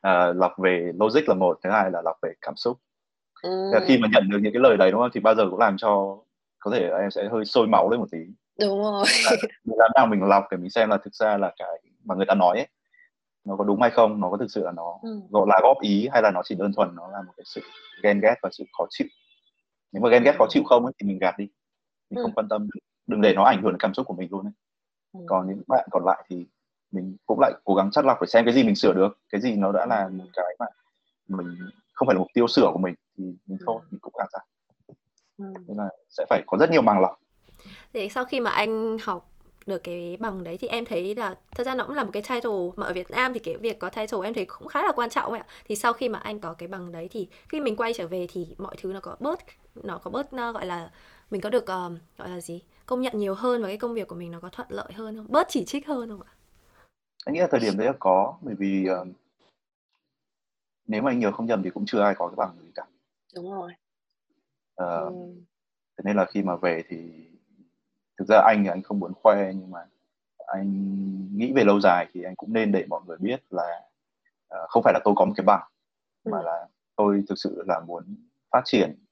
À, 0.00 0.32
lọc 0.32 0.52
về 0.58 0.92
logic 1.00 1.28
là 1.28 1.34
một 1.34 1.58
thứ 1.62 1.70
hai 1.70 1.90
là 1.90 2.02
lọc 2.02 2.16
về 2.22 2.32
cảm 2.40 2.56
xúc. 2.56 2.78
Ừ. 3.42 3.50
khi 3.86 3.98
mà 3.98 4.08
nhận 4.12 4.28
được 4.30 4.38
những 4.42 4.52
cái 4.52 4.62
lời 4.62 4.76
đấy 4.76 4.90
đúng 4.90 5.00
không? 5.00 5.10
Thì 5.14 5.20
bao 5.20 5.34
giờ 5.34 5.46
cũng 5.50 5.58
làm 5.58 5.76
cho 5.76 6.18
có 6.58 6.70
thể 6.70 6.90
em 7.00 7.10
sẽ 7.10 7.28
hơi 7.28 7.44
sôi 7.44 7.66
máu 7.66 7.90
lên 7.90 8.00
một 8.00 8.06
tí 8.10 8.18
đúng 8.60 8.82
rồi 8.82 9.04
làm 9.64 9.90
nào 9.94 10.06
mình 10.06 10.22
lọc 10.22 10.44
để 10.50 10.56
mình 10.56 10.70
xem 10.70 10.90
là 10.90 10.98
thực 11.04 11.14
ra 11.14 11.36
là 11.36 11.52
cái 11.58 11.80
mà 12.04 12.14
người 12.14 12.26
ta 12.26 12.34
nói 12.34 12.56
ấy 12.56 12.68
nó 13.44 13.56
có 13.56 13.64
đúng 13.64 13.80
hay 13.80 13.90
không 13.90 14.20
nó 14.20 14.30
có 14.30 14.36
thực 14.36 14.50
sự 14.50 14.64
là 14.64 14.72
nó 14.72 14.98
ừ. 15.02 15.20
gọi 15.30 15.46
là 15.48 15.60
góp 15.62 15.80
ý 15.80 16.08
hay 16.12 16.22
là 16.22 16.30
nó 16.30 16.42
chỉ 16.44 16.54
đơn 16.54 16.72
thuần 16.72 16.94
nó 16.94 17.08
là 17.08 17.22
một 17.22 17.32
cái 17.36 17.44
sự 17.46 17.60
ghen 18.02 18.20
ghét 18.20 18.34
và 18.42 18.48
sự 18.52 18.64
khó 18.78 18.86
chịu 18.90 19.06
nếu 19.92 20.02
mà 20.02 20.10
ghen 20.10 20.24
ghét 20.24 20.34
khó 20.38 20.46
chịu 20.48 20.62
không 20.64 20.84
ấy, 20.84 20.92
thì 20.98 21.06
mình 21.06 21.18
gạt 21.18 21.38
đi 21.38 21.48
mình 22.10 22.18
ừ. 22.18 22.22
không 22.22 22.32
quan 22.34 22.48
tâm 22.48 22.68
đừng 23.06 23.20
để 23.20 23.34
nó 23.34 23.44
ảnh 23.44 23.62
hưởng 23.62 23.72
đến 23.72 23.80
cảm 23.80 23.94
xúc 23.94 24.06
của 24.06 24.14
mình 24.14 24.28
luôn 24.30 24.46
ấy 24.46 24.52
ừ. 25.12 25.20
còn 25.26 25.48
những 25.48 25.62
bạn 25.68 25.88
còn 25.90 26.04
lại 26.04 26.24
thì 26.28 26.46
mình 26.92 27.16
cũng 27.26 27.40
lại 27.40 27.52
cố 27.64 27.74
gắng 27.74 27.90
chắt 27.90 28.04
lọc 28.04 28.18
để 28.20 28.26
xem 28.26 28.44
cái 28.44 28.54
gì 28.54 28.62
mình 28.62 28.74
sửa 28.74 28.92
được 28.92 29.18
cái 29.28 29.40
gì 29.40 29.56
nó 29.56 29.72
đã 29.72 29.86
là 29.86 30.08
một 30.08 30.24
cái 30.32 30.56
mà 30.58 30.66
mình 31.28 31.58
không 31.92 32.06
phải 32.06 32.14
là 32.14 32.18
mục 32.18 32.28
tiêu 32.34 32.48
sửa 32.48 32.70
của 32.72 32.78
mình 32.78 32.94
thì 33.18 33.24
mình 33.24 33.58
ừ. 33.58 33.64
thôi 33.66 33.80
mình 33.90 34.00
cũng 34.00 34.12
gạt 34.18 34.28
ra 34.32 34.40
ừ. 35.38 35.44
nên 35.66 35.76
là 35.76 35.88
sẽ 36.08 36.26
phải 36.30 36.42
có 36.46 36.58
rất 36.58 36.70
nhiều 36.70 36.82
màng 36.82 37.00
lọc 37.00 37.20
thì 37.92 38.08
sau 38.08 38.24
khi 38.24 38.40
mà 38.40 38.50
anh 38.50 38.98
học 39.02 39.30
được 39.66 39.78
cái 39.84 40.16
bằng 40.20 40.44
đấy 40.44 40.58
thì 40.58 40.68
em 40.68 40.84
thấy 40.84 41.14
là 41.14 41.38
thật 41.50 41.64
ra 41.64 41.74
nó 41.74 41.84
cũng 41.84 41.96
là 41.96 42.04
một 42.04 42.10
cái 42.12 42.22
title 42.22 42.50
mà 42.76 42.86
ở 42.86 42.92
Việt 42.92 43.10
Nam 43.10 43.32
thì 43.32 43.40
cái 43.40 43.56
việc 43.56 43.78
có 43.78 43.90
title 43.90 44.18
em 44.24 44.34
thấy 44.34 44.44
cũng 44.44 44.68
khá 44.68 44.82
là 44.82 44.92
quan 44.92 45.10
trọng 45.10 45.32
ạ. 45.32 45.46
Thì 45.64 45.76
sau 45.76 45.92
khi 45.92 46.08
mà 46.08 46.18
anh 46.18 46.40
có 46.40 46.54
cái 46.54 46.68
bằng 46.68 46.92
đấy 46.92 47.08
thì 47.10 47.28
khi 47.48 47.60
mình 47.60 47.76
quay 47.76 47.92
trở 47.92 48.06
về 48.06 48.26
thì 48.32 48.54
mọi 48.58 48.76
thứ 48.78 48.92
nó 48.92 49.00
có 49.00 49.16
bớt 49.20 49.40
nó 49.74 49.98
có 49.98 50.10
bớt 50.10 50.32
nó 50.32 50.52
gọi 50.52 50.66
là 50.66 50.90
mình 51.30 51.40
có 51.40 51.50
được 51.50 51.62
uh, 51.62 51.92
gọi 52.18 52.28
là 52.28 52.40
gì? 52.40 52.62
Công 52.86 53.00
nhận 53.00 53.18
nhiều 53.18 53.34
hơn 53.34 53.62
và 53.62 53.68
cái 53.68 53.76
công 53.76 53.94
việc 53.94 54.08
của 54.08 54.14
mình 54.14 54.30
nó 54.30 54.40
có 54.40 54.48
thuận 54.48 54.68
lợi 54.70 54.92
hơn 54.92 55.16
không? 55.16 55.26
Bớt 55.28 55.46
chỉ 55.50 55.64
trích 55.64 55.86
hơn 55.86 56.08
không 56.08 56.22
ạ? 56.22 56.32
Anh 57.24 57.34
nghĩ 57.34 57.40
là 57.40 57.48
thời 57.50 57.60
điểm 57.60 57.76
đấy 57.76 57.86
là 57.86 57.94
có 57.98 58.38
bởi 58.40 58.54
vì 58.54 58.86
uh, 59.00 59.08
nếu 60.86 61.02
mà 61.02 61.10
anh 61.10 61.18
nhớ 61.18 61.32
không 61.32 61.46
nhầm 61.46 61.62
thì 61.62 61.70
cũng 61.70 61.86
chưa 61.86 62.00
ai 62.00 62.14
có 62.18 62.28
cái 62.28 62.36
bằng 62.36 62.56
gì 62.62 62.70
cả. 62.74 62.86
Đúng 63.34 63.52
rồi. 63.52 63.72
Uh, 64.82 65.12
ừ. 65.12 65.42
thế 65.96 66.02
nên 66.04 66.16
là 66.16 66.24
khi 66.24 66.42
mà 66.42 66.56
về 66.56 66.82
thì 66.88 67.29
thực 68.20 68.28
ra 68.28 68.40
anh 68.46 68.64
thì 68.64 68.70
anh 68.70 68.82
không 68.82 69.00
muốn 69.00 69.12
khoe 69.22 69.52
nhưng 69.54 69.70
mà 69.70 69.80
anh 70.46 70.68
nghĩ 71.38 71.52
về 71.52 71.64
lâu 71.64 71.80
dài 71.80 72.06
thì 72.12 72.22
anh 72.22 72.36
cũng 72.36 72.52
nên 72.52 72.72
để 72.72 72.84
mọi 72.88 73.00
người 73.06 73.16
biết 73.20 73.42
là 73.50 73.80
uh, 74.54 74.68
không 74.68 74.82
phải 74.82 74.92
là 74.92 75.00
tôi 75.04 75.14
có 75.16 75.24
một 75.24 75.32
cái 75.36 75.44
bằng 75.44 75.62
ừ. 76.24 76.30
mà 76.32 76.42
là 76.42 76.66
tôi 76.96 77.24
thực 77.28 77.38
sự 77.38 77.62
là 77.66 77.80
muốn 77.80 78.04
phát 78.50 78.62
triển 78.64 79.04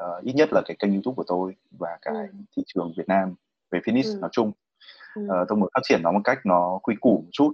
uh, 0.00 0.24
ít 0.24 0.32
nhất 0.32 0.48
là 0.52 0.62
cái 0.66 0.76
kênh 0.78 0.92
youtube 0.92 1.14
của 1.14 1.24
tôi 1.26 1.56
và 1.70 1.98
cái 2.02 2.14
ừ. 2.14 2.26
thị 2.56 2.62
trường 2.66 2.92
việt 2.96 3.08
nam 3.08 3.34
về 3.70 3.80
fitness 3.84 4.14
ừ. 4.14 4.18
nói 4.20 4.30
chung 4.32 4.52
ừ. 5.14 5.22
uh, 5.22 5.48
tôi 5.48 5.58
muốn 5.58 5.68
phát 5.74 5.80
triển 5.82 6.00
nó 6.02 6.12
một 6.12 6.20
cách 6.24 6.38
nó 6.44 6.78
quy 6.82 6.94
củ 7.00 7.22
một 7.24 7.30
chút 7.32 7.52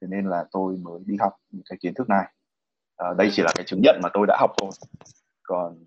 thế 0.00 0.08
nên 0.10 0.26
là 0.28 0.44
tôi 0.50 0.76
mới 0.76 1.00
đi 1.06 1.16
học 1.20 1.36
những 1.50 1.62
cái 1.68 1.78
kiến 1.80 1.94
thức 1.94 2.08
này 2.08 2.26
uh, 3.10 3.16
đây 3.16 3.28
chỉ 3.32 3.42
là 3.42 3.52
cái 3.54 3.64
chứng 3.66 3.80
nhận 3.82 4.00
mà 4.02 4.08
tôi 4.12 4.26
đã 4.26 4.36
học 4.40 4.50
thôi 4.58 4.70
còn 5.42 5.84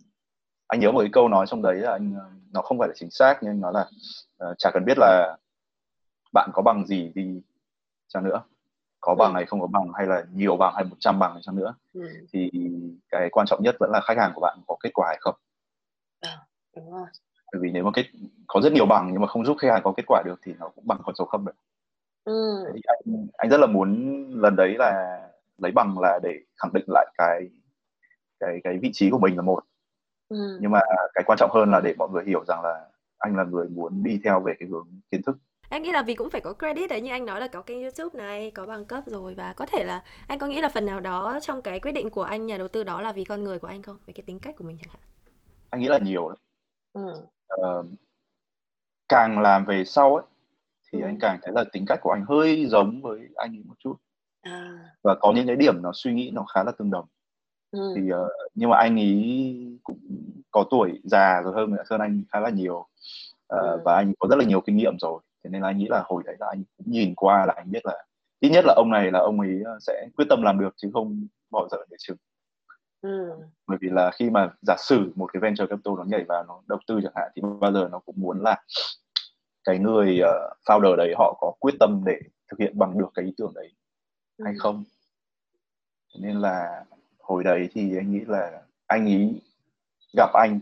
anh 0.67 0.79
nhớ 0.79 0.91
một 0.91 0.99
cái 0.99 1.09
câu 1.13 1.27
nói 1.29 1.45
trong 1.47 1.61
đấy 1.61 1.75
là 1.75 1.91
anh 1.91 2.15
nó 2.53 2.61
không 2.61 2.79
phải 2.79 2.87
là 2.87 2.93
chính 2.97 3.09
xác 3.11 3.37
nhưng 3.41 3.61
nó 3.61 3.71
là 3.71 3.89
uh, 4.49 4.55
chả 4.57 4.71
cần 4.73 4.85
biết 4.85 4.97
là 4.97 5.37
bạn 6.33 6.49
có 6.53 6.61
bằng 6.61 6.87
gì 6.87 7.11
đi 7.15 7.41
chăng 8.07 8.23
nữa 8.23 8.43
có 9.01 9.13
ừ. 9.13 9.15
bằng 9.19 9.33
hay 9.33 9.45
không 9.45 9.61
có 9.61 9.67
bằng 9.67 9.91
hay 9.93 10.07
là 10.07 10.23
nhiều 10.33 10.57
bằng 10.57 10.73
hay 10.75 10.83
100 10.83 11.19
bằng 11.19 11.33
hay 11.33 11.41
chăng 11.45 11.55
nữa 11.55 11.75
ừ. 11.93 12.01
thì 12.33 12.51
cái 13.09 13.29
quan 13.31 13.47
trọng 13.47 13.63
nhất 13.63 13.75
vẫn 13.79 13.91
là 13.91 14.01
khách 14.01 14.17
hàng 14.17 14.31
của 14.35 14.41
bạn 14.41 14.57
có 14.67 14.75
kết 14.83 14.89
quả 14.93 15.07
hay 15.07 15.17
không 15.19 15.35
à, 16.19 16.37
đúng 16.75 16.91
rồi. 16.91 17.07
bởi 17.53 17.61
vì 17.61 17.71
nếu 17.71 17.83
mà 17.83 17.91
kết 17.93 18.05
có 18.47 18.61
rất 18.61 18.73
nhiều 18.73 18.85
bằng 18.85 19.09
nhưng 19.11 19.21
mà 19.21 19.27
không 19.27 19.45
giúp 19.45 19.57
khách 19.59 19.71
hàng 19.71 19.81
có 19.83 19.93
kết 19.97 20.03
quả 20.07 20.23
được 20.25 20.39
thì 20.43 20.53
nó 20.59 20.69
cũng 20.75 20.87
bằng 20.87 20.99
con 21.05 21.15
số 21.15 21.25
không 21.25 21.45
được 21.45 21.55
ừ. 22.23 22.65
thì 22.73 22.81
anh 22.85 23.27
anh 23.37 23.49
rất 23.49 23.59
là 23.59 23.67
muốn 23.67 24.15
lần 24.35 24.55
đấy 24.55 24.75
là 24.79 25.21
lấy 25.57 25.71
bằng 25.71 25.99
là 25.99 26.19
để 26.23 26.39
khẳng 26.57 26.73
định 26.73 26.85
lại 26.87 27.07
cái 27.17 27.49
cái 28.39 28.59
cái 28.63 28.77
vị 28.81 28.89
trí 28.93 29.09
của 29.09 29.19
mình 29.19 29.35
là 29.35 29.41
một 29.41 29.63
ừ. 30.29 30.57
nhưng 30.61 30.71
mà 30.71 30.79
cái 31.13 31.23
quan 31.27 31.37
trọng 31.37 31.51
hơn 31.53 31.71
là 31.71 31.81
để 31.81 31.93
mọi 31.97 32.09
người 32.09 32.23
hiểu 32.27 32.45
rằng 32.47 32.61
là 32.63 32.85
anh 33.17 33.35
là 33.35 33.43
người 33.43 33.69
muốn 33.69 34.03
đi 34.03 34.19
theo 34.23 34.41
về 34.41 34.53
cái 34.59 34.69
hướng 34.69 34.87
kiến 35.11 35.21
thức 35.21 35.37
em 35.69 35.83
nghĩ 35.83 35.91
là 35.91 36.01
vì 36.01 36.15
cũng 36.15 36.29
phải 36.29 36.41
có 36.41 36.53
credit 36.53 36.89
đấy 36.89 37.01
như 37.01 37.11
anh 37.11 37.25
nói 37.25 37.39
là 37.39 37.47
có 37.47 37.61
kênh 37.61 37.81
youtube 37.81 38.23
này 38.23 38.51
có 38.51 38.65
bằng 38.65 38.85
cấp 38.85 39.03
rồi 39.05 39.33
và 39.33 39.53
có 39.53 39.65
thể 39.65 39.83
là 39.83 40.03
anh 40.27 40.39
có 40.39 40.47
nghĩ 40.47 40.61
là 40.61 40.69
phần 40.69 40.85
nào 40.85 40.99
đó 40.99 41.39
trong 41.41 41.61
cái 41.61 41.79
quyết 41.79 41.91
định 41.91 42.09
của 42.09 42.23
anh 42.23 42.45
nhà 42.45 42.57
đầu 42.57 42.67
tư 42.67 42.83
đó 42.83 43.01
là 43.01 43.11
vì 43.11 43.23
con 43.23 43.43
người 43.43 43.59
của 43.59 43.67
anh 43.67 43.81
không 43.81 43.97
về 44.05 44.13
cái 44.13 44.23
tính 44.27 44.39
cách 44.39 44.55
của 44.57 44.63
mình 44.63 44.77
chẳng 44.81 44.93
hạn 44.93 45.01
anh 45.69 45.81
nghĩ 45.81 45.87
là 45.87 45.97
nhiều 45.97 46.29
đấy 46.29 46.37
ừ. 46.93 47.13
uh, 47.61 47.85
càng 49.07 49.39
làm 49.39 49.65
về 49.65 49.83
sau 49.85 50.15
ấy 50.15 50.25
thì 50.91 51.01
ừ. 51.01 51.05
anh 51.05 51.17
càng 51.21 51.39
thấy 51.41 51.53
là 51.55 51.63
tính 51.71 51.85
cách 51.87 51.99
của 52.01 52.11
anh 52.11 52.25
hơi 52.27 52.65
giống 52.65 53.01
với 53.01 53.19
anh 53.35 53.61
một 53.65 53.75
chút 53.79 53.95
à. 54.41 54.79
và 55.03 55.15
có 55.19 55.33
những 55.35 55.47
cái 55.47 55.55
điểm 55.55 55.81
nó 55.81 55.91
suy 55.93 56.13
nghĩ 56.13 56.31
nó 56.33 56.45
khá 56.53 56.63
là 56.63 56.71
tương 56.71 56.91
đồng 56.91 57.05
ừ. 57.71 57.93
thì 57.95 58.01
uh, 58.01 58.31
nhưng 58.55 58.69
mà 58.69 58.77
anh 58.77 58.99
ấy 58.99 59.79
cũng 59.83 59.99
có 60.51 60.65
tuổi 60.69 60.99
già 61.03 61.41
rồi 61.41 61.53
hơn 61.55 61.75
hơn 61.89 62.01
anh 62.01 62.23
khá 62.31 62.39
là 62.39 62.49
nhiều 62.49 62.77
uh, 62.77 62.87
ừ. 63.47 63.81
và 63.85 63.95
anh 63.95 64.13
có 64.19 64.27
rất 64.27 64.35
là 64.35 64.45
nhiều 64.45 64.61
kinh 64.61 64.77
nghiệm 64.77 64.99
rồi 64.99 65.21
thế 65.43 65.49
nên 65.49 65.61
là 65.61 65.67
anh 65.67 65.77
nghĩ 65.77 65.87
là 65.89 66.03
hồi 66.05 66.23
đấy 66.25 66.35
là 66.39 66.47
anh 66.49 66.63
cũng 66.77 66.91
nhìn 66.91 67.15
qua 67.15 67.45
là 67.45 67.53
anh 67.57 67.71
biết 67.71 67.85
là 67.85 68.03
ít 68.39 68.49
nhất 68.49 68.65
là 68.65 68.73
ông 68.77 68.89
này 68.89 69.11
là 69.11 69.19
ông 69.19 69.39
ấy 69.39 69.63
sẽ 69.79 70.07
quyết 70.15 70.25
tâm 70.29 70.41
làm 70.41 70.59
được 70.59 70.73
chứ 70.77 70.89
không 70.93 71.27
bỏ 71.49 71.67
dở 71.71 71.77
để 71.89 71.97
chừng 71.99 72.17
ừ. 73.01 73.29
bởi 73.67 73.77
vì 73.81 73.89
là 73.89 74.11
khi 74.11 74.29
mà 74.29 74.49
giả 74.61 74.75
sử 74.79 75.11
một 75.15 75.33
cái 75.33 75.39
venture 75.41 75.65
capital 75.67 75.93
nó 75.97 76.03
nhảy 76.03 76.23
vào 76.23 76.43
nó 76.43 76.61
đầu 76.67 76.79
tư 76.87 76.99
chẳng 77.03 77.13
hạn 77.15 77.31
thì 77.35 77.41
bao 77.59 77.73
giờ 77.73 77.87
nó 77.91 77.99
cũng 77.99 78.15
muốn 78.17 78.41
là 78.41 78.63
cái 79.63 79.79
người 79.79 80.19
uh, 80.21 80.57
founder 80.65 80.95
đấy 80.95 81.13
họ 81.17 81.37
có 81.41 81.53
quyết 81.59 81.73
tâm 81.79 82.03
để 82.05 82.19
thực 82.51 82.59
hiện 82.59 82.79
bằng 82.79 82.97
được 82.97 83.09
cái 83.13 83.25
ý 83.25 83.33
tưởng 83.37 83.51
đấy 83.55 83.71
ừ. 84.37 84.45
hay 84.45 84.53
không 84.57 84.83
thế 86.13 86.19
nên 86.23 86.41
là 86.41 86.85
hồi 87.25 87.43
đấy 87.43 87.69
thì 87.73 87.97
anh 87.97 88.11
nghĩ 88.11 88.19
là 88.27 88.61
anh 88.87 89.05
ấy 89.05 89.41
gặp 90.17 90.29
anh 90.33 90.59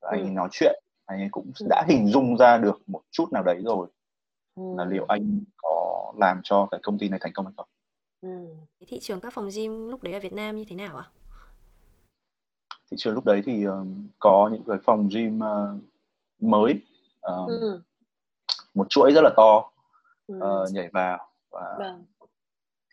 anh 0.00 0.20
ấy 0.20 0.28
ừ. 0.28 0.30
nói 0.30 0.48
chuyện 0.52 0.82
anh 1.06 1.20
ấy 1.20 1.28
cũng 1.30 1.52
ừ. 1.60 1.66
đã 1.70 1.84
hình 1.88 2.08
dung 2.08 2.36
ra 2.36 2.58
được 2.58 2.82
một 2.86 3.02
chút 3.10 3.32
nào 3.32 3.42
đấy 3.42 3.60
rồi 3.64 3.88
ừ. 4.54 4.62
là 4.76 4.84
liệu 4.84 5.04
anh 5.08 5.40
có 5.56 6.12
làm 6.18 6.40
cho 6.42 6.68
cái 6.70 6.80
công 6.82 6.98
ty 6.98 7.08
này 7.08 7.18
thành 7.22 7.32
công 7.32 7.46
hay 7.46 7.52
không 7.56 7.68
ừ. 8.20 8.54
thị 8.86 8.98
trường 9.00 9.20
các 9.20 9.32
phòng 9.32 9.48
gym 9.56 9.88
lúc 9.88 10.02
đấy 10.02 10.12
ở 10.12 10.20
Việt 10.20 10.32
Nam 10.32 10.56
như 10.56 10.64
thế 10.68 10.76
nào 10.76 10.96
ạ? 10.96 11.06
thị 12.90 12.96
trường 13.00 13.14
lúc 13.14 13.24
đấy 13.24 13.42
thì 13.44 13.68
uh, 13.68 13.72
có 14.18 14.50
những 14.52 14.62
cái 14.66 14.78
phòng 14.84 15.08
gym 15.12 15.38
uh, 15.38 15.80
mới 16.40 16.80
uh, 17.32 17.48
ừ. 17.48 17.80
một 18.74 18.86
chuỗi 18.88 19.12
rất 19.12 19.20
là 19.24 19.30
to 19.36 19.70
ừ. 20.26 20.34
uh, 20.36 20.72
nhảy 20.72 20.88
vào 20.88 21.28
và 21.50 21.76
vâng. 21.78 22.04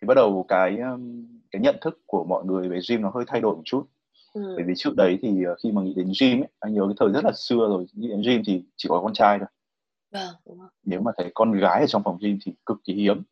thì 0.01 0.08
bắt 0.08 0.13
đầu 0.13 0.45
cái 0.47 0.77
um, 0.77 1.27
cái 1.52 1.62
nhận 1.62 1.76
thức 1.82 2.00
của 2.06 2.24
mọi 2.24 2.46
người 2.46 2.70
về 2.70 2.80
gym 2.90 3.02
nó 3.02 3.12
hơi 3.16 3.24
thay 3.28 3.42
đổi 3.42 3.56
một 3.56 3.62
chút 3.66 3.86
ừ. 4.34 4.54
bởi 4.56 4.66
vì 4.68 4.74
trước 4.78 4.96
đấy 4.96 5.20
thì 5.22 5.30
uh, 5.52 5.58
khi 5.64 5.72
mà 5.72 5.82
nghĩ 5.82 5.94
đến 5.94 6.12
gym 6.20 6.42
ấy, 6.42 6.50
anh 6.60 6.74
nhớ 6.74 6.82
cái 6.88 6.96
thời 7.00 7.10
rất 7.10 7.26
là 7.26 7.32
xưa 7.36 7.58
rồi 7.58 7.86
nghĩ 7.94 8.08
đến 8.08 8.22
gym 8.26 8.42
thì 8.46 8.64
chỉ 8.78 8.90
có 8.90 9.02
con 9.02 9.14
trai 9.14 9.40
thôi 9.40 9.48
đúng 10.46 10.60
nếu 10.84 11.02
mà 11.02 11.12
thấy 11.18 11.32
con 11.34 11.52
gái 11.52 11.80
ở 11.82 11.88
trong 11.88 12.04
phòng 12.04 12.18
gym 12.22 12.38
thì 12.46 12.54
cực 12.66 12.78
kỳ 12.84 12.94
hiếm 12.94 13.24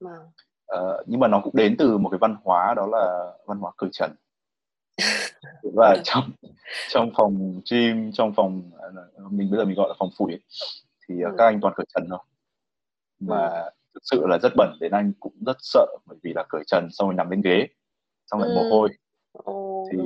vâng. 0.00 0.26
uh, 0.74 1.06
nhưng 1.06 1.20
mà 1.20 1.28
nó 1.28 1.40
cũng 1.44 1.56
đến 1.56 1.76
từ 1.78 1.98
một 1.98 2.08
cái 2.10 2.18
văn 2.18 2.36
hóa 2.44 2.74
đó 2.76 2.86
là 2.86 3.32
văn 3.46 3.58
hóa 3.58 3.72
cởi 3.76 3.90
trần 3.92 4.14
và 5.74 5.96
trong 6.04 6.30
trong 6.88 7.10
phòng 7.16 7.60
gym 7.70 8.12
trong 8.12 8.32
phòng 8.36 8.70
mình 9.30 9.50
bây 9.50 9.58
giờ 9.58 9.64
mình 9.64 9.76
gọi 9.76 9.88
là 9.88 9.94
phòng 9.98 10.10
phủi 10.18 10.38
thì 11.08 11.22
ừ. 11.22 11.30
các 11.38 11.44
anh 11.44 11.60
toàn 11.60 11.74
cởi 11.76 11.86
trần 11.94 12.06
thôi 12.10 12.18
mà 13.20 13.48
ừ. 13.48 13.70
Thực 14.02 14.16
sự 14.18 14.26
là 14.26 14.38
rất 14.38 14.52
bẩn 14.56 14.76
đến 14.80 14.92
anh 14.92 15.12
cũng 15.20 15.32
rất 15.46 15.56
sợ 15.60 15.86
bởi 16.06 16.18
vì 16.22 16.32
là 16.32 16.44
cởi 16.48 16.62
trần 16.66 16.88
xong 16.90 17.08
rồi 17.08 17.14
nằm 17.14 17.30
lên 17.30 17.42
ghế 17.42 17.66
xong 18.26 18.40
lại 18.40 18.50
ừ. 18.50 18.54
mồ 18.54 18.70
hôi 18.70 18.88
thì 19.92 19.98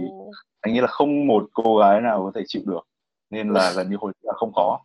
anh 0.61 0.75
nghĩ 0.75 0.81
là 0.81 0.87
không 0.87 1.27
một 1.27 1.49
cô 1.53 1.79
gái 1.79 2.01
nào 2.01 2.23
có 2.23 2.33
thể 2.35 2.45
chịu 2.47 2.63
được 2.67 2.89
nên 3.31 3.53
là 3.53 3.73
gần 3.77 3.91
như 3.91 3.97
hồi 4.01 4.13
là 4.23 4.33
không 4.37 4.53
có 4.55 4.79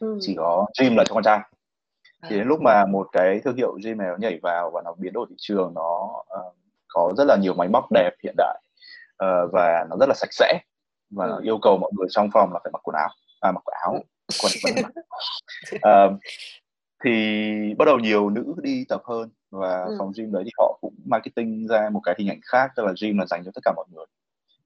ừ. 0.00 0.18
chỉ 0.20 0.34
có 0.36 0.66
gym 0.80 0.96
là 0.96 1.04
cho 1.04 1.14
con 1.14 1.22
trai 1.22 1.40
thì 2.28 2.38
đến 2.38 2.48
lúc 2.48 2.60
mà 2.60 2.86
một 2.86 3.08
cái 3.12 3.40
thương 3.44 3.56
hiệu 3.56 3.78
gym 3.84 3.98
này 3.98 4.08
nó 4.08 4.16
nhảy 4.16 4.38
vào 4.42 4.70
và 4.70 4.82
nó 4.84 4.94
biến 4.98 5.12
đổi 5.12 5.26
thị 5.30 5.34
trường 5.38 5.72
nó 5.74 6.04
uh, 6.18 6.54
có 6.88 7.12
rất 7.16 7.24
là 7.24 7.36
nhiều 7.36 7.54
máy 7.54 7.68
móc 7.68 7.84
đẹp 7.92 8.10
hiện 8.22 8.34
đại 8.38 8.62
uh, 9.24 9.52
và 9.52 9.86
nó 9.90 9.96
rất 10.00 10.08
là 10.08 10.14
sạch 10.14 10.32
sẽ 10.32 10.60
và 11.10 11.26
ừ. 11.26 11.40
yêu 11.42 11.58
cầu 11.62 11.78
mọi 11.78 11.90
người 11.96 12.06
trong 12.10 12.30
phòng 12.32 12.52
là 12.52 12.60
phải 12.64 12.70
mặc 12.72 12.80
quần 12.82 12.94
áo 12.96 13.08
à, 13.40 13.52
mặc 13.52 13.64
áo 13.66 13.92
ừ. 13.92 14.36
quần 14.42 14.52
quần 14.64 14.92
uh, 15.76 16.20
thì 17.04 17.10
bắt 17.78 17.84
đầu 17.84 17.98
nhiều 17.98 18.30
nữ 18.30 18.54
đi 18.62 18.84
tập 18.88 19.02
hơn 19.04 19.30
và 19.50 19.84
ừ. 19.84 19.96
phòng 19.98 20.12
gym 20.16 20.32
đấy 20.32 20.42
thì 20.44 20.50
họ 20.58 20.78
cũng 20.80 20.94
marketing 21.04 21.66
ra 21.68 21.90
một 21.92 22.00
cái 22.04 22.14
hình 22.18 22.28
ảnh 22.28 22.40
khác 22.42 22.70
tức 22.76 22.86
là 22.86 22.92
gym 23.02 23.18
là 23.18 23.26
dành 23.26 23.44
cho 23.44 23.50
tất 23.54 23.60
cả 23.64 23.72
mọi 23.76 23.86
người 23.92 24.06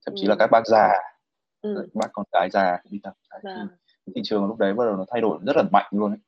thậm 0.07 0.14
chí 0.16 0.27
ừ. 0.27 0.29
là 0.29 0.37
các 0.38 0.51
bác 0.51 0.66
già 0.66 0.93
ừ. 1.62 1.88
bác 1.95 2.07
con 2.12 2.27
gái 2.33 2.49
già 2.53 2.79
đi 2.90 3.01
tập 3.03 3.14
đấy. 3.31 3.40
Vâng. 3.45 3.69
thị 4.14 4.21
trường 4.25 4.47
lúc 4.47 4.59
đấy 4.59 4.75
bắt 4.75 4.85
đầu 4.85 4.97
nó 4.97 5.05
thay 5.11 5.21
đổi 5.21 5.38
rất 5.47 5.57
là 5.57 5.62
mạnh 5.73 5.90
luôn 5.90 6.11
ấy. 6.11 6.19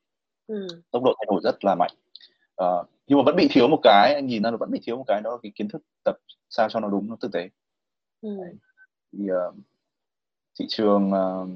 Ừ. 0.46 0.66
tốc 0.90 1.02
độ 1.02 1.14
thay 1.18 1.26
đổi 1.28 1.40
rất 1.44 1.64
là 1.64 1.74
mạnh 1.74 1.92
uh, 2.62 2.86
nhưng 3.06 3.18
mà 3.18 3.24
vẫn 3.26 3.36
bị 3.36 3.48
thiếu 3.50 3.68
một 3.68 3.80
cái 3.82 4.14
anh 4.14 4.26
nhìn 4.26 4.42
ra 4.42 4.50
là 4.50 4.56
vẫn 4.56 4.70
bị 4.70 4.80
thiếu 4.82 4.96
một 4.96 5.04
cái 5.06 5.20
đó 5.20 5.30
là 5.30 5.36
cái 5.42 5.52
kiến 5.54 5.68
thức 5.68 5.82
tập 6.04 6.16
sao 6.50 6.68
cho 6.68 6.80
nó 6.80 6.88
đúng 6.88 7.10
nó 7.10 7.16
thực 7.20 7.32
tế 7.32 7.48
ừ. 8.20 8.28
thì 9.12 9.18
uh, 9.30 9.54
thị 10.58 10.66
trường 10.68 11.10
uh, 11.10 11.48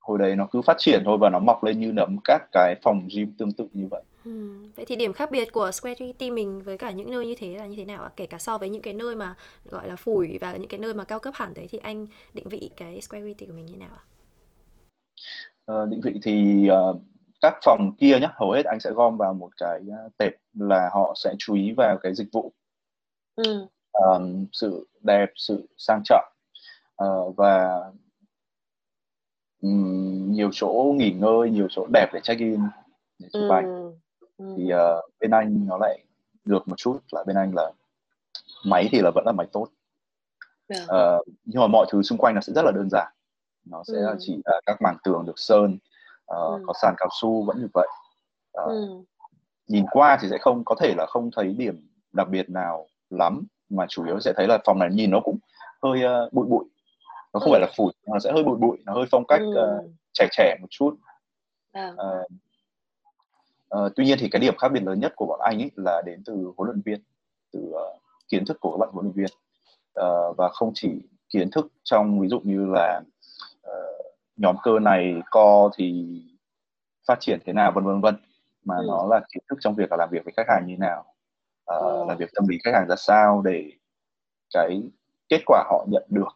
hồi 0.00 0.18
đấy 0.18 0.36
nó 0.36 0.48
cứ 0.52 0.62
phát 0.62 0.76
triển 0.78 1.02
thôi 1.04 1.18
và 1.20 1.30
nó 1.30 1.38
mọc 1.38 1.64
lên 1.64 1.80
như 1.80 1.92
nấm 1.92 2.16
các 2.24 2.42
cái 2.52 2.74
phòng 2.82 3.08
gym 3.14 3.32
tương 3.38 3.52
tự 3.52 3.68
như 3.72 3.88
vậy 3.90 4.02
Ừ. 4.28 4.54
Vậy 4.76 4.84
thì 4.84 4.96
điểm 4.96 5.12
khác 5.12 5.30
biệt 5.30 5.52
của 5.52 5.70
Square 5.70 5.94
City 5.94 6.30
mình 6.30 6.62
với 6.62 6.78
cả 6.78 6.90
những 6.90 7.10
nơi 7.10 7.26
như 7.26 7.34
thế 7.38 7.56
là 7.58 7.66
như 7.66 7.76
thế 7.76 7.84
nào 7.84 8.02
ạ? 8.02 8.10
Kể 8.16 8.26
cả 8.26 8.38
so 8.38 8.58
với 8.58 8.68
những 8.68 8.82
cái 8.82 8.94
nơi 8.94 9.16
mà 9.16 9.34
gọi 9.64 9.88
là 9.88 9.96
phủi 9.96 10.38
và 10.40 10.56
những 10.56 10.68
cái 10.68 10.80
nơi 10.80 10.94
mà 10.94 11.04
cao 11.04 11.18
cấp 11.18 11.34
hẳn 11.36 11.54
đấy 11.54 11.66
thì 11.70 11.78
anh 11.78 12.06
định 12.34 12.48
vị 12.48 12.70
cái 12.76 13.00
Square 13.00 13.26
City 13.26 13.46
của 13.46 13.52
mình 13.52 13.66
như 13.66 13.72
thế 13.72 13.78
nào 13.78 13.96
ạ? 13.96 14.02
Ờ, 15.64 15.86
định 15.86 16.00
vị 16.00 16.20
thì 16.22 16.68
uh, 16.90 16.96
các 17.40 17.54
phòng 17.62 17.92
kia 17.98 18.18
nhé, 18.20 18.28
hầu 18.34 18.50
hết 18.50 18.64
anh 18.64 18.80
sẽ 18.80 18.90
gom 18.90 19.16
vào 19.16 19.34
một 19.34 19.50
cái 19.56 19.80
tệp 20.18 20.32
là 20.52 20.90
họ 20.92 21.14
sẽ 21.16 21.34
chú 21.38 21.54
ý 21.54 21.72
vào 21.76 21.96
cái 22.02 22.14
dịch 22.14 22.28
vụ, 22.32 22.52
ừ. 23.36 23.66
um, 23.92 24.46
sự 24.52 24.88
đẹp, 25.02 25.30
sự 25.36 25.68
sang 25.76 26.00
trọng 26.04 26.32
uh, 27.04 27.36
và 27.36 27.80
um, 29.62 30.32
nhiều 30.32 30.50
chỗ 30.52 30.94
nghỉ 30.96 31.10
ngơi, 31.10 31.50
nhiều 31.50 31.66
chỗ 31.70 31.86
đẹp 31.92 32.10
để 32.12 32.20
check 32.22 32.40
in 32.40 32.60
để 33.18 33.28
chụp 33.32 33.42
ừ. 33.42 33.50
ảnh 33.50 33.92
thì 34.38 34.70
uh, 34.74 35.04
bên 35.20 35.30
anh 35.30 35.66
nó 35.66 35.78
lại 35.80 35.98
được 36.44 36.68
một 36.68 36.76
chút 36.76 37.00
là 37.12 37.24
bên 37.26 37.36
anh 37.36 37.52
là 37.54 37.72
máy 38.64 38.88
thì 38.92 39.00
là 39.00 39.10
vẫn 39.14 39.24
là 39.26 39.32
máy 39.32 39.46
tốt 39.52 39.68
yeah. 40.68 40.84
uh, 40.84 41.26
nhưng 41.44 41.60
mà 41.60 41.66
mọi 41.66 41.86
thứ 41.90 42.02
xung 42.02 42.18
quanh 42.18 42.34
nó 42.34 42.40
sẽ 42.40 42.52
rất 42.52 42.62
là 42.64 42.72
đơn 42.74 42.88
giản 42.90 43.12
nó 43.64 43.82
sẽ 43.86 43.98
ừ. 43.98 44.16
chỉ 44.18 44.40
là 44.44 44.60
các 44.66 44.82
mảng 44.82 44.96
tường 45.04 45.24
được 45.26 45.38
sơn 45.38 45.78
uh, 46.34 46.60
ừ. 46.60 46.62
có 46.66 46.72
sàn 46.82 46.94
cao 46.98 47.08
su 47.20 47.44
vẫn 47.44 47.60
như 47.60 47.68
vậy 47.74 47.88
uh, 48.62 48.68
ừ. 48.68 49.04
nhìn 49.66 49.84
qua 49.90 50.18
thì 50.20 50.28
sẽ 50.28 50.38
không 50.38 50.64
có 50.64 50.74
thể 50.80 50.94
là 50.96 51.06
không 51.06 51.30
thấy 51.36 51.54
điểm 51.58 51.88
đặc 52.12 52.28
biệt 52.28 52.50
nào 52.50 52.86
lắm 53.10 53.46
mà 53.68 53.86
chủ 53.88 54.04
yếu 54.04 54.20
sẽ 54.20 54.32
thấy 54.36 54.46
là 54.46 54.58
phòng 54.64 54.78
này 54.78 54.88
nhìn 54.92 55.10
nó 55.10 55.20
cũng 55.20 55.38
hơi 55.82 56.00
uh, 56.04 56.32
bụi 56.32 56.46
bụi 56.46 56.64
nó 57.32 57.40
không 57.40 57.52
ừ. 57.52 57.52
phải 57.52 57.60
là 57.60 57.72
phủi 57.76 57.92
nó 58.06 58.18
sẽ 58.18 58.32
hơi 58.32 58.44
bụi 58.44 58.56
bụi 58.56 58.78
nó 58.84 58.94
hơi 58.94 59.06
phong 59.10 59.26
cách 59.26 59.40
ừ. 59.40 59.78
uh, 59.78 59.90
trẻ 60.12 60.28
trẻ 60.32 60.56
một 60.60 60.68
chút 60.70 60.96
à. 61.72 61.92
uh, 61.92 62.26
Uh, 63.76 63.92
tuy 63.96 64.04
nhiên 64.04 64.18
thì 64.20 64.28
cái 64.28 64.40
điểm 64.40 64.56
khác 64.56 64.68
biệt 64.68 64.82
lớn 64.82 65.00
nhất 65.00 65.12
của 65.16 65.26
bọn 65.26 65.40
anh 65.42 65.62
ấy 65.62 65.70
là 65.76 66.02
đến 66.06 66.22
từ 66.24 66.52
huấn 66.56 66.70
luyện 66.70 66.80
viên, 66.84 67.02
từ 67.52 67.60
uh, 67.60 68.02
kiến 68.28 68.44
thức 68.44 68.56
của 68.60 68.70
các 68.70 68.78
bạn 68.78 68.88
huấn 68.92 69.04
luyện 69.04 69.14
viên 69.14 69.30
uh, 70.00 70.36
và 70.36 70.48
không 70.48 70.72
chỉ 70.74 71.02
kiến 71.28 71.50
thức 71.50 71.66
trong 71.84 72.20
ví 72.20 72.28
dụ 72.28 72.40
như 72.44 72.66
là 72.66 73.00
uh, 73.66 74.06
nhóm 74.36 74.56
cơ 74.62 74.78
này 74.78 75.14
co 75.30 75.70
thì 75.76 76.20
phát 77.08 77.20
triển 77.20 77.38
thế 77.44 77.52
nào 77.52 77.72
vân 77.74 77.84
vân 77.84 78.00
vân 78.00 78.16
mà 78.64 78.76
ừ. 78.76 78.84
nó 78.88 79.06
là 79.10 79.20
kiến 79.32 79.42
thức 79.50 79.58
trong 79.60 79.74
việc 79.74 79.90
là 79.90 79.96
làm 79.96 80.08
việc 80.10 80.24
với 80.24 80.32
khách 80.36 80.48
hàng 80.48 80.66
như 80.66 80.74
thế 80.74 80.78
nào 80.78 81.00
uh, 81.74 81.82
ừ. 81.82 82.04
làm 82.08 82.18
việc 82.18 82.30
tâm 82.34 82.48
lý 82.48 82.58
khách 82.64 82.74
hàng 82.74 82.88
ra 82.88 82.96
sao 82.96 83.42
để 83.44 83.70
cái 84.54 84.82
kết 85.28 85.40
quả 85.46 85.64
họ 85.70 85.86
nhận 85.88 86.02
được 86.08 86.28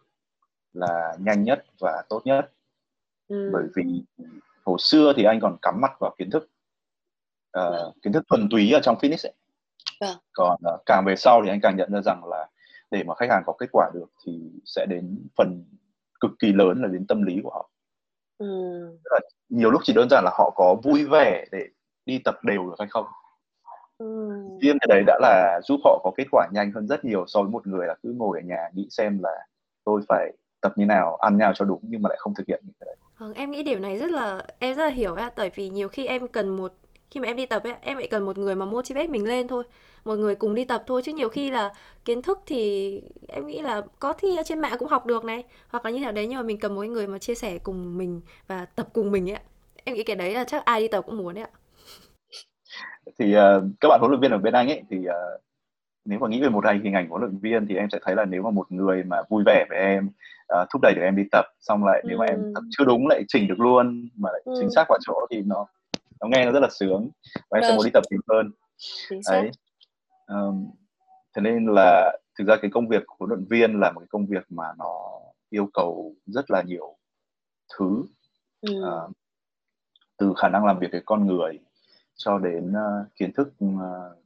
là 0.72 1.16
nhanh 1.18 1.44
nhất 1.44 1.64
và 1.80 2.02
tốt 2.08 2.22
nhất 2.24 2.52
ừ. 3.28 3.50
bởi 3.52 3.64
vì 3.76 4.02
hồi 4.64 4.78
xưa 4.80 5.12
thì 5.16 5.24
anh 5.24 5.40
còn 5.40 5.56
cắm 5.62 5.80
mặt 5.80 5.92
vào 6.00 6.14
kiến 6.18 6.30
thức 6.30 6.50
uh, 7.58 7.94
kiến 8.02 8.12
thức 8.12 8.24
thuần 8.28 8.48
túy 8.50 8.72
ở 8.72 8.80
trong 8.82 8.96
fitness 8.96 9.28
ấy. 9.28 9.34
Vâng. 10.00 10.18
còn 10.32 10.60
uh, 10.74 10.80
càng 10.86 11.04
về 11.06 11.16
sau 11.16 11.42
thì 11.44 11.50
anh 11.50 11.60
càng 11.62 11.76
nhận 11.76 11.92
ra 11.92 12.00
rằng 12.00 12.24
là 12.24 12.48
để 12.90 13.02
mà 13.02 13.14
khách 13.14 13.30
hàng 13.30 13.42
có 13.46 13.52
kết 13.58 13.68
quả 13.72 13.90
được 13.94 14.06
thì 14.26 14.50
sẽ 14.64 14.86
đến 14.86 15.28
phần 15.36 15.64
cực 16.20 16.30
kỳ 16.38 16.52
lớn 16.52 16.82
là 16.82 16.88
đến 16.88 17.06
tâm 17.06 17.22
lý 17.22 17.40
của 17.42 17.50
họ 17.50 17.70
ừ. 18.38 18.46
là 19.04 19.20
nhiều 19.48 19.70
lúc 19.70 19.80
chỉ 19.84 19.92
đơn 19.92 20.08
giản 20.10 20.24
là 20.24 20.30
họ 20.34 20.50
có 20.56 20.76
vui 20.82 21.04
vẻ 21.04 21.44
để 21.52 21.66
đi 22.06 22.18
tập 22.24 22.34
đều 22.44 22.66
được 22.66 22.74
hay 22.78 22.88
không 22.90 23.06
ừ. 23.98 24.30
riêng 24.62 24.78
cái 24.80 24.86
đấy 24.88 25.02
đã 25.06 25.18
là 25.20 25.60
giúp 25.64 25.80
họ 25.84 26.00
có 26.04 26.12
kết 26.16 26.26
quả 26.30 26.48
nhanh 26.52 26.72
hơn 26.72 26.86
rất 26.88 27.04
nhiều 27.04 27.24
so 27.26 27.42
với 27.42 27.50
một 27.50 27.66
người 27.66 27.86
là 27.86 27.94
cứ 28.02 28.14
ngồi 28.16 28.38
ở 28.38 28.46
nhà 28.46 28.68
nghĩ 28.74 28.88
xem 28.90 29.18
là 29.22 29.46
tôi 29.84 30.02
phải 30.08 30.32
tập 30.62 30.72
như 30.76 30.86
nào 30.86 31.16
ăn 31.16 31.38
nào 31.38 31.52
cho 31.54 31.64
đúng 31.64 31.80
nhưng 31.82 32.02
mà 32.02 32.08
lại 32.08 32.18
không 32.20 32.34
thực 32.34 32.46
hiện 32.46 32.60
như 32.66 32.72
thế 32.80 32.84
đấy. 32.86 32.96
Vâng, 33.18 33.34
em 33.34 33.50
nghĩ 33.50 33.62
điểm 33.62 33.82
này 33.82 33.98
rất 33.98 34.10
là 34.10 34.42
em 34.58 34.76
rất 34.76 34.84
là 34.84 34.90
hiểu 34.90 35.14
á, 35.14 35.30
tại 35.36 35.50
vì 35.54 35.68
nhiều 35.68 35.88
khi 35.88 36.06
em 36.06 36.28
cần 36.28 36.48
một 36.48 36.72
khi 37.10 37.20
mà 37.20 37.26
em 37.26 37.36
đi 37.36 37.46
tập 37.46 37.62
ấy, 37.64 37.74
em 37.80 37.96
lại 37.96 38.08
cần 38.10 38.24
một 38.24 38.38
người 38.38 38.54
mà 38.54 38.66
motivate 38.66 39.06
mình 39.06 39.24
lên 39.24 39.48
thôi 39.48 39.64
một 40.04 40.14
người 40.14 40.34
cùng 40.34 40.54
đi 40.54 40.64
tập 40.64 40.82
thôi 40.86 41.02
chứ 41.04 41.12
nhiều 41.12 41.28
khi 41.28 41.50
là 41.50 41.72
kiến 42.04 42.22
thức 42.22 42.40
thì 42.46 43.02
em 43.28 43.46
nghĩ 43.46 43.62
là 43.62 43.82
có 43.98 44.12
thi 44.12 44.36
ở 44.36 44.42
trên 44.42 44.60
mạng 44.60 44.76
cũng 44.78 44.88
học 44.88 45.06
được 45.06 45.24
này 45.24 45.44
hoặc 45.68 45.84
là 45.84 45.90
như 45.90 46.00
nào 46.00 46.12
đấy 46.12 46.26
nhưng 46.26 46.36
mà 46.36 46.42
mình 46.42 46.60
cần 46.60 46.74
một 46.74 46.82
người 46.82 47.06
mà 47.06 47.18
chia 47.18 47.34
sẻ 47.34 47.58
cùng 47.58 47.98
mình 47.98 48.20
và 48.46 48.64
tập 48.64 48.88
cùng 48.92 49.10
mình 49.10 49.30
ấy 49.30 49.38
em 49.84 49.94
nghĩ 49.94 50.02
cái 50.02 50.16
đấy 50.16 50.34
là 50.34 50.44
chắc 50.44 50.64
ai 50.64 50.80
đi 50.80 50.88
tập 50.88 51.04
cũng 51.06 51.16
muốn 51.16 51.34
đấy 51.34 51.44
ạ. 51.44 51.50
Thì 53.18 53.36
uh, 53.36 53.62
các 53.80 53.88
bạn 53.88 54.00
huấn 54.00 54.10
luyện 54.10 54.20
viên 54.20 54.30
ở 54.30 54.38
bên 54.38 54.54
anh 54.54 54.68
ấy 54.68 54.82
thì 54.90 54.98
uh, 54.98 55.40
nếu 56.04 56.18
mà 56.18 56.28
nghĩ 56.28 56.42
về 56.42 56.48
một 56.48 56.64
hình 56.82 56.92
ảnh 56.92 57.08
huấn 57.08 57.22
luyện 57.22 57.38
viên 57.38 57.66
thì 57.66 57.76
em 57.76 57.90
sẽ 57.90 57.98
thấy 58.02 58.16
là 58.16 58.24
nếu 58.24 58.42
mà 58.42 58.50
một 58.50 58.72
người 58.72 59.02
mà 59.04 59.16
vui 59.28 59.42
vẻ 59.46 59.66
với 59.68 59.78
em 59.78 60.10
uh, 60.62 60.68
thúc 60.72 60.82
đẩy 60.82 60.94
được 60.94 61.02
em 61.02 61.16
đi 61.16 61.22
tập 61.32 61.44
xong 61.60 61.84
lại 61.84 62.02
nếu 62.06 62.18
mà 62.18 62.26
em 62.26 62.52
tập 62.54 62.62
chưa 62.70 62.84
đúng 62.84 63.06
lại 63.06 63.24
chỉnh 63.28 63.48
được 63.48 63.60
luôn 63.60 64.08
mà 64.16 64.30
lại 64.32 64.42
ừ. 64.44 64.54
chính 64.60 64.70
xác 64.70 64.84
vào 64.88 64.98
chỗ 65.02 65.26
thì 65.30 65.42
nó 65.42 65.66
nó 66.20 66.28
nghe 66.28 66.44
nó 66.44 66.52
rất 66.52 66.60
là 66.60 66.68
sướng 66.70 67.10
và 67.50 67.58
em 67.58 67.62
sẽ 67.62 67.68
vâng. 67.68 67.76
muốn 67.76 67.84
đi 67.84 67.90
tập 67.94 68.02
nhiều 68.10 68.20
hơn 68.28 68.50
đấy 69.30 69.50
um, 70.26 70.70
thế 71.36 71.42
nên 71.42 71.66
là 71.66 72.18
thực 72.38 72.44
ra 72.46 72.56
cái 72.62 72.70
công 72.70 72.88
việc 72.88 73.02
của 73.06 73.14
huấn 73.18 73.30
luyện 73.30 73.48
viên 73.50 73.80
là 73.80 73.92
một 73.92 74.00
cái 74.00 74.08
công 74.10 74.26
việc 74.26 74.46
mà 74.48 74.64
nó 74.78 75.20
yêu 75.50 75.68
cầu 75.74 76.14
rất 76.26 76.50
là 76.50 76.62
nhiều 76.62 76.96
thứ 77.78 78.04
ừ. 78.60 78.72
uh, 78.82 79.10
từ 80.18 80.34
khả 80.36 80.48
năng 80.48 80.64
làm 80.64 80.78
việc 80.78 80.88
với 80.92 81.02
con 81.04 81.26
người 81.26 81.58
cho 82.14 82.38
đến 82.38 82.70
uh, 82.70 83.16
kiến 83.16 83.32
thức 83.32 83.48
uh, 83.64 83.80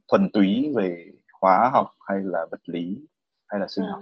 thuần 0.07 0.29
túy 0.33 0.73
về 0.75 1.11
hóa 1.41 1.69
học 1.73 1.95
hay 1.99 2.19
là 2.23 2.45
vật 2.51 2.61
lý 2.65 3.07
hay 3.47 3.59
là 3.59 3.67
sinh 3.67 3.85
ừ. 3.85 3.91
học 3.91 4.01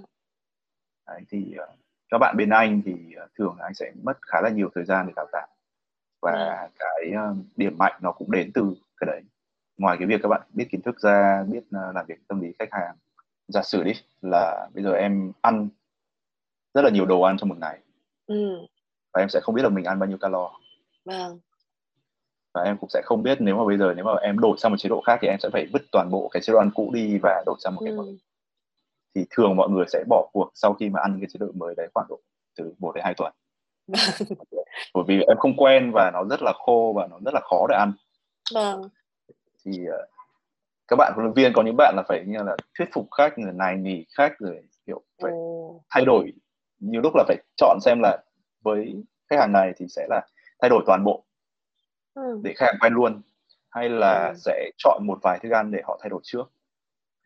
Đấy, 1.08 1.22
thì 1.30 1.56
uh, 1.64 1.85
các 2.16 2.20
bạn 2.20 2.38
bên 2.38 2.50
anh 2.50 2.82
thì 2.86 2.92
uh, 2.92 3.30
thường 3.38 3.58
anh 3.60 3.74
sẽ 3.74 3.92
mất 4.04 4.18
khá 4.22 4.42
là 4.42 4.50
nhiều 4.50 4.70
thời 4.76 4.86
gian 4.86 5.08
để 5.08 5.14
đào 5.16 5.28
tạo. 5.32 5.48
Và 6.22 6.32
ừ. 6.32 6.68
cái 6.80 7.12
uh, 7.32 7.38
điểm 7.56 7.78
mạnh 7.78 7.94
nó 8.02 8.12
cũng 8.12 8.32
đến 8.32 8.52
từ 8.54 8.76
cái 8.98 9.08
đấy. 9.08 9.22
Ngoài 9.78 9.98
cái 10.00 10.08
việc 10.08 10.20
các 10.24 10.30
bạn 10.30 10.42
biết 10.54 10.68
kiến 10.72 10.82
thức 10.82 11.00
ra 11.00 11.44
biết 11.44 11.60
uh, 11.60 11.96
làm 11.96 12.06
việc 12.08 12.28
tâm 12.28 12.42
lý 12.42 12.54
khách 12.60 12.70
hàng 12.72 12.96
giả 13.48 13.62
sử 13.64 13.84
đi 13.84 13.92
là 14.22 14.68
bây 14.74 14.84
giờ 14.84 14.92
em 14.92 15.32
ăn 15.42 15.70
rất 16.74 16.82
là 16.82 16.90
nhiều 16.90 17.06
đồ 17.06 17.22
ăn 17.22 17.38
trong 17.38 17.50
một 17.50 17.58
ngày. 17.58 17.80
Ừ. 18.28 18.58
và 19.14 19.22
em 19.22 19.30
sẽ 19.30 19.40
không 19.44 19.56
biết 19.56 19.64
là 19.64 19.70
mình 19.70 19.86
ăn 19.86 20.00
bao 20.00 20.10
nhiêu 20.10 20.18
calo. 20.18 20.52
Vâng. 21.06 21.40
Và 22.54 22.62
em 22.64 22.78
cũng 22.78 22.90
sẽ 22.90 23.02
không 23.06 23.24
biết 23.24 23.38
nếu 23.42 23.58
mà 23.58 23.66
bây 23.66 23.78
giờ 23.78 23.94
nếu 23.96 24.06
mà 24.06 24.12
em 24.22 24.40
đổi 24.40 24.58
sang 24.58 24.72
một 24.72 24.78
chế 24.78 24.90
độ 24.90 25.02
khác 25.02 25.20
thì 25.22 25.28
em 25.28 25.40
sẽ 25.40 25.50
phải 25.54 25.68
vứt 25.74 25.82
toàn 25.92 26.10
bộ 26.12 26.30
cái 26.32 26.42
chế 26.42 26.54
độ 26.54 26.60
ăn 26.60 26.72
cũ 26.76 26.92
đi 26.94 27.18
và 27.24 27.44
đổi 27.46 27.56
sang 27.60 27.76
một 27.76 27.82
cái 27.86 27.94
mới 27.94 28.18
thì 29.16 29.26
thường 29.30 29.56
mọi 29.56 29.70
người 29.70 29.86
sẽ 29.88 30.04
bỏ 30.08 30.30
cuộc 30.34 30.52
sau 30.54 30.74
khi 30.74 30.90
mà 30.90 31.00
ăn 31.02 31.18
cái 31.22 31.30
chế 31.34 31.38
độ 31.40 31.48
mới 31.54 31.76
đấy 31.78 31.88
khoảng 31.94 32.08
độ 32.10 32.20
từ 32.58 32.74
1 32.80 32.96
đến 32.96 33.04
2 33.04 33.14
tuần 33.14 33.34
bởi 34.94 35.04
vì 35.08 35.22
em 35.22 35.38
không 35.38 35.58
quen 35.58 35.92
và 35.94 36.12
nó 36.14 36.24
rất 36.24 36.42
là 36.42 36.54
khô 36.56 36.94
và 36.96 37.08
nó 37.08 37.20
rất 37.26 37.34
là 37.34 37.42
khó 37.44 37.68
để 37.70 37.76
ăn 37.76 37.94
vâng 38.54 38.82
thì 39.66 39.72
uh, 39.90 40.10
các 40.88 40.96
bạn 40.96 41.14
huấn 41.16 41.26
luyện 41.26 41.34
viên 41.34 41.54
có 41.54 41.64
những 41.64 41.76
bạn 41.78 41.94
là 41.96 42.04
phải 42.08 42.24
như 42.28 42.38
là 42.44 42.58
thuyết 42.78 42.90
phục 42.94 43.08
khách 43.18 43.38
người 43.38 43.54
này 43.54 43.76
nỉ 43.76 44.04
khách 44.18 44.40
rồi 44.40 44.64
kiểu 44.86 45.02
phải 45.22 45.32
ừ. 45.32 45.38
thay 45.90 46.06
đổi 46.06 46.34
nhiều 46.80 47.02
lúc 47.02 47.14
là 47.16 47.24
phải 47.28 47.38
chọn 47.58 47.78
xem 47.82 48.00
là 48.02 48.18
với 48.64 49.04
khách 49.30 49.40
hàng 49.40 49.52
này 49.52 49.74
thì 49.78 49.86
sẽ 49.90 50.08
là 50.10 50.22
thay 50.62 50.70
đổi 50.70 50.84
toàn 50.86 51.04
bộ 51.04 51.24
ừ. 52.14 52.40
để 52.44 52.54
khách 52.58 52.66
hàng 52.66 52.78
quen 52.82 52.94
luôn 52.94 53.22
hay 53.70 53.90
là 53.90 54.28
ừ. 54.28 54.34
sẽ 54.38 54.72
chọn 54.78 55.04
một 55.08 55.20
vài 55.24 55.40
thức 55.44 55.52
ăn 55.52 55.72
để 55.72 55.82
họ 55.84 56.00
thay 56.02 56.10
đổi 56.10 56.20
trước 56.24 56.52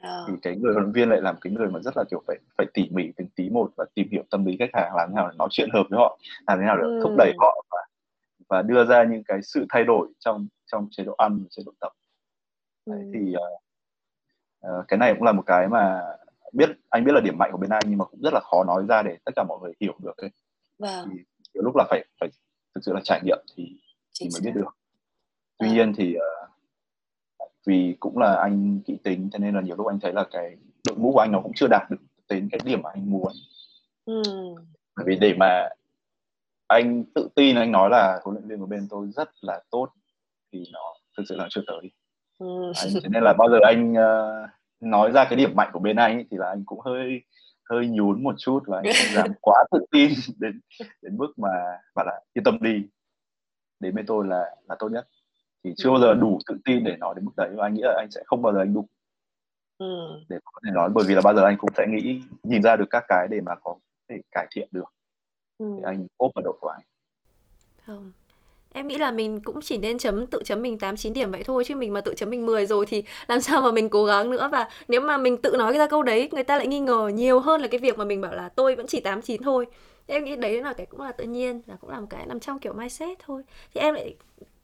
à. 0.02 0.20
thì 0.28 0.34
cái 0.41 0.56
người 0.56 0.74
huấn 0.74 0.84
luyện 0.84 0.93
viên 0.93 1.10
lại 1.10 1.22
làm 1.22 1.36
cái 1.41 1.54
người 1.54 1.68
mà 1.68 1.80
rất 1.80 1.97
là 1.97 2.04
kiểu 2.12 2.24
phải 2.28 2.38
phải 2.58 2.68
tỉ 2.74 2.89
mỉ 2.91 3.04
từng 3.18 3.28
tí 3.36 3.50
một 3.50 3.72
và 3.78 3.86
tìm 3.95 4.08
hiểu 4.12 4.24
tâm 4.30 4.45
lý 4.45 4.56
khách 4.60 4.70
hàng 4.74 4.95
làm 4.95 5.10
thế 5.10 5.16
nào 5.16 5.28
để 5.30 5.36
nói 5.38 5.47
chuyện 5.52 5.70
hợp 5.74 5.84
với 5.89 5.97
họ 6.00 6.20
làm 6.47 6.60
thế 6.60 6.66
nào 6.66 6.78
để 6.78 6.84
ừ. 6.84 7.00
thúc 7.04 7.12
đẩy 7.18 7.34
họ 7.38 7.66
và 7.72 7.78
và 8.50 8.62
đưa 8.62 8.86
ra 8.86 9.04
những 9.04 9.24
cái 9.24 9.41
sự 9.43 9.66
thay 9.70 9.84
đổi 9.84 10.08
trong 10.20 10.47
trong 10.72 10.88
chế 10.91 11.04
độ 11.04 11.14
ăn 11.18 11.39
chế 11.50 11.64
độ 11.66 11.72
tập 11.80 11.91
Đấy, 12.86 13.00
ừ. 13.00 13.12
thì 13.14 13.34
uh, 13.36 13.62
uh, 14.80 14.86
cái 14.88 14.97
này 14.97 15.14
cũng 15.14 15.24
là 15.24 15.32
một 15.32 15.43
cái 15.45 15.68
mà 15.68 16.02
biết 16.54 16.70
anh 16.89 17.04
biết 17.04 17.12
là 17.12 17.22
điểm 17.22 17.38
mạnh 17.38 17.50
của 17.52 17.58
bên 17.58 17.70
anh 17.70 17.84
nhưng 17.88 17.97
mà 17.97 18.06
cũng 18.06 18.22
rất 18.22 18.34
là 18.34 18.39
khó 18.39 18.64
nói 18.64 18.86
ra 18.89 19.02
để 19.02 19.18
tất 19.26 19.32
cả 19.36 19.43
mọi 19.43 19.60
người 19.62 19.74
hiểu 19.80 19.95
được 20.04 20.18
ấy. 20.18 20.30
Vâng. 20.80 21.10
Thì 21.12 21.24
nhiều 21.54 21.64
lúc 21.64 21.76
là 21.76 21.86
phải 21.89 22.06
phải 22.20 22.30
thực 22.76 22.82
sự 22.84 22.93
là 22.93 23.02
trải 23.04 23.22
nghiệm 23.24 23.38
thì 23.56 23.80
thì 24.20 24.30
mới 24.34 24.41
biết 24.43 24.52
được 24.56 24.78
tuy 25.60 25.68
à. 25.68 25.74
nhiên 25.74 25.93
thì 25.97 26.16
uh, 26.16 26.39
vì 27.66 27.95
cũng 27.99 28.18
là 28.18 28.36
anh 28.36 28.80
kỹ 28.86 28.97
tính 29.03 29.30
cho 29.32 29.39
nên 29.39 29.55
là 29.55 29.62
nhiều 29.62 29.76
lúc 29.76 29.88
anh 29.88 29.99
thấy 29.99 30.14
là 30.14 30.26
cái 30.32 30.55
đội 30.88 30.97
ngũ 30.97 31.12
của 31.12 31.20
anh 31.20 31.32
nó 31.32 31.41
cũng 31.41 31.51
chưa 31.55 31.68
đạt 31.68 31.91
được 31.91 31.97
đến 32.30 32.49
cái 32.51 32.60
điểm 32.64 32.82
mà 32.82 32.89
anh 32.93 33.12
muốn 33.12 33.32
ừ. 34.05 34.22
bởi 34.95 35.05
vì 35.07 35.16
để 35.16 35.34
mà 35.38 35.70
anh 36.68 37.03
tự 37.16 37.30
tin 37.36 37.55
anh 37.55 37.72
nói 37.72 37.89
là 37.89 38.20
huấn 38.24 38.38
luyện 38.38 38.47
viên 38.47 38.60
của 38.60 38.66
bên 38.66 38.88
tôi 38.89 39.07
rất 39.16 39.30
là 39.41 39.62
tốt 39.72 39.88
thì 40.53 40.64
nó 40.74 40.95
thực 41.18 41.24
sự 41.30 41.36
là 41.36 41.47
chưa 41.49 41.62
tới 41.68 41.91
ừ. 42.38 42.72
Cho 43.03 43.10
nên 43.10 43.24
là 43.24 43.34
bao 43.38 43.49
giờ 43.49 43.57
anh 43.64 43.93
uh, 43.93 44.49
nói 44.80 45.12
ra 45.12 45.26
cái 45.26 45.36
điểm 45.36 45.55
mạnh 45.55 45.70
của 45.74 45.80
bên 45.80 45.95
anh 45.95 46.14
ấy, 46.14 46.26
thì 46.32 46.38
là 46.38 46.49
anh 46.49 46.64
cũng 46.66 46.80
hơi 46.80 47.22
hơi 47.70 47.88
nhún 47.88 48.24
một 48.24 48.36
chút 48.38 48.64
và 48.68 48.78
anh 48.78 48.86
không 48.86 49.16
dám 49.16 49.32
quá 49.41 49.64
tự 49.72 49.86
tin 49.91 50.12
đến 50.38 50.60
đến 51.01 51.18
mức 51.18 51.34
mà 51.38 51.49
bảo 51.95 52.05
là 52.05 52.22
yên 52.34 52.43
tâm 52.43 52.57
đi 52.62 52.84
đến 53.80 53.95
bên 53.95 54.05
tôi 54.05 54.28
là 54.28 54.55
là 54.70 54.76
tốt 54.80 54.89
nhất 54.89 55.07
thì 55.64 55.74
chưa 55.78 55.89
bao 55.89 55.99
giờ 55.99 56.14
đủ 56.14 56.39
tự 56.47 56.57
tin 56.66 56.84
để 56.84 56.97
nói 56.97 57.14
đến 57.16 57.26
mức 57.26 57.32
đấy 57.38 57.49
và 57.55 57.66
anh 57.66 57.74
nghĩ 57.74 57.82
là 57.84 57.93
anh 57.97 58.12
sẽ 58.12 58.22
không 58.26 58.41
bao 58.41 58.53
giờ 58.53 58.60
anh 58.60 58.74
đủ 58.74 58.88
ừ. 59.78 59.86
để 60.30 60.38
có 60.45 60.60
thể 60.66 60.72
nói 60.74 60.89
bởi 60.93 61.05
vì 61.07 61.16
là 61.16 61.22
bao 61.22 61.36
giờ 61.36 61.43
anh 61.43 61.57
cũng 61.57 61.70
sẽ 61.78 61.86
nghĩ 61.88 62.22
nhìn 62.43 62.64
ra 62.64 62.76
được 62.76 62.86
các 62.89 63.03
cái 63.07 63.28
để 63.32 63.41
mà 63.41 63.55
có 63.64 63.76
thể 64.10 64.16
cải 64.32 64.47
thiện 64.51 64.68
được 64.72 64.93
ừ. 65.57 65.66
thì 65.78 65.84
anh 65.86 66.07
ốp 66.18 66.32
vào 66.36 66.43
đội 66.43 66.57
của 66.62 66.70
anh 66.70 66.82
không 67.86 68.12
Em 68.74 68.88
nghĩ 68.88 68.97
là 68.97 69.12
mình 69.12 69.41
cũng 69.41 69.62
chỉ 69.62 69.78
nên 69.78 69.97
chấm 69.97 70.28
tự 70.28 70.43
chấm 70.45 70.62
mình 70.62 70.80
8 70.80 70.97
9 70.97 71.14
điểm 71.14 71.32
vậy 71.32 71.43
thôi 71.43 71.64
chứ 71.64 71.76
mình 71.76 71.93
mà 71.93 72.01
tự 72.01 72.14
chấm 72.18 72.30
mình 72.30 72.45
10 72.45 72.66
rồi 72.66 72.86
thì 72.86 73.03
làm 73.28 73.41
sao 73.41 73.62
mà 73.62 73.72
mình 73.72 73.89
cố 73.89 74.05
gắng 74.05 74.32
nữa 74.32 74.49
và 74.51 74.70
nếu 74.88 75.01
mà 75.01 75.18
mình 75.18 75.38
tự 75.38 75.55
nói 75.57 75.78
ra 75.78 75.88
câu 75.88 76.03
đấy 76.03 76.30
người 76.32 76.43
ta 76.43 76.57
lại 76.57 76.68
nghi 76.68 76.80
ngờ 76.80 77.12
nhiều 77.14 77.39
hơn 77.39 77.62
là 77.62 77.68
cái 77.68 77.80
việc 77.80 77.97
mà 77.97 78.05
mình 78.05 78.22
bảo 78.22 78.36
là 78.36 78.49
tôi 78.49 78.76
vẫn 78.76 78.88
chỉ 78.88 78.99
8 78.99 79.22
9 79.22 79.43
thôi. 79.43 79.66
Em 80.07 80.24
nghĩ 80.24 80.36
đấy 80.36 80.62
là 80.62 80.74
cái 80.74 80.86
cũng 80.86 81.01
là 81.01 81.12
tự 81.12 81.24
nhiên 81.24 81.62
là 81.68 81.76
cũng 81.82 81.89
là 81.89 81.99
một 81.99 82.07
cái 82.10 82.26
nằm 82.26 82.39
trong 82.39 82.60
kiểu 82.60 82.74
mindset 82.74 83.18
thôi. 83.26 83.43
Thì 83.74 83.82
em 83.82 83.93
lại 83.93 84.16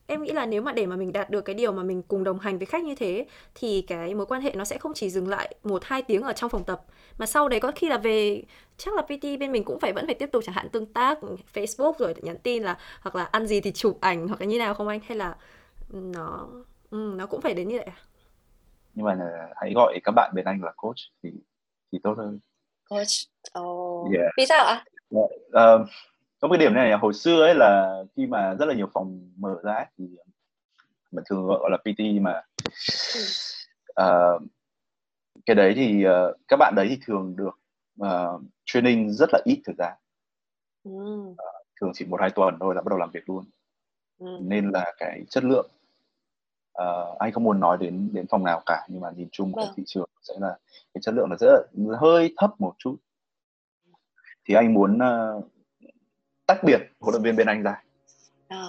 em 0.07 0.23
nghĩ 0.23 0.31
là 0.31 0.45
nếu 0.45 0.61
mà 0.61 0.71
để 0.71 0.85
mà 0.85 0.95
mình 0.95 1.13
đạt 1.13 1.29
được 1.29 1.41
cái 1.41 1.53
điều 1.53 1.71
mà 1.71 1.83
mình 1.83 2.01
cùng 2.07 2.23
đồng 2.23 2.39
hành 2.39 2.57
với 2.57 2.65
khách 2.65 2.83
như 2.83 2.95
thế 2.95 3.25
thì 3.55 3.81
cái 3.81 4.15
mối 4.15 4.25
quan 4.25 4.41
hệ 4.41 4.51
nó 4.55 4.63
sẽ 4.63 4.77
không 4.77 4.93
chỉ 4.93 5.09
dừng 5.09 5.27
lại 5.27 5.55
một 5.63 5.83
hai 5.83 6.01
tiếng 6.01 6.21
ở 6.21 6.33
trong 6.33 6.49
phòng 6.49 6.63
tập 6.63 6.81
mà 7.17 7.25
sau 7.25 7.49
đấy 7.49 7.59
có 7.59 7.71
khi 7.75 7.89
là 7.89 7.97
về 7.97 8.43
chắc 8.77 8.93
là 8.93 9.01
PT 9.01 9.23
bên 9.39 9.51
mình 9.51 9.63
cũng 9.63 9.79
phải 9.79 9.93
vẫn 9.93 10.05
phải 10.05 10.15
tiếp 10.15 10.29
tục 10.31 10.43
chẳng 10.45 10.55
hạn 10.55 10.69
tương 10.69 10.93
tác 10.93 11.19
Facebook 11.53 11.93
rồi 11.99 12.13
nhắn 12.21 12.37
tin 12.43 12.63
là 12.63 12.77
hoặc 13.01 13.15
là 13.15 13.23
ăn 13.23 13.47
gì 13.47 13.61
thì 13.61 13.71
chụp 13.71 13.97
ảnh 14.01 14.27
hoặc 14.27 14.41
là 14.41 14.47
như 14.47 14.57
nào 14.57 14.73
không 14.73 14.87
anh 14.87 14.99
hay 15.07 15.17
là 15.17 15.35
nó 15.89 16.47
ừ, 16.89 17.13
nó 17.15 17.25
cũng 17.25 17.41
phải 17.41 17.53
đến 17.53 17.67
như 17.67 17.77
vậy 17.77 17.85
à? 17.85 17.97
nhưng 18.93 19.05
mà 19.05 19.17
hãy 19.55 19.71
gọi 19.75 19.99
các 20.03 20.11
bạn 20.15 20.31
bên 20.35 20.45
anh 20.45 20.63
là 20.63 20.71
coach 20.77 20.95
thì 21.23 21.29
thì 21.91 21.99
tốt 22.03 22.13
hơn 22.17 22.39
coach 22.89 23.07
oh. 23.59 24.13
yeah. 24.13 24.31
vì 24.37 24.45
sao 24.45 24.65
ạ 24.65 24.85
yeah. 25.15 25.81
uh, 25.81 25.87
có 26.45 26.49
cái 26.49 26.57
điểm 26.57 26.73
này 26.73 26.89
là 26.89 26.97
hồi 26.97 27.13
xưa 27.13 27.41
ấy 27.41 27.55
là 27.55 28.03
khi 28.15 28.27
mà 28.27 28.55
rất 28.55 28.65
là 28.65 28.73
nhiều 28.73 28.89
phòng 28.93 29.29
mở 29.37 29.55
ra 29.63 29.73
ấy, 29.73 29.85
thì 29.97 30.05
mình 31.11 31.23
thường 31.29 31.47
gọi 31.47 31.71
là 31.71 31.77
PT 31.77 32.21
mà 32.21 32.41
uh, 34.01 34.41
cái 35.45 35.55
đấy 35.55 35.73
thì 35.75 36.05
uh, 36.07 36.37
các 36.47 36.57
bạn 36.57 36.73
đấy 36.75 36.87
thì 36.89 36.97
thường 37.05 37.35
được 37.35 37.59
uh, 38.01 38.41
training 38.65 39.13
rất 39.13 39.29
là 39.33 39.39
ít 39.45 39.61
thời 39.65 39.75
gian 39.77 39.93
ừ. 40.83 40.91
uh, 40.91 41.37
thường 41.81 41.91
chỉ 41.93 42.05
một 42.05 42.21
hai 42.21 42.29
tuần 42.29 42.57
thôi 42.59 42.75
là 42.75 42.81
bắt 42.81 42.89
đầu 42.89 42.99
làm 42.99 43.11
việc 43.11 43.29
luôn 43.29 43.45
ừ. 44.19 44.27
nên 44.41 44.69
là 44.69 44.93
cái 44.97 45.21
chất 45.29 45.43
lượng 45.43 45.69
uh, 46.81 47.17
anh 47.19 47.31
không 47.31 47.43
muốn 47.43 47.59
nói 47.59 47.77
đến 47.77 48.09
đến 48.13 48.25
phòng 48.29 48.43
nào 48.43 48.61
cả 48.65 48.87
nhưng 48.89 49.01
mà 49.01 49.11
nhìn 49.15 49.27
chung 49.31 49.51
vâng. 49.51 49.69
thị 49.75 49.83
trường 49.85 50.09
sẽ 50.21 50.33
là 50.39 50.57
cái 50.93 51.01
chất 51.01 51.13
lượng 51.15 51.29
là 51.29 51.37
rất 51.39 51.47
là, 51.47 51.97
hơi 51.97 52.33
thấp 52.37 52.51
một 52.59 52.75
chút 52.77 52.95
thì 54.47 54.53
anh 54.53 54.73
muốn 54.73 54.97
uh, 54.97 55.45
tách 56.47 56.63
biệt 56.63 56.79
huấn 56.99 57.13
luyện 57.13 57.23
viên 57.23 57.35
bên 57.35 57.47
anh 57.47 57.63
ra 57.63 57.81
à. 58.47 58.65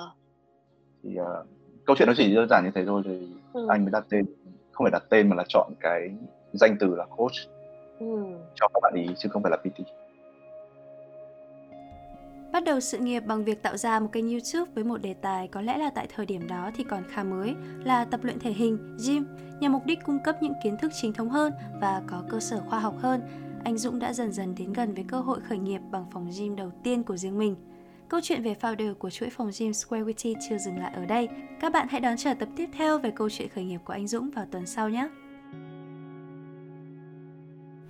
thì 1.02 1.10
uh, 1.20 1.46
câu 1.86 1.96
chuyện 1.96 2.08
nó 2.08 2.14
chỉ 2.16 2.34
đơn 2.34 2.48
giản 2.50 2.64
như 2.64 2.70
thế 2.74 2.84
thôi 2.86 3.02
thì 3.04 3.28
ừ. 3.52 3.66
anh 3.68 3.84
mới 3.84 3.90
đặt 3.90 4.04
tên 4.08 4.24
không 4.72 4.84
phải 4.84 4.90
đặt 4.90 5.04
tên 5.10 5.28
mà 5.28 5.36
là 5.36 5.44
chọn 5.48 5.72
cái 5.80 6.10
danh 6.52 6.76
từ 6.80 6.94
là 6.94 7.04
coach 7.16 7.34
ừ. 7.98 8.06
cho 8.54 8.68
các 8.68 8.80
bạn 8.82 8.92
ý 8.94 9.14
chứ 9.18 9.28
không 9.28 9.42
phải 9.42 9.50
là 9.50 9.56
PT 9.56 9.80
Bắt 12.52 12.64
đầu 12.64 12.80
sự 12.80 12.98
nghiệp 12.98 13.20
bằng 13.20 13.44
việc 13.44 13.62
tạo 13.62 13.76
ra 13.76 14.00
một 14.00 14.08
kênh 14.12 14.30
YouTube 14.30 14.70
với 14.74 14.84
một 14.84 15.02
đề 15.02 15.14
tài 15.14 15.48
có 15.48 15.60
lẽ 15.60 15.78
là 15.78 15.90
tại 15.94 16.06
thời 16.16 16.26
điểm 16.26 16.48
đó 16.48 16.70
thì 16.76 16.84
còn 16.84 17.02
khá 17.08 17.22
mới 17.22 17.54
là 17.84 18.04
tập 18.04 18.20
luyện 18.22 18.38
thể 18.38 18.52
hình, 18.52 18.96
gym, 19.06 19.26
nhằm 19.60 19.72
mục 19.72 19.86
đích 19.86 19.98
cung 20.04 20.18
cấp 20.18 20.36
những 20.40 20.52
kiến 20.64 20.76
thức 20.76 20.92
chính 20.94 21.12
thống 21.12 21.28
hơn 21.28 21.52
và 21.80 22.02
có 22.06 22.22
cơ 22.28 22.40
sở 22.40 22.60
khoa 22.68 22.78
học 22.78 22.94
hơn 22.98 23.20
anh 23.66 23.78
Dũng 23.78 23.98
đã 23.98 24.12
dần 24.12 24.32
dần 24.32 24.54
đến 24.58 24.72
gần 24.72 24.94
với 24.94 25.04
cơ 25.08 25.20
hội 25.20 25.40
khởi 25.40 25.58
nghiệp 25.58 25.80
bằng 25.90 26.06
phòng 26.12 26.30
gym 26.38 26.56
đầu 26.56 26.70
tiên 26.82 27.02
của 27.02 27.16
riêng 27.16 27.38
mình. 27.38 27.56
Câu 28.08 28.20
chuyện 28.22 28.42
về 28.42 28.54
founder 28.60 28.94
của 28.94 29.10
chuỗi 29.10 29.30
phòng 29.30 29.50
gym 29.58 29.70
Squarewitty 29.70 30.34
chưa 30.48 30.58
dừng 30.58 30.78
lại 30.78 30.92
ở 30.94 31.06
đây. 31.06 31.28
Các 31.60 31.72
bạn 31.72 31.86
hãy 31.90 32.00
đón 32.00 32.16
chờ 32.16 32.34
tập 32.34 32.48
tiếp 32.56 32.68
theo 32.72 32.98
về 32.98 33.10
câu 33.10 33.30
chuyện 33.30 33.48
khởi 33.48 33.64
nghiệp 33.64 33.80
của 33.84 33.92
anh 33.92 34.06
Dũng 34.06 34.30
vào 34.30 34.46
tuần 34.50 34.66
sau 34.66 34.88
nhé. 34.88 35.08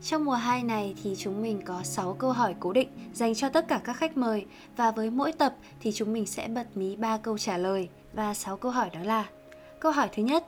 Trong 0.03 0.25
mùa 0.25 0.33
2 0.33 0.63
này 0.63 0.95
thì 1.03 1.15
chúng 1.19 1.43
mình 1.43 1.61
có 1.65 1.83
6 1.83 2.15
câu 2.15 2.33
hỏi 2.33 2.55
cố 2.61 2.73
định 2.73 2.89
dành 3.13 3.35
cho 3.35 3.49
tất 3.49 3.69
cả 3.69 3.81
các 3.85 3.97
khách 3.97 4.17
mời 4.17 4.47
và 4.77 4.91
với 4.91 5.11
mỗi 5.11 5.33
tập 5.33 5.57
thì 5.81 5.93
chúng 5.93 6.13
mình 6.13 6.27
sẽ 6.27 6.49
bật 6.49 6.77
mí 6.77 6.97
3 6.97 7.19
câu 7.19 7.39
trả 7.39 7.59
lời 7.59 7.89
và 8.13 8.35
6 8.35 8.57
câu 8.57 8.73
hỏi 8.73 8.91
đó 8.93 9.01
là 9.05 9.27
Câu 9.81 9.93
hỏi 9.93 10.09
thứ 10.13 10.23
nhất, 10.23 10.47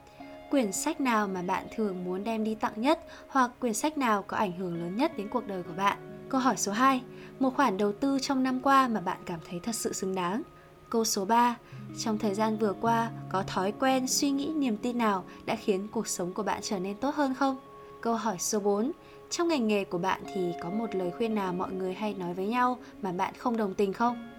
quyển 0.50 0.72
sách 0.72 1.00
nào 1.00 1.28
mà 1.28 1.42
bạn 1.42 1.66
thường 1.76 2.04
muốn 2.04 2.24
đem 2.24 2.44
đi 2.44 2.54
tặng 2.54 2.72
nhất 2.76 3.00
hoặc 3.28 3.50
quyển 3.60 3.74
sách 3.74 3.98
nào 3.98 4.22
có 4.22 4.36
ảnh 4.36 4.52
hưởng 4.58 4.82
lớn 4.82 4.96
nhất 4.96 5.16
đến 5.16 5.28
cuộc 5.28 5.46
đời 5.46 5.62
của 5.62 5.72
bạn. 5.76 5.98
Câu 6.28 6.40
hỏi 6.40 6.56
số 6.56 6.72
2, 6.72 7.02
một 7.38 7.56
khoản 7.56 7.76
đầu 7.76 7.92
tư 7.92 8.18
trong 8.22 8.42
năm 8.42 8.60
qua 8.60 8.88
mà 8.88 9.00
bạn 9.00 9.18
cảm 9.26 9.40
thấy 9.50 9.60
thật 9.62 9.74
sự 9.74 9.92
xứng 9.92 10.14
đáng. 10.14 10.42
Câu 10.90 11.04
số 11.04 11.24
3, 11.24 11.56
trong 11.98 12.18
thời 12.18 12.34
gian 12.34 12.58
vừa 12.58 12.72
qua 12.72 13.10
có 13.28 13.42
thói 13.42 13.72
quen, 13.72 14.08
suy 14.08 14.30
nghĩ, 14.30 14.52
niềm 14.56 14.76
tin 14.76 14.98
nào 14.98 15.24
đã 15.44 15.56
khiến 15.56 15.88
cuộc 15.92 16.08
sống 16.08 16.32
của 16.34 16.42
bạn 16.42 16.58
trở 16.62 16.78
nên 16.78 16.96
tốt 16.96 17.14
hơn 17.14 17.34
không? 17.34 17.56
Câu 18.00 18.14
hỏi 18.14 18.36
số 18.38 18.60
4, 18.60 18.92
trong 19.30 19.48
ngành 19.48 19.68
nghề 19.68 19.84
của 19.84 19.98
bạn 19.98 20.20
thì 20.34 20.52
có 20.62 20.70
một 20.70 20.94
lời 20.94 21.10
khuyên 21.18 21.34
nào 21.34 21.52
mọi 21.52 21.72
người 21.72 21.94
hay 21.94 22.14
nói 22.14 22.34
với 22.34 22.46
nhau 22.46 22.78
mà 23.02 23.12
bạn 23.12 23.34
không 23.38 23.56
đồng 23.56 23.74
tình 23.74 23.92
không? 23.92 24.30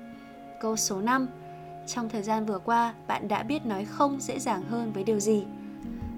Câu 0.61 0.75
số 0.75 1.01
5, 1.01 1.27
trong 1.87 2.09
thời 2.09 2.23
gian 2.23 2.45
vừa 2.45 2.59
qua 2.59 2.93
bạn 3.07 3.27
đã 3.27 3.43
biết 3.43 3.65
nói 3.65 3.85
không 3.85 4.17
dễ 4.19 4.39
dàng 4.39 4.61
hơn 4.61 4.91
với 4.93 5.03
điều 5.03 5.19
gì? 5.19 5.43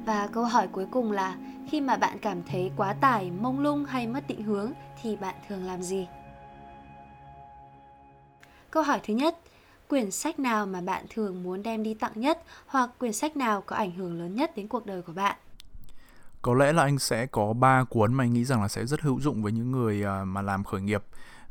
Và 0.06 0.28
câu 0.28 0.46
hỏi 0.46 0.68
cuối 0.72 0.86
cùng 0.92 1.12
là 1.12 1.38
khi 1.70 1.82
mà 1.82 1.98
bạn 1.98 2.18
cảm 2.22 2.44
thấy 2.44 2.72
quá 2.78 2.94
tải, 2.94 3.32
mông 3.32 3.60
lung 3.60 3.86
hay 3.86 4.08
mất 4.08 4.28
định 4.28 4.44
hướng 4.44 4.72
thì 5.02 5.16
bạn 5.16 5.36
thường 5.48 5.64
làm 5.64 5.82
gì? 5.82 6.08
Câu 8.72 8.84
hỏi 8.84 9.00
thứ 9.04 9.14
nhất, 9.14 9.38
quyển 9.88 10.12
sách 10.12 10.40
nào 10.40 10.66
mà 10.66 10.82
bạn 10.82 11.06
thường 11.10 11.44
muốn 11.44 11.64
đem 11.64 11.84
đi 11.84 11.94
tặng 11.94 12.12
nhất 12.16 12.44
hoặc 12.66 12.90
quyển 13.00 13.14
sách 13.14 13.38
nào 13.38 13.62
có 13.62 13.76
ảnh 13.76 13.92
hưởng 13.92 14.20
lớn 14.20 14.36
nhất 14.36 14.56
đến 14.56 14.68
cuộc 14.68 14.86
đời 14.86 15.02
của 15.02 15.14
bạn? 15.14 15.36
Có 16.42 16.54
lẽ 16.54 16.74
là 16.74 16.84
anh 16.84 17.00
sẽ 17.00 17.26
có 17.26 17.54
ba 17.54 17.84
cuốn 17.84 18.14
mà 18.14 18.24
anh 18.24 18.34
nghĩ 18.34 18.46
rằng 18.46 18.62
là 18.62 18.68
sẽ 18.68 18.86
rất 18.86 19.02
hữu 19.02 19.20
dụng 19.20 19.44
với 19.44 19.52
những 19.52 19.72
người 19.72 20.04
à, 20.04 20.24
mà 20.24 20.42
làm 20.42 20.64
khởi 20.64 20.82
nghiệp 20.82 21.04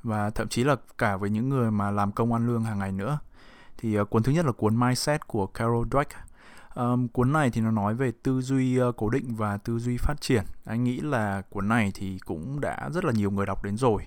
và 0.02 0.30
thậm 0.30 0.48
chí 0.48 0.64
là 0.64 0.76
cả 0.98 1.16
với 1.16 1.30
những 1.30 1.48
người 1.48 1.70
mà 1.70 1.90
làm 1.90 2.12
công 2.12 2.32
ăn 2.32 2.46
lương 2.46 2.64
hàng 2.64 2.78
ngày 2.78 2.92
nữa. 2.92 3.18
Thì 3.78 3.96
à, 3.96 4.04
cuốn 4.04 4.22
thứ 4.22 4.32
nhất 4.32 4.46
là 4.46 4.52
cuốn 4.52 4.80
Mindset 4.80 5.26
của 5.26 5.46
Carol 5.46 5.86
Dweck 5.88 6.04
Um, 6.80 7.08
cuốn 7.08 7.32
này 7.32 7.50
thì 7.50 7.60
nó 7.60 7.70
nói 7.70 7.94
về 7.94 8.12
tư 8.22 8.40
duy 8.40 8.82
uh, 8.82 8.96
cố 8.96 9.10
định 9.10 9.34
và 9.34 9.56
tư 9.56 9.78
duy 9.78 9.96
phát 9.96 10.20
triển. 10.20 10.44
Anh 10.64 10.84
nghĩ 10.84 11.00
là 11.00 11.42
cuốn 11.50 11.68
này 11.68 11.92
thì 11.94 12.18
cũng 12.18 12.60
đã 12.60 12.90
rất 12.92 13.04
là 13.04 13.12
nhiều 13.12 13.30
người 13.30 13.46
đọc 13.46 13.64
đến 13.64 13.76
rồi. 13.76 14.06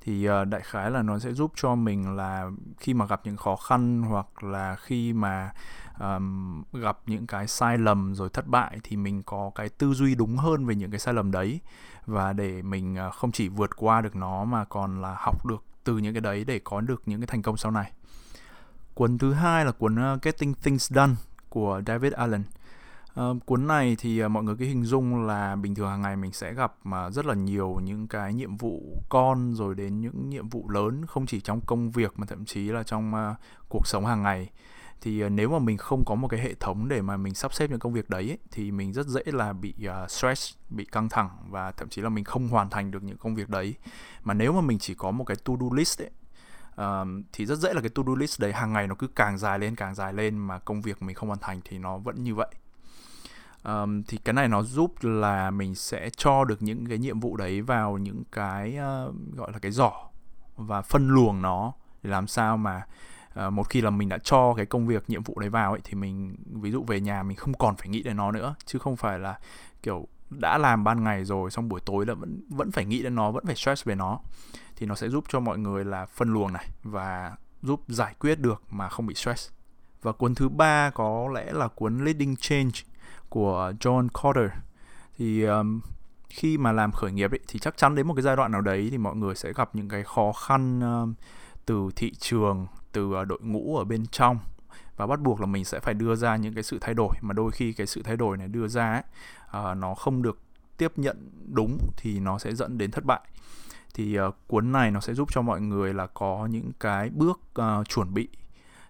Thì 0.00 0.28
uh, 0.28 0.48
đại 0.48 0.60
khái 0.64 0.90
là 0.90 1.02
nó 1.02 1.18
sẽ 1.18 1.32
giúp 1.32 1.52
cho 1.56 1.74
mình 1.74 2.16
là 2.16 2.50
khi 2.78 2.94
mà 2.94 3.06
gặp 3.06 3.20
những 3.24 3.36
khó 3.36 3.56
khăn 3.56 4.02
hoặc 4.02 4.44
là 4.44 4.76
khi 4.76 5.12
mà 5.12 5.52
um, 6.00 6.62
gặp 6.72 6.98
những 7.06 7.26
cái 7.26 7.46
sai 7.46 7.78
lầm 7.78 8.14
rồi 8.14 8.28
thất 8.28 8.46
bại 8.46 8.78
thì 8.82 8.96
mình 8.96 9.22
có 9.22 9.50
cái 9.54 9.68
tư 9.68 9.94
duy 9.94 10.14
đúng 10.14 10.36
hơn 10.36 10.66
về 10.66 10.74
những 10.74 10.90
cái 10.90 11.00
sai 11.00 11.14
lầm 11.14 11.30
đấy 11.30 11.60
và 12.06 12.32
để 12.32 12.62
mình 12.62 12.96
uh, 13.08 13.14
không 13.14 13.32
chỉ 13.32 13.48
vượt 13.48 13.76
qua 13.76 14.00
được 14.00 14.16
nó 14.16 14.44
mà 14.44 14.64
còn 14.64 15.02
là 15.02 15.16
học 15.18 15.46
được 15.46 15.64
từ 15.84 15.98
những 15.98 16.14
cái 16.14 16.20
đấy 16.20 16.44
để 16.44 16.60
có 16.64 16.80
được 16.80 17.02
những 17.06 17.20
cái 17.20 17.26
thành 17.26 17.42
công 17.42 17.56
sau 17.56 17.72
này. 17.72 17.92
Cuốn 18.94 19.18
thứ 19.18 19.32
hai 19.32 19.64
là 19.64 19.72
cuốn 19.72 20.14
uh, 20.14 20.22
Getting 20.22 20.54
Things 20.54 20.92
Done 20.92 21.14
của 21.50 21.82
David 21.86 22.12
Allen. 22.12 22.42
Uh, 23.20 23.46
cuốn 23.46 23.66
này 23.66 23.96
thì 23.98 24.24
uh, 24.24 24.30
mọi 24.30 24.42
người 24.42 24.56
cứ 24.58 24.64
hình 24.64 24.84
dung 24.84 25.26
là 25.26 25.56
bình 25.56 25.74
thường 25.74 25.88
hàng 25.88 26.02
ngày 26.02 26.16
mình 26.16 26.32
sẽ 26.32 26.54
gặp 26.54 26.74
mà 26.84 27.10
rất 27.10 27.26
là 27.26 27.34
nhiều 27.34 27.80
những 27.84 28.08
cái 28.08 28.34
nhiệm 28.34 28.56
vụ 28.56 29.02
con 29.08 29.54
rồi 29.54 29.74
đến 29.74 30.00
những 30.00 30.30
nhiệm 30.30 30.48
vụ 30.48 30.68
lớn 30.68 31.06
không 31.06 31.26
chỉ 31.26 31.40
trong 31.40 31.60
công 31.60 31.90
việc 31.90 32.12
mà 32.16 32.26
thậm 32.26 32.44
chí 32.44 32.68
là 32.68 32.82
trong 32.82 33.12
uh, 33.14 33.36
cuộc 33.68 33.86
sống 33.86 34.06
hàng 34.06 34.22
ngày 34.22 34.50
thì 35.00 35.24
uh, 35.24 35.32
nếu 35.32 35.50
mà 35.50 35.58
mình 35.58 35.76
không 35.76 36.04
có 36.06 36.14
một 36.14 36.28
cái 36.28 36.40
hệ 36.40 36.54
thống 36.54 36.88
để 36.88 37.02
mà 37.02 37.16
mình 37.16 37.34
sắp 37.34 37.54
xếp 37.54 37.70
những 37.70 37.78
công 37.78 37.92
việc 37.92 38.10
đấy 38.10 38.28
ấy, 38.28 38.38
thì 38.50 38.70
mình 38.70 38.92
rất 38.92 39.06
dễ 39.06 39.22
là 39.26 39.52
bị 39.52 39.74
uh, 40.04 40.10
stress 40.10 40.54
bị 40.70 40.84
căng 40.84 41.08
thẳng 41.08 41.30
và 41.48 41.72
thậm 41.72 41.88
chí 41.88 42.02
là 42.02 42.08
mình 42.08 42.24
không 42.24 42.48
hoàn 42.48 42.70
thành 42.70 42.90
được 42.90 43.02
những 43.02 43.18
công 43.18 43.34
việc 43.34 43.48
đấy 43.48 43.74
mà 44.22 44.34
nếu 44.34 44.52
mà 44.52 44.60
mình 44.60 44.78
chỉ 44.78 44.94
có 44.94 45.10
một 45.10 45.24
cái 45.24 45.36
to 45.44 45.54
do 45.60 45.66
list 45.76 46.02
ấy 46.02 46.10
um, 46.80 47.22
thì 47.32 47.46
rất 47.46 47.58
dễ 47.58 47.74
là 47.74 47.80
cái 47.80 47.90
to 47.94 48.02
do 48.06 48.14
list 48.14 48.40
đấy 48.40 48.52
hàng 48.52 48.72
ngày 48.72 48.86
nó 48.86 48.94
cứ 48.94 49.06
càng 49.06 49.38
dài 49.38 49.58
lên 49.58 49.76
càng 49.76 49.94
dài 49.94 50.12
lên 50.12 50.38
mà 50.38 50.58
công 50.58 50.80
việc 50.80 51.02
mình 51.02 51.14
không 51.14 51.28
hoàn 51.28 51.40
thành 51.40 51.60
thì 51.64 51.78
nó 51.78 51.98
vẫn 51.98 52.22
như 52.22 52.34
vậy. 52.34 52.48
Um, 53.64 54.02
thì 54.02 54.18
cái 54.24 54.32
này 54.32 54.48
nó 54.48 54.62
giúp 54.62 54.94
là 55.00 55.50
mình 55.50 55.74
sẽ 55.74 56.10
cho 56.16 56.44
được 56.44 56.62
những 56.62 56.86
cái 56.86 56.98
nhiệm 56.98 57.20
vụ 57.20 57.36
đấy 57.36 57.62
vào 57.62 57.98
những 57.98 58.22
cái 58.32 58.78
uh, 58.78 59.14
gọi 59.36 59.52
là 59.52 59.58
cái 59.58 59.72
giỏ 59.72 59.92
và 60.56 60.82
phân 60.82 61.08
luồng 61.08 61.42
nó 61.42 61.72
để 62.02 62.10
làm 62.10 62.26
sao 62.26 62.56
mà 62.56 62.82
uh, 63.46 63.52
một 63.52 63.68
khi 63.70 63.80
là 63.80 63.90
mình 63.90 64.08
đã 64.08 64.18
cho 64.18 64.54
cái 64.54 64.66
công 64.66 64.86
việc 64.86 65.10
nhiệm 65.10 65.22
vụ 65.22 65.38
đấy 65.40 65.50
vào 65.50 65.72
ấy 65.72 65.80
thì 65.84 65.94
mình 65.94 66.36
ví 66.52 66.70
dụ 66.70 66.84
về 66.84 67.00
nhà 67.00 67.22
mình 67.22 67.36
không 67.36 67.54
còn 67.54 67.76
phải 67.76 67.88
nghĩ 67.88 68.02
đến 68.02 68.16
nó 68.16 68.32
nữa 68.32 68.54
chứ 68.64 68.78
không 68.78 68.96
phải 68.96 69.18
là 69.18 69.38
kiểu 69.82 70.08
đã 70.30 70.58
làm 70.58 70.84
ban 70.84 71.04
ngày 71.04 71.24
rồi 71.24 71.50
xong 71.50 71.68
buổi 71.68 71.80
tối 71.80 72.06
là 72.06 72.14
vẫn 72.14 72.40
vẫn 72.48 72.70
phải 72.70 72.84
nghĩ 72.84 73.02
đến 73.02 73.14
nó 73.14 73.30
vẫn 73.30 73.46
phải 73.46 73.56
stress 73.56 73.84
về 73.84 73.94
nó 73.94 74.20
thì 74.76 74.86
nó 74.86 74.94
sẽ 74.94 75.08
giúp 75.08 75.24
cho 75.28 75.40
mọi 75.40 75.58
người 75.58 75.84
là 75.84 76.06
phân 76.06 76.32
luồng 76.32 76.52
này 76.52 76.68
và 76.82 77.36
giúp 77.62 77.80
giải 77.88 78.14
quyết 78.18 78.40
được 78.40 78.62
mà 78.70 78.88
không 78.88 79.06
bị 79.06 79.14
stress. 79.14 79.50
Và 80.02 80.12
cuốn 80.12 80.34
thứ 80.34 80.48
ba 80.48 80.90
có 80.90 81.28
lẽ 81.34 81.52
là 81.52 81.68
cuốn 81.68 82.04
Leading 82.04 82.36
Change 82.36 82.80
của 83.28 83.72
John 83.80 84.08
Carter. 84.22 84.50
Thì 85.16 85.44
um, 85.44 85.80
khi 86.28 86.58
mà 86.58 86.72
làm 86.72 86.92
khởi 86.92 87.12
nghiệp 87.12 87.30
ấy, 87.30 87.40
thì 87.48 87.58
chắc 87.58 87.76
chắn 87.76 87.94
đến 87.94 88.06
một 88.06 88.14
cái 88.14 88.22
giai 88.22 88.36
đoạn 88.36 88.52
nào 88.52 88.60
đấy 88.60 88.88
thì 88.90 88.98
mọi 88.98 89.16
người 89.16 89.34
sẽ 89.34 89.52
gặp 89.52 89.74
những 89.74 89.88
cái 89.88 90.04
khó 90.04 90.32
khăn 90.32 90.80
um, 90.80 91.14
từ 91.66 91.90
thị 91.96 92.12
trường 92.18 92.66
từ 92.92 93.06
uh, 93.06 93.26
đội 93.26 93.40
ngũ 93.42 93.76
ở 93.76 93.84
bên 93.84 94.06
trong 94.06 94.38
và 95.00 95.06
bắt 95.06 95.20
buộc 95.20 95.40
là 95.40 95.46
mình 95.46 95.64
sẽ 95.64 95.80
phải 95.80 95.94
đưa 95.94 96.14
ra 96.14 96.36
những 96.36 96.54
cái 96.54 96.62
sự 96.62 96.78
thay 96.80 96.94
đổi. 96.94 97.16
Mà 97.20 97.32
đôi 97.32 97.50
khi 97.50 97.72
cái 97.72 97.86
sự 97.86 98.02
thay 98.02 98.16
đổi 98.16 98.36
này 98.36 98.48
đưa 98.48 98.68
ra 98.68 98.92
ấy, 98.92 99.02
uh, 99.72 99.76
nó 99.76 99.94
không 99.94 100.22
được 100.22 100.38
tiếp 100.76 100.92
nhận 100.96 101.30
đúng 101.54 101.78
thì 101.96 102.20
nó 102.20 102.38
sẽ 102.38 102.54
dẫn 102.54 102.78
đến 102.78 102.90
thất 102.90 103.04
bại. 103.04 103.20
Thì 103.94 104.20
uh, 104.20 104.34
cuốn 104.46 104.72
này 104.72 104.90
nó 104.90 105.00
sẽ 105.00 105.14
giúp 105.14 105.28
cho 105.32 105.42
mọi 105.42 105.60
người 105.60 105.94
là 105.94 106.06
có 106.06 106.48
những 106.50 106.72
cái 106.80 107.10
bước 107.10 107.40
uh, 107.60 107.88
chuẩn 107.88 108.14
bị 108.14 108.28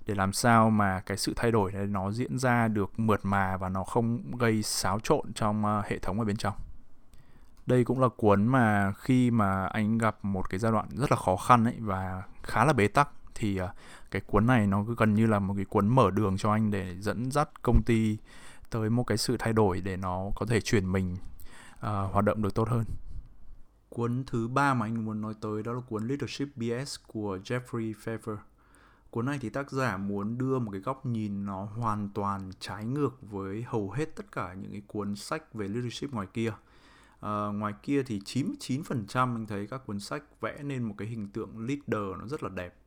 để 0.06 0.14
làm 0.14 0.32
sao 0.32 0.70
mà 0.70 1.00
cái 1.00 1.16
sự 1.16 1.32
thay 1.36 1.52
đổi 1.52 1.72
này 1.72 1.86
nó 1.86 2.10
diễn 2.10 2.38
ra 2.38 2.68
được 2.68 2.98
mượt 2.98 3.20
mà 3.22 3.56
và 3.56 3.68
nó 3.68 3.84
không 3.84 4.36
gây 4.38 4.62
xáo 4.62 5.00
trộn 5.00 5.32
trong 5.34 5.64
uh, 5.64 5.86
hệ 5.86 5.98
thống 5.98 6.18
ở 6.18 6.24
bên 6.24 6.36
trong. 6.36 6.54
Đây 7.66 7.84
cũng 7.84 8.00
là 8.00 8.08
cuốn 8.16 8.46
mà 8.46 8.92
khi 8.92 9.30
mà 9.30 9.66
anh 9.66 9.98
gặp 9.98 10.16
một 10.22 10.50
cái 10.50 10.58
giai 10.58 10.72
đoạn 10.72 10.86
rất 10.90 11.10
là 11.10 11.16
khó 11.16 11.36
khăn 11.36 11.64
ấy 11.64 11.76
và 11.78 12.22
khá 12.42 12.64
là 12.64 12.72
bế 12.72 12.88
tắc 12.88 13.08
thì 13.40 13.60
uh, 13.60 13.70
cái 14.10 14.22
cuốn 14.26 14.46
này 14.46 14.66
nó 14.66 14.82
gần 14.82 15.14
như 15.14 15.26
là 15.26 15.38
một 15.38 15.54
cái 15.56 15.64
cuốn 15.64 15.88
mở 15.88 16.10
đường 16.10 16.36
cho 16.36 16.52
anh 16.52 16.70
để 16.70 16.96
dẫn 17.00 17.30
dắt 17.30 17.62
công 17.62 17.82
ty 17.82 18.18
tới 18.70 18.90
một 18.90 19.04
cái 19.04 19.18
sự 19.18 19.36
thay 19.38 19.52
đổi 19.52 19.80
để 19.80 19.96
nó 19.96 20.30
có 20.36 20.46
thể 20.46 20.60
chuyển 20.60 20.92
mình 20.92 21.16
uh, 21.76 22.12
hoạt 22.12 22.24
động 22.24 22.42
được 22.42 22.54
tốt 22.54 22.68
hơn. 22.68 22.84
Cuốn 23.88 24.24
thứ 24.26 24.48
ba 24.48 24.74
mà 24.74 24.86
anh 24.86 25.04
muốn 25.04 25.20
nói 25.20 25.34
tới 25.40 25.62
đó 25.62 25.72
là 25.72 25.80
cuốn 25.80 26.08
Leadership 26.08 26.48
BS 26.56 26.96
của 27.06 27.38
Jeffrey 27.44 27.94
Pfeffer. 28.04 28.36
Cuốn 29.10 29.26
này 29.26 29.38
thì 29.40 29.48
tác 29.48 29.70
giả 29.70 29.96
muốn 29.96 30.38
đưa 30.38 30.58
một 30.58 30.70
cái 30.72 30.80
góc 30.80 31.06
nhìn 31.06 31.46
nó 31.46 31.64
hoàn 31.64 32.08
toàn 32.14 32.50
trái 32.60 32.84
ngược 32.84 33.18
với 33.22 33.62
hầu 33.62 33.90
hết 33.90 34.16
tất 34.16 34.32
cả 34.32 34.54
những 34.54 34.72
cái 34.72 34.82
cuốn 34.86 35.16
sách 35.16 35.54
về 35.54 35.68
leadership 35.68 36.12
ngoài 36.12 36.26
kia. 36.34 36.52
Uh, 37.18 37.54
ngoài 37.54 37.74
kia 37.82 38.02
thì 38.02 38.18
99% 38.18 38.96
anh 39.14 39.46
thấy 39.46 39.66
các 39.66 39.86
cuốn 39.86 40.00
sách 40.00 40.22
vẽ 40.40 40.62
nên 40.62 40.82
một 40.82 40.94
cái 40.98 41.08
hình 41.08 41.28
tượng 41.28 41.58
leader 41.58 42.18
nó 42.20 42.26
rất 42.26 42.42
là 42.42 42.48
đẹp 42.48 42.79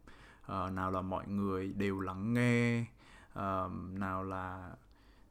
uh, 0.51 0.73
nào 0.73 0.91
là 0.91 1.01
mọi 1.01 1.27
người 1.27 1.73
đều 1.73 1.99
lắng 1.99 2.33
nghe 2.33 2.85
uh, 3.33 3.71
nào 3.93 4.23
là 4.23 4.75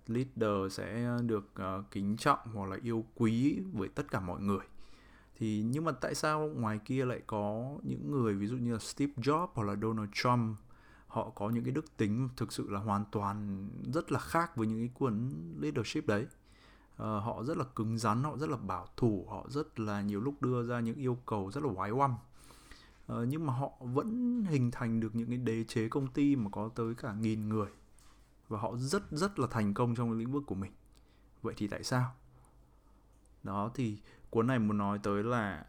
leader 0.07 0.73
sẽ 0.73 1.19
được 1.27 1.51
uh, 1.61 1.91
kính 1.91 2.17
trọng 2.17 2.39
hoặc 2.55 2.69
là 2.69 2.77
yêu 2.83 3.05
quý 3.15 3.63
với 3.73 3.89
tất 3.89 4.11
cả 4.11 4.21
mọi 4.21 4.41
người. 4.41 4.67
Thì 5.37 5.63
nhưng 5.67 5.85
mà 5.85 5.93
tại 5.93 6.15
sao 6.15 6.49
ngoài 6.49 6.81
kia 6.85 7.05
lại 7.05 7.23
có 7.27 7.75
những 7.83 8.11
người 8.11 8.35
ví 8.35 8.47
dụ 8.47 8.57
như 8.57 8.73
là 8.73 8.79
Steve 8.79 9.13
Jobs 9.17 9.49
hoặc 9.55 9.65
là 9.65 9.77
Donald 9.83 10.11
Trump 10.13 10.59
họ 11.07 11.31
có 11.31 11.51
những 11.51 11.65
cái 11.65 11.73
đức 11.73 11.97
tính 11.97 12.29
thực 12.37 12.53
sự 12.53 12.71
là 12.71 12.81
hoàn 12.81 13.05
toàn 13.13 13.69
rất 13.95 14.13
là 14.13 14.19
khác 14.19 14.57
với 14.57 14.67
những 14.67 14.79
cái 14.79 14.91
cuốn 14.95 15.31
leadership 15.61 16.07
đấy? 16.07 16.27
Uh, 16.93 16.99
họ 16.99 17.43
rất 17.45 17.57
là 17.57 17.65
cứng 17.65 17.99
rắn 17.99 18.23
họ 18.23 18.37
rất 18.37 18.51
là 18.51 18.57
bảo 18.57 18.87
thủ 18.97 19.27
họ 19.31 19.47
rất 19.49 19.81
là 19.81 20.01
nhiều 20.01 20.21
lúc 20.21 20.43
đưa 20.43 20.63
ra 20.63 20.81
những 20.81 20.97
yêu 20.97 21.19
cầu 21.27 21.51
rất 21.51 21.65
là 21.65 21.73
quái 21.75 21.91
oăm. 21.91 22.15
Ờ, 23.13 23.25
nhưng 23.25 23.47
mà 23.47 23.53
họ 23.53 23.71
vẫn 23.81 24.43
hình 24.49 24.71
thành 24.71 25.01
được 25.01 25.15
những 25.15 25.29
cái 25.29 25.39
đế 25.39 25.65
chế 25.65 25.89
công 25.89 26.07
ty 26.07 26.37
mà 26.37 26.51
có 26.51 26.71
tới 26.75 26.95
cả 26.95 27.15
nghìn 27.15 27.49
người. 27.49 27.71
Và 28.49 28.59
họ 28.59 28.77
rất 28.77 29.03
rất 29.11 29.39
là 29.39 29.47
thành 29.51 29.75
công 29.75 29.95
trong 29.95 30.11
cái 30.11 30.19
lĩnh 30.19 30.33
vực 30.33 30.43
của 30.47 30.55
mình. 30.55 30.73
Vậy 31.43 31.55
thì 31.57 31.69
tại 31.69 31.85
sao? 31.85 32.15
Đó, 33.43 33.71
thì 33.75 33.99
cuốn 34.31 34.47
này 34.47 34.59
muốn 34.59 34.79
nói 34.79 34.99
tới 35.03 35.23
là 35.23 35.67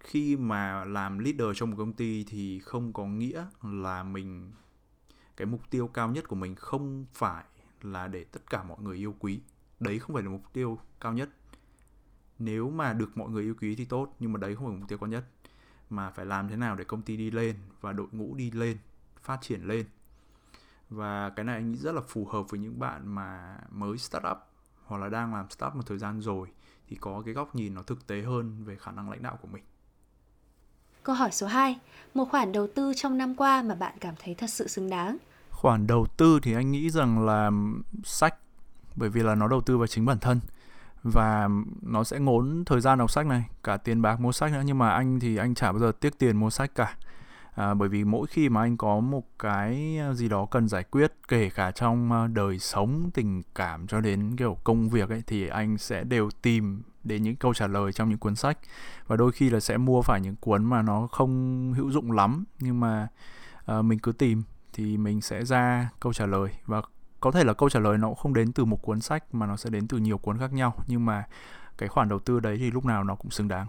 khi 0.00 0.36
mà 0.36 0.84
làm 0.84 1.18
leader 1.18 1.48
trong 1.54 1.70
một 1.70 1.76
công 1.78 1.92
ty 1.92 2.24
thì 2.24 2.60
không 2.60 2.92
có 2.92 3.06
nghĩa 3.06 3.46
là 3.62 4.02
mình, 4.02 4.52
cái 5.36 5.46
mục 5.46 5.60
tiêu 5.70 5.88
cao 5.88 6.10
nhất 6.10 6.28
của 6.28 6.36
mình 6.36 6.54
không 6.54 7.06
phải 7.12 7.44
là 7.82 8.08
để 8.08 8.24
tất 8.24 8.50
cả 8.50 8.62
mọi 8.62 8.78
người 8.80 8.96
yêu 8.96 9.14
quý. 9.18 9.40
Đấy 9.80 9.98
không 9.98 10.14
phải 10.14 10.22
là 10.22 10.30
mục 10.30 10.52
tiêu 10.52 10.78
cao 11.00 11.12
nhất. 11.12 11.30
Nếu 12.38 12.70
mà 12.70 12.92
được 12.92 13.16
mọi 13.16 13.30
người 13.30 13.42
yêu 13.42 13.54
quý 13.60 13.74
thì 13.74 13.84
tốt, 13.84 14.16
nhưng 14.20 14.32
mà 14.32 14.38
đấy 14.38 14.56
không 14.56 14.66
phải 14.66 14.76
mục 14.76 14.88
tiêu 14.88 14.98
cao 14.98 15.08
nhất 15.08 15.24
mà 15.90 16.10
phải 16.10 16.26
làm 16.26 16.48
thế 16.48 16.56
nào 16.56 16.76
để 16.76 16.84
công 16.84 17.02
ty 17.02 17.16
đi 17.16 17.30
lên 17.30 17.56
và 17.80 17.92
đội 17.92 18.06
ngũ 18.12 18.34
đi 18.34 18.50
lên 18.50 18.78
phát 19.22 19.38
triển 19.42 19.64
lên. 19.64 19.86
Và 20.90 21.30
cái 21.36 21.44
này 21.44 21.54
anh 21.54 21.72
nghĩ 21.72 21.78
rất 21.78 21.94
là 21.94 22.00
phù 22.08 22.26
hợp 22.26 22.42
với 22.50 22.60
những 22.60 22.78
bạn 22.78 23.14
mà 23.14 23.58
mới 23.70 23.98
start 23.98 24.24
up 24.30 24.38
hoặc 24.84 24.98
là 24.98 25.08
đang 25.08 25.34
làm 25.34 25.50
start 25.50 25.68
up 25.68 25.76
một 25.76 25.82
thời 25.86 25.98
gian 25.98 26.20
rồi 26.20 26.48
thì 26.88 26.96
có 27.00 27.22
cái 27.24 27.34
góc 27.34 27.54
nhìn 27.54 27.74
nó 27.74 27.82
thực 27.82 28.06
tế 28.06 28.22
hơn 28.22 28.64
về 28.64 28.76
khả 28.76 28.90
năng 28.90 29.10
lãnh 29.10 29.22
đạo 29.22 29.38
của 29.42 29.48
mình. 29.48 29.62
Câu 31.02 31.14
hỏi 31.14 31.32
số 31.32 31.46
2, 31.46 31.78
một 32.14 32.24
khoản 32.30 32.52
đầu 32.52 32.68
tư 32.74 32.92
trong 32.96 33.18
năm 33.18 33.34
qua 33.34 33.62
mà 33.62 33.74
bạn 33.74 33.94
cảm 34.00 34.14
thấy 34.18 34.34
thật 34.34 34.50
sự 34.50 34.68
xứng 34.68 34.90
đáng. 34.90 35.16
Khoản 35.50 35.86
đầu 35.86 36.06
tư 36.16 36.40
thì 36.42 36.54
anh 36.54 36.70
nghĩ 36.70 36.90
rằng 36.90 37.26
là 37.26 37.50
sách 38.04 38.34
bởi 38.96 39.08
vì 39.08 39.22
là 39.22 39.34
nó 39.34 39.48
đầu 39.48 39.60
tư 39.60 39.78
vào 39.78 39.86
chính 39.86 40.04
bản 40.04 40.18
thân 40.18 40.40
và 41.04 41.48
nó 41.82 42.04
sẽ 42.04 42.18
ngốn 42.18 42.62
thời 42.66 42.80
gian 42.80 42.98
đọc 42.98 43.10
sách 43.10 43.26
này, 43.26 43.44
cả 43.64 43.76
tiền 43.76 44.02
bạc 44.02 44.20
mua 44.20 44.32
sách 44.32 44.52
nữa. 44.52 44.62
Nhưng 44.64 44.78
mà 44.78 44.90
anh 44.90 45.20
thì 45.20 45.36
anh 45.36 45.54
chả 45.54 45.72
bao 45.72 45.78
giờ 45.78 45.92
tiếc 46.00 46.18
tiền 46.18 46.36
mua 46.36 46.50
sách 46.50 46.74
cả. 46.74 46.96
À, 47.54 47.74
bởi 47.74 47.88
vì 47.88 48.04
mỗi 48.04 48.26
khi 48.26 48.48
mà 48.48 48.60
anh 48.60 48.76
có 48.76 49.00
một 49.00 49.24
cái 49.38 49.98
à, 49.98 50.12
gì 50.12 50.28
đó 50.28 50.46
cần 50.50 50.68
giải 50.68 50.84
quyết 50.84 51.12
kể 51.28 51.50
cả 51.54 51.70
trong 51.70 52.12
à, 52.12 52.26
đời 52.26 52.58
sống 52.58 53.10
tình 53.14 53.42
cảm 53.54 53.86
cho 53.86 54.00
đến 54.00 54.36
kiểu 54.36 54.56
công 54.64 54.88
việc 54.88 55.08
ấy 55.08 55.22
thì 55.26 55.48
anh 55.48 55.78
sẽ 55.78 56.04
đều 56.04 56.30
tìm 56.42 56.82
đến 57.04 57.22
những 57.22 57.36
câu 57.36 57.54
trả 57.54 57.66
lời 57.66 57.92
trong 57.92 58.08
những 58.08 58.18
cuốn 58.18 58.36
sách. 58.36 58.58
Và 59.06 59.16
đôi 59.16 59.32
khi 59.32 59.50
là 59.50 59.60
sẽ 59.60 59.76
mua 59.76 60.02
phải 60.02 60.20
những 60.20 60.36
cuốn 60.36 60.64
mà 60.64 60.82
nó 60.82 61.06
không 61.06 61.72
hữu 61.76 61.90
dụng 61.90 62.12
lắm 62.12 62.44
nhưng 62.60 62.80
mà 62.80 63.08
à, 63.66 63.82
mình 63.82 63.98
cứ 63.98 64.12
tìm 64.12 64.42
thì 64.72 64.96
mình 64.96 65.20
sẽ 65.20 65.44
ra 65.44 65.90
câu 66.00 66.12
trả 66.12 66.26
lời. 66.26 66.50
Và 66.66 66.82
có 67.24 67.30
thể 67.30 67.44
là 67.44 67.52
câu 67.52 67.68
trả 67.68 67.80
lời 67.80 67.98
nó 67.98 68.08
cũng 68.08 68.16
không 68.16 68.34
đến 68.34 68.52
từ 68.52 68.64
một 68.64 68.82
cuốn 68.82 69.00
sách 69.00 69.34
mà 69.34 69.46
nó 69.46 69.56
sẽ 69.56 69.70
đến 69.70 69.88
từ 69.88 69.98
nhiều 69.98 70.18
cuốn 70.18 70.38
khác 70.38 70.52
nhau 70.52 70.74
nhưng 70.86 71.06
mà 71.06 71.24
cái 71.78 71.88
khoản 71.88 72.08
đầu 72.08 72.18
tư 72.18 72.40
đấy 72.40 72.56
thì 72.58 72.70
lúc 72.70 72.84
nào 72.84 73.04
nó 73.04 73.14
cũng 73.14 73.30
xứng 73.30 73.48
đáng. 73.48 73.66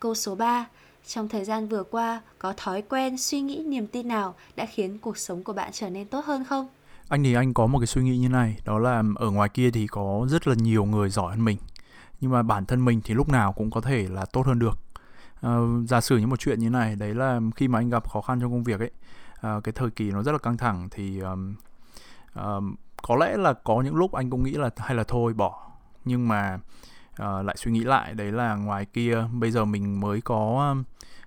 Câu 0.00 0.14
số 0.14 0.34
3. 0.34 0.66
Trong 1.06 1.28
thời 1.28 1.44
gian 1.44 1.68
vừa 1.68 1.82
qua, 1.84 2.20
có 2.38 2.54
thói 2.56 2.82
quen, 2.82 3.18
suy 3.18 3.40
nghĩ, 3.40 3.64
niềm 3.66 3.86
tin 3.86 4.08
nào 4.08 4.34
đã 4.56 4.66
khiến 4.66 4.98
cuộc 4.98 5.18
sống 5.18 5.44
của 5.44 5.52
bạn 5.52 5.70
trở 5.72 5.90
nên 5.90 6.08
tốt 6.08 6.24
hơn 6.24 6.44
không? 6.44 6.68
Anh 7.08 7.22
thì 7.22 7.34
anh 7.34 7.54
có 7.54 7.66
một 7.66 7.78
cái 7.78 7.86
suy 7.86 8.02
nghĩ 8.02 8.18
như 8.18 8.28
này, 8.28 8.56
đó 8.64 8.78
là 8.78 9.02
ở 9.16 9.30
ngoài 9.30 9.48
kia 9.48 9.70
thì 9.70 9.86
có 9.86 10.26
rất 10.28 10.48
là 10.48 10.54
nhiều 10.54 10.84
người 10.84 11.10
giỏi 11.10 11.30
hơn 11.30 11.44
mình 11.44 11.58
nhưng 12.20 12.30
mà 12.30 12.42
bản 12.42 12.66
thân 12.66 12.84
mình 12.84 13.00
thì 13.04 13.14
lúc 13.14 13.28
nào 13.28 13.52
cũng 13.52 13.70
có 13.70 13.80
thể 13.80 14.08
là 14.08 14.24
tốt 14.24 14.46
hơn 14.46 14.58
được 14.58 14.78
uh, 15.46 15.88
giả 15.88 16.00
sử 16.00 16.16
như 16.16 16.26
một 16.26 16.40
chuyện 16.40 16.60
như 16.60 16.70
này 16.70 16.96
đấy 16.96 17.14
là 17.14 17.40
khi 17.56 17.68
mà 17.68 17.78
anh 17.78 17.90
gặp 17.90 18.10
khó 18.10 18.20
khăn 18.20 18.40
trong 18.40 18.50
công 18.50 18.64
việc 18.64 18.80
ấy 18.80 18.90
uh, 19.56 19.64
cái 19.64 19.72
thời 19.72 19.90
kỳ 19.90 20.10
nó 20.10 20.22
rất 20.22 20.32
là 20.32 20.38
căng 20.38 20.56
thẳng 20.56 20.88
thì 20.90 21.18
um, 21.18 21.54
um, 22.34 22.74
có 23.02 23.16
lẽ 23.16 23.36
là 23.36 23.52
có 23.52 23.82
những 23.82 23.94
lúc 23.94 24.12
anh 24.12 24.30
cũng 24.30 24.42
nghĩ 24.42 24.52
là 24.52 24.70
hay 24.76 24.94
là 24.94 25.04
thôi 25.04 25.34
bỏ. 25.34 25.70
Nhưng 26.04 26.28
mà 26.28 26.58
uh, 27.12 27.44
lại 27.44 27.56
suy 27.56 27.72
nghĩ 27.72 27.84
lại 27.84 28.14
đấy 28.14 28.32
là 28.32 28.54
ngoài 28.54 28.86
kia 28.86 29.24
bây 29.32 29.50
giờ 29.50 29.64
mình 29.64 30.00
mới 30.00 30.20
có 30.20 30.74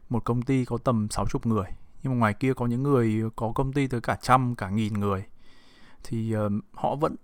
một 0.10 0.24
công 0.24 0.42
ty 0.42 0.66
có 0.66 0.78
tầm 0.78 1.08
60 1.10 1.42
người. 1.44 1.68
Nhưng 2.04 2.14
mà 2.14 2.20
ngoài 2.20 2.34
kia 2.34 2.54
có 2.54 2.66
những 2.66 2.84
người 2.84 3.24
có 3.36 3.52
công 3.56 3.74
ty 3.74 3.88
tới 3.88 4.02
cả 4.02 4.18
trăm 4.22 4.56
cả 4.56 4.70
nghìn 4.70 4.94
người. 4.94 5.24
Thì 6.04 6.36
uh, 6.38 6.52
họ 6.74 6.96
vẫn 6.96 7.16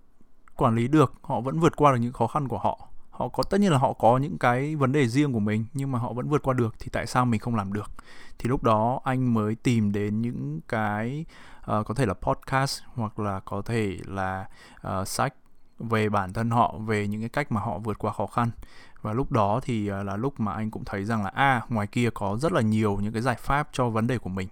quản 0.56 0.74
lý 0.74 0.88
được 0.88 1.14
họ 1.22 1.40
vẫn 1.40 1.60
vượt 1.60 1.76
qua 1.76 1.92
được 1.92 1.98
những 1.98 2.12
khó 2.12 2.26
khăn 2.26 2.48
của 2.48 2.58
họ. 2.58 2.88
Họ 3.10 3.28
có 3.28 3.42
tất 3.42 3.60
nhiên 3.60 3.72
là 3.72 3.78
họ 3.78 3.92
có 3.92 4.18
những 4.18 4.38
cái 4.38 4.76
vấn 4.76 4.92
đề 4.92 5.08
riêng 5.08 5.32
của 5.32 5.40
mình 5.40 5.64
nhưng 5.74 5.92
mà 5.92 5.98
họ 5.98 6.12
vẫn 6.12 6.28
vượt 6.28 6.42
qua 6.42 6.54
được 6.54 6.74
thì 6.78 6.88
tại 6.92 7.06
sao 7.06 7.24
mình 7.24 7.40
không 7.40 7.54
làm 7.54 7.72
được? 7.72 7.90
Thì 8.38 8.48
lúc 8.48 8.62
đó 8.62 9.00
anh 9.04 9.34
mới 9.34 9.54
tìm 9.54 9.92
đến 9.92 10.22
những 10.22 10.60
cái 10.68 11.24
uh, 11.70 11.86
có 11.86 11.94
thể 11.94 12.06
là 12.06 12.14
podcast 12.14 12.82
hoặc 12.94 13.18
là 13.18 13.40
có 13.40 13.62
thể 13.62 13.98
là 14.06 14.48
uh, 14.86 15.08
sách 15.08 15.34
về 15.78 16.08
bản 16.08 16.32
thân 16.32 16.50
họ 16.50 16.74
về 16.86 17.08
những 17.08 17.20
cái 17.20 17.28
cách 17.28 17.52
mà 17.52 17.60
họ 17.60 17.78
vượt 17.78 17.98
qua 17.98 18.12
khó 18.12 18.26
khăn. 18.26 18.50
Và 19.02 19.12
lúc 19.12 19.32
đó 19.32 19.60
thì 19.62 19.90
uh, 19.90 20.06
là 20.06 20.16
lúc 20.16 20.40
mà 20.40 20.52
anh 20.52 20.70
cũng 20.70 20.84
thấy 20.84 21.04
rằng 21.04 21.24
là 21.24 21.30
a 21.34 21.52
à, 21.52 21.62
ngoài 21.68 21.86
kia 21.86 22.10
có 22.14 22.36
rất 22.40 22.52
là 22.52 22.60
nhiều 22.60 22.98
những 23.02 23.12
cái 23.12 23.22
giải 23.22 23.36
pháp 23.38 23.68
cho 23.72 23.88
vấn 23.88 24.06
đề 24.06 24.18
của 24.18 24.30
mình. 24.30 24.48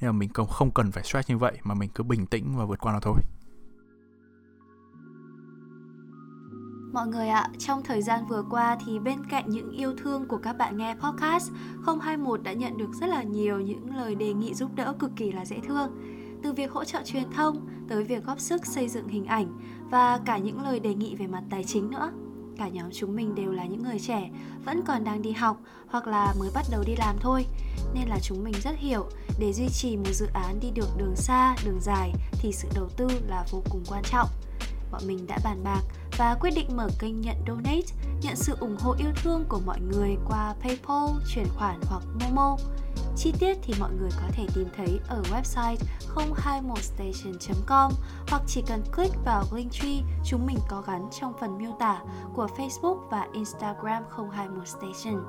Nên 0.00 0.08
là 0.08 0.12
mình 0.12 0.32
không 0.32 0.48
không 0.48 0.70
cần 0.70 0.92
phải 0.92 1.02
stress 1.02 1.30
như 1.30 1.38
vậy 1.38 1.58
mà 1.62 1.74
mình 1.74 1.90
cứ 1.94 2.04
bình 2.04 2.26
tĩnh 2.26 2.56
và 2.56 2.64
vượt 2.64 2.78
qua 2.78 2.92
nó 2.92 3.00
thôi. 3.00 3.20
Mọi 6.92 7.06
người 7.06 7.28
ạ, 7.28 7.48
trong 7.58 7.82
thời 7.82 8.02
gian 8.02 8.26
vừa 8.26 8.44
qua 8.50 8.76
thì 8.86 8.98
bên 8.98 9.18
cạnh 9.30 9.44
những 9.50 9.70
yêu 9.70 9.94
thương 9.98 10.28
của 10.28 10.38
các 10.38 10.52
bạn 10.52 10.76
nghe 10.76 10.94
podcast, 10.94 11.50
021 12.02 12.42
đã 12.42 12.52
nhận 12.52 12.76
được 12.76 12.90
rất 13.00 13.06
là 13.06 13.22
nhiều 13.22 13.60
những 13.60 13.96
lời 13.96 14.14
đề 14.14 14.32
nghị 14.32 14.54
giúp 14.54 14.74
đỡ 14.74 14.94
cực 14.98 15.10
kỳ 15.16 15.32
là 15.32 15.44
dễ 15.44 15.60
thương. 15.66 16.15
Từ 16.42 16.52
việc 16.52 16.72
hỗ 16.72 16.84
trợ 16.84 17.02
truyền 17.04 17.30
thông 17.36 17.68
tới 17.88 18.04
việc 18.04 18.24
góp 18.24 18.40
sức 18.40 18.66
xây 18.66 18.88
dựng 18.88 19.08
hình 19.08 19.26
ảnh 19.26 19.58
và 19.90 20.20
cả 20.24 20.38
những 20.38 20.62
lời 20.62 20.80
đề 20.80 20.94
nghị 20.94 21.14
về 21.14 21.26
mặt 21.26 21.42
tài 21.50 21.64
chính 21.64 21.90
nữa. 21.90 22.12
Cả 22.58 22.68
nhóm 22.68 22.90
chúng 22.92 23.16
mình 23.16 23.34
đều 23.34 23.52
là 23.52 23.64
những 23.64 23.82
người 23.82 23.98
trẻ, 23.98 24.30
vẫn 24.64 24.82
còn 24.86 25.04
đang 25.04 25.22
đi 25.22 25.32
học 25.32 25.56
hoặc 25.86 26.06
là 26.06 26.34
mới 26.38 26.50
bắt 26.54 26.64
đầu 26.70 26.82
đi 26.86 26.94
làm 26.98 27.16
thôi. 27.20 27.46
Nên 27.94 28.08
là 28.08 28.18
chúng 28.22 28.44
mình 28.44 28.54
rất 28.62 28.76
hiểu, 28.78 29.06
để 29.38 29.52
duy 29.52 29.68
trì 29.68 29.96
một 29.96 30.12
dự 30.12 30.26
án 30.34 30.60
đi 30.60 30.70
được 30.70 30.88
đường 30.96 31.16
xa, 31.16 31.56
đường 31.64 31.80
dài 31.80 32.12
thì 32.32 32.52
sự 32.52 32.68
đầu 32.74 32.88
tư 32.96 33.08
là 33.28 33.44
vô 33.50 33.62
cùng 33.70 33.84
quan 33.88 34.02
trọng. 34.10 34.28
Bọn 34.92 35.02
mình 35.06 35.26
đã 35.26 35.38
bàn 35.44 35.60
bạc 35.64 35.80
và 36.18 36.36
quyết 36.40 36.50
định 36.54 36.76
mở 36.76 36.88
kênh 36.98 37.20
nhận 37.20 37.36
donate, 37.46 37.86
nhận 38.22 38.36
sự 38.36 38.56
ủng 38.60 38.76
hộ 38.80 38.94
yêu 38.98 39.10
thương 39.22 39.44
của 39.48 39.60
mọi 39.66 39.80
người 39.80 40.16
qua 40.28 40.54
PayPal, 40.62 41.10
chuyển 41.34 41.46
khoản 41.56 41.80
hoặc 41.88 42.02
Momo. 42.20 42.56
Chi 43.16 43.32
tiết 43.38 43.58
thì 43.62 43.74
mọi 43.80 43.90
người 43.92 44.10
có 44.16 44.28
thể 44.32 44.46
tìm 44.54 44.68
thấy 44.76 45.00
ở 45.08 45.22
website 45.22 45.76
021station.com 46.14 47.92
hoặc 48.28 48.42
chỉ 48.46 48.62
cần 48.66 48.82
click 48.96 49.24
vào 49.24 49.44
Linktree 49.52 50.00
chúng 50.24 50.46
mình 50.46 50.58
có 50.68 50.82
gắn 50.86 51.08
trong 51.20 51.32
phần 51.40 51.58
miêu 51.58 51.70
tả 51.78 52.00
của 52.34 52.48
Facebook 52.56 53.08
và 53.10 53.26
Instagram 53.32 54.02
021station. 54.16 55.22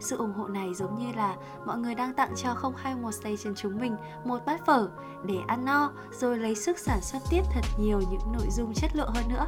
Sự 0.00 0.16
ủng 0.16 0.32
hộ 0.32 0.48
này 0.48 0.74
giống 0.74 0.98
như 0.98 1.12
là 1.16 1.36
mọi 1.66 1.78
người 1.78 1.94
đang 1.94 2.14
tặng 2.14 2.34
cho 2.36 2.54
021 2.82 3.14
Station 3.14 3.54
chúng 3.56 3.80
mình 3.80 3.96
một 4.24 4.38
bát 4.46 4.66
phở 4.66 4.88
để 5.24 5.36
ăn 5.46 5.64
no 5.64 5.92
rồi 6.20 6.38
lấy 6.38 6.54
sức 6.54 6.78
sản 6.78 7.00
xuất 7.00 7.18
tiếp 7.30 7.42
thật 7.54 7.64
nhiều 7.78 8.00
những 8.10 8.32
nội 8.32 8.46
dung 8.50 8.74
chất 8.74 8.90
lượng 8.96 9.10
hơn 9.14 9.24
nữa. 9.28 9.46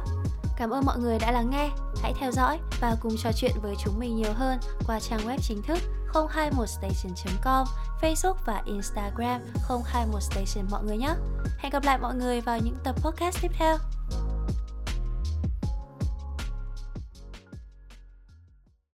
Cảm 0.57 0.69
ơn 0.69 0.85
mọi 0.85 0.99
người 0.99 1.19
đã 1.19 1.31
lắng 1.31 1.49
nghe. 1.49 1.69
Hãy 2.01 2.13
theo 2.19 2.31
dõi 2.31 2.59
và 2.81 2.95
cùng 3.01 3.15
trò 3.17 3.29
chuyện 3.35 3.51
với 3.61 3.75
chúng 3.83 3.99
mình 3.99 4.15
nhiều 4.15 4.33
hơn 4.33 4.59
qua 4.87 4.99
trang 4.99 5.19
web 5.19 5.37
chính 5.41 5.61
thức 5.61 5.79
021station.com, 6.15 7.67
Facebook 8.01 8.35
và 8.45 8.61
Instagram 8.65 9.41
021station 9.67 10.69
mọi 10.69 10.83
người 10.83 10.97
nhé. 10.97 11.15
Hẹn 11.57 11.71
gặp 11.71 11.83
lại 11.83 11.97
mọi 11.97 12.15
người 12.15 12.41
vào 12.41 12.59
những 12.59 12.75
tập 12.83 12.95
podcast 13.01 13.41
tiếp 13.41 13.51
theo. 13.57 13.77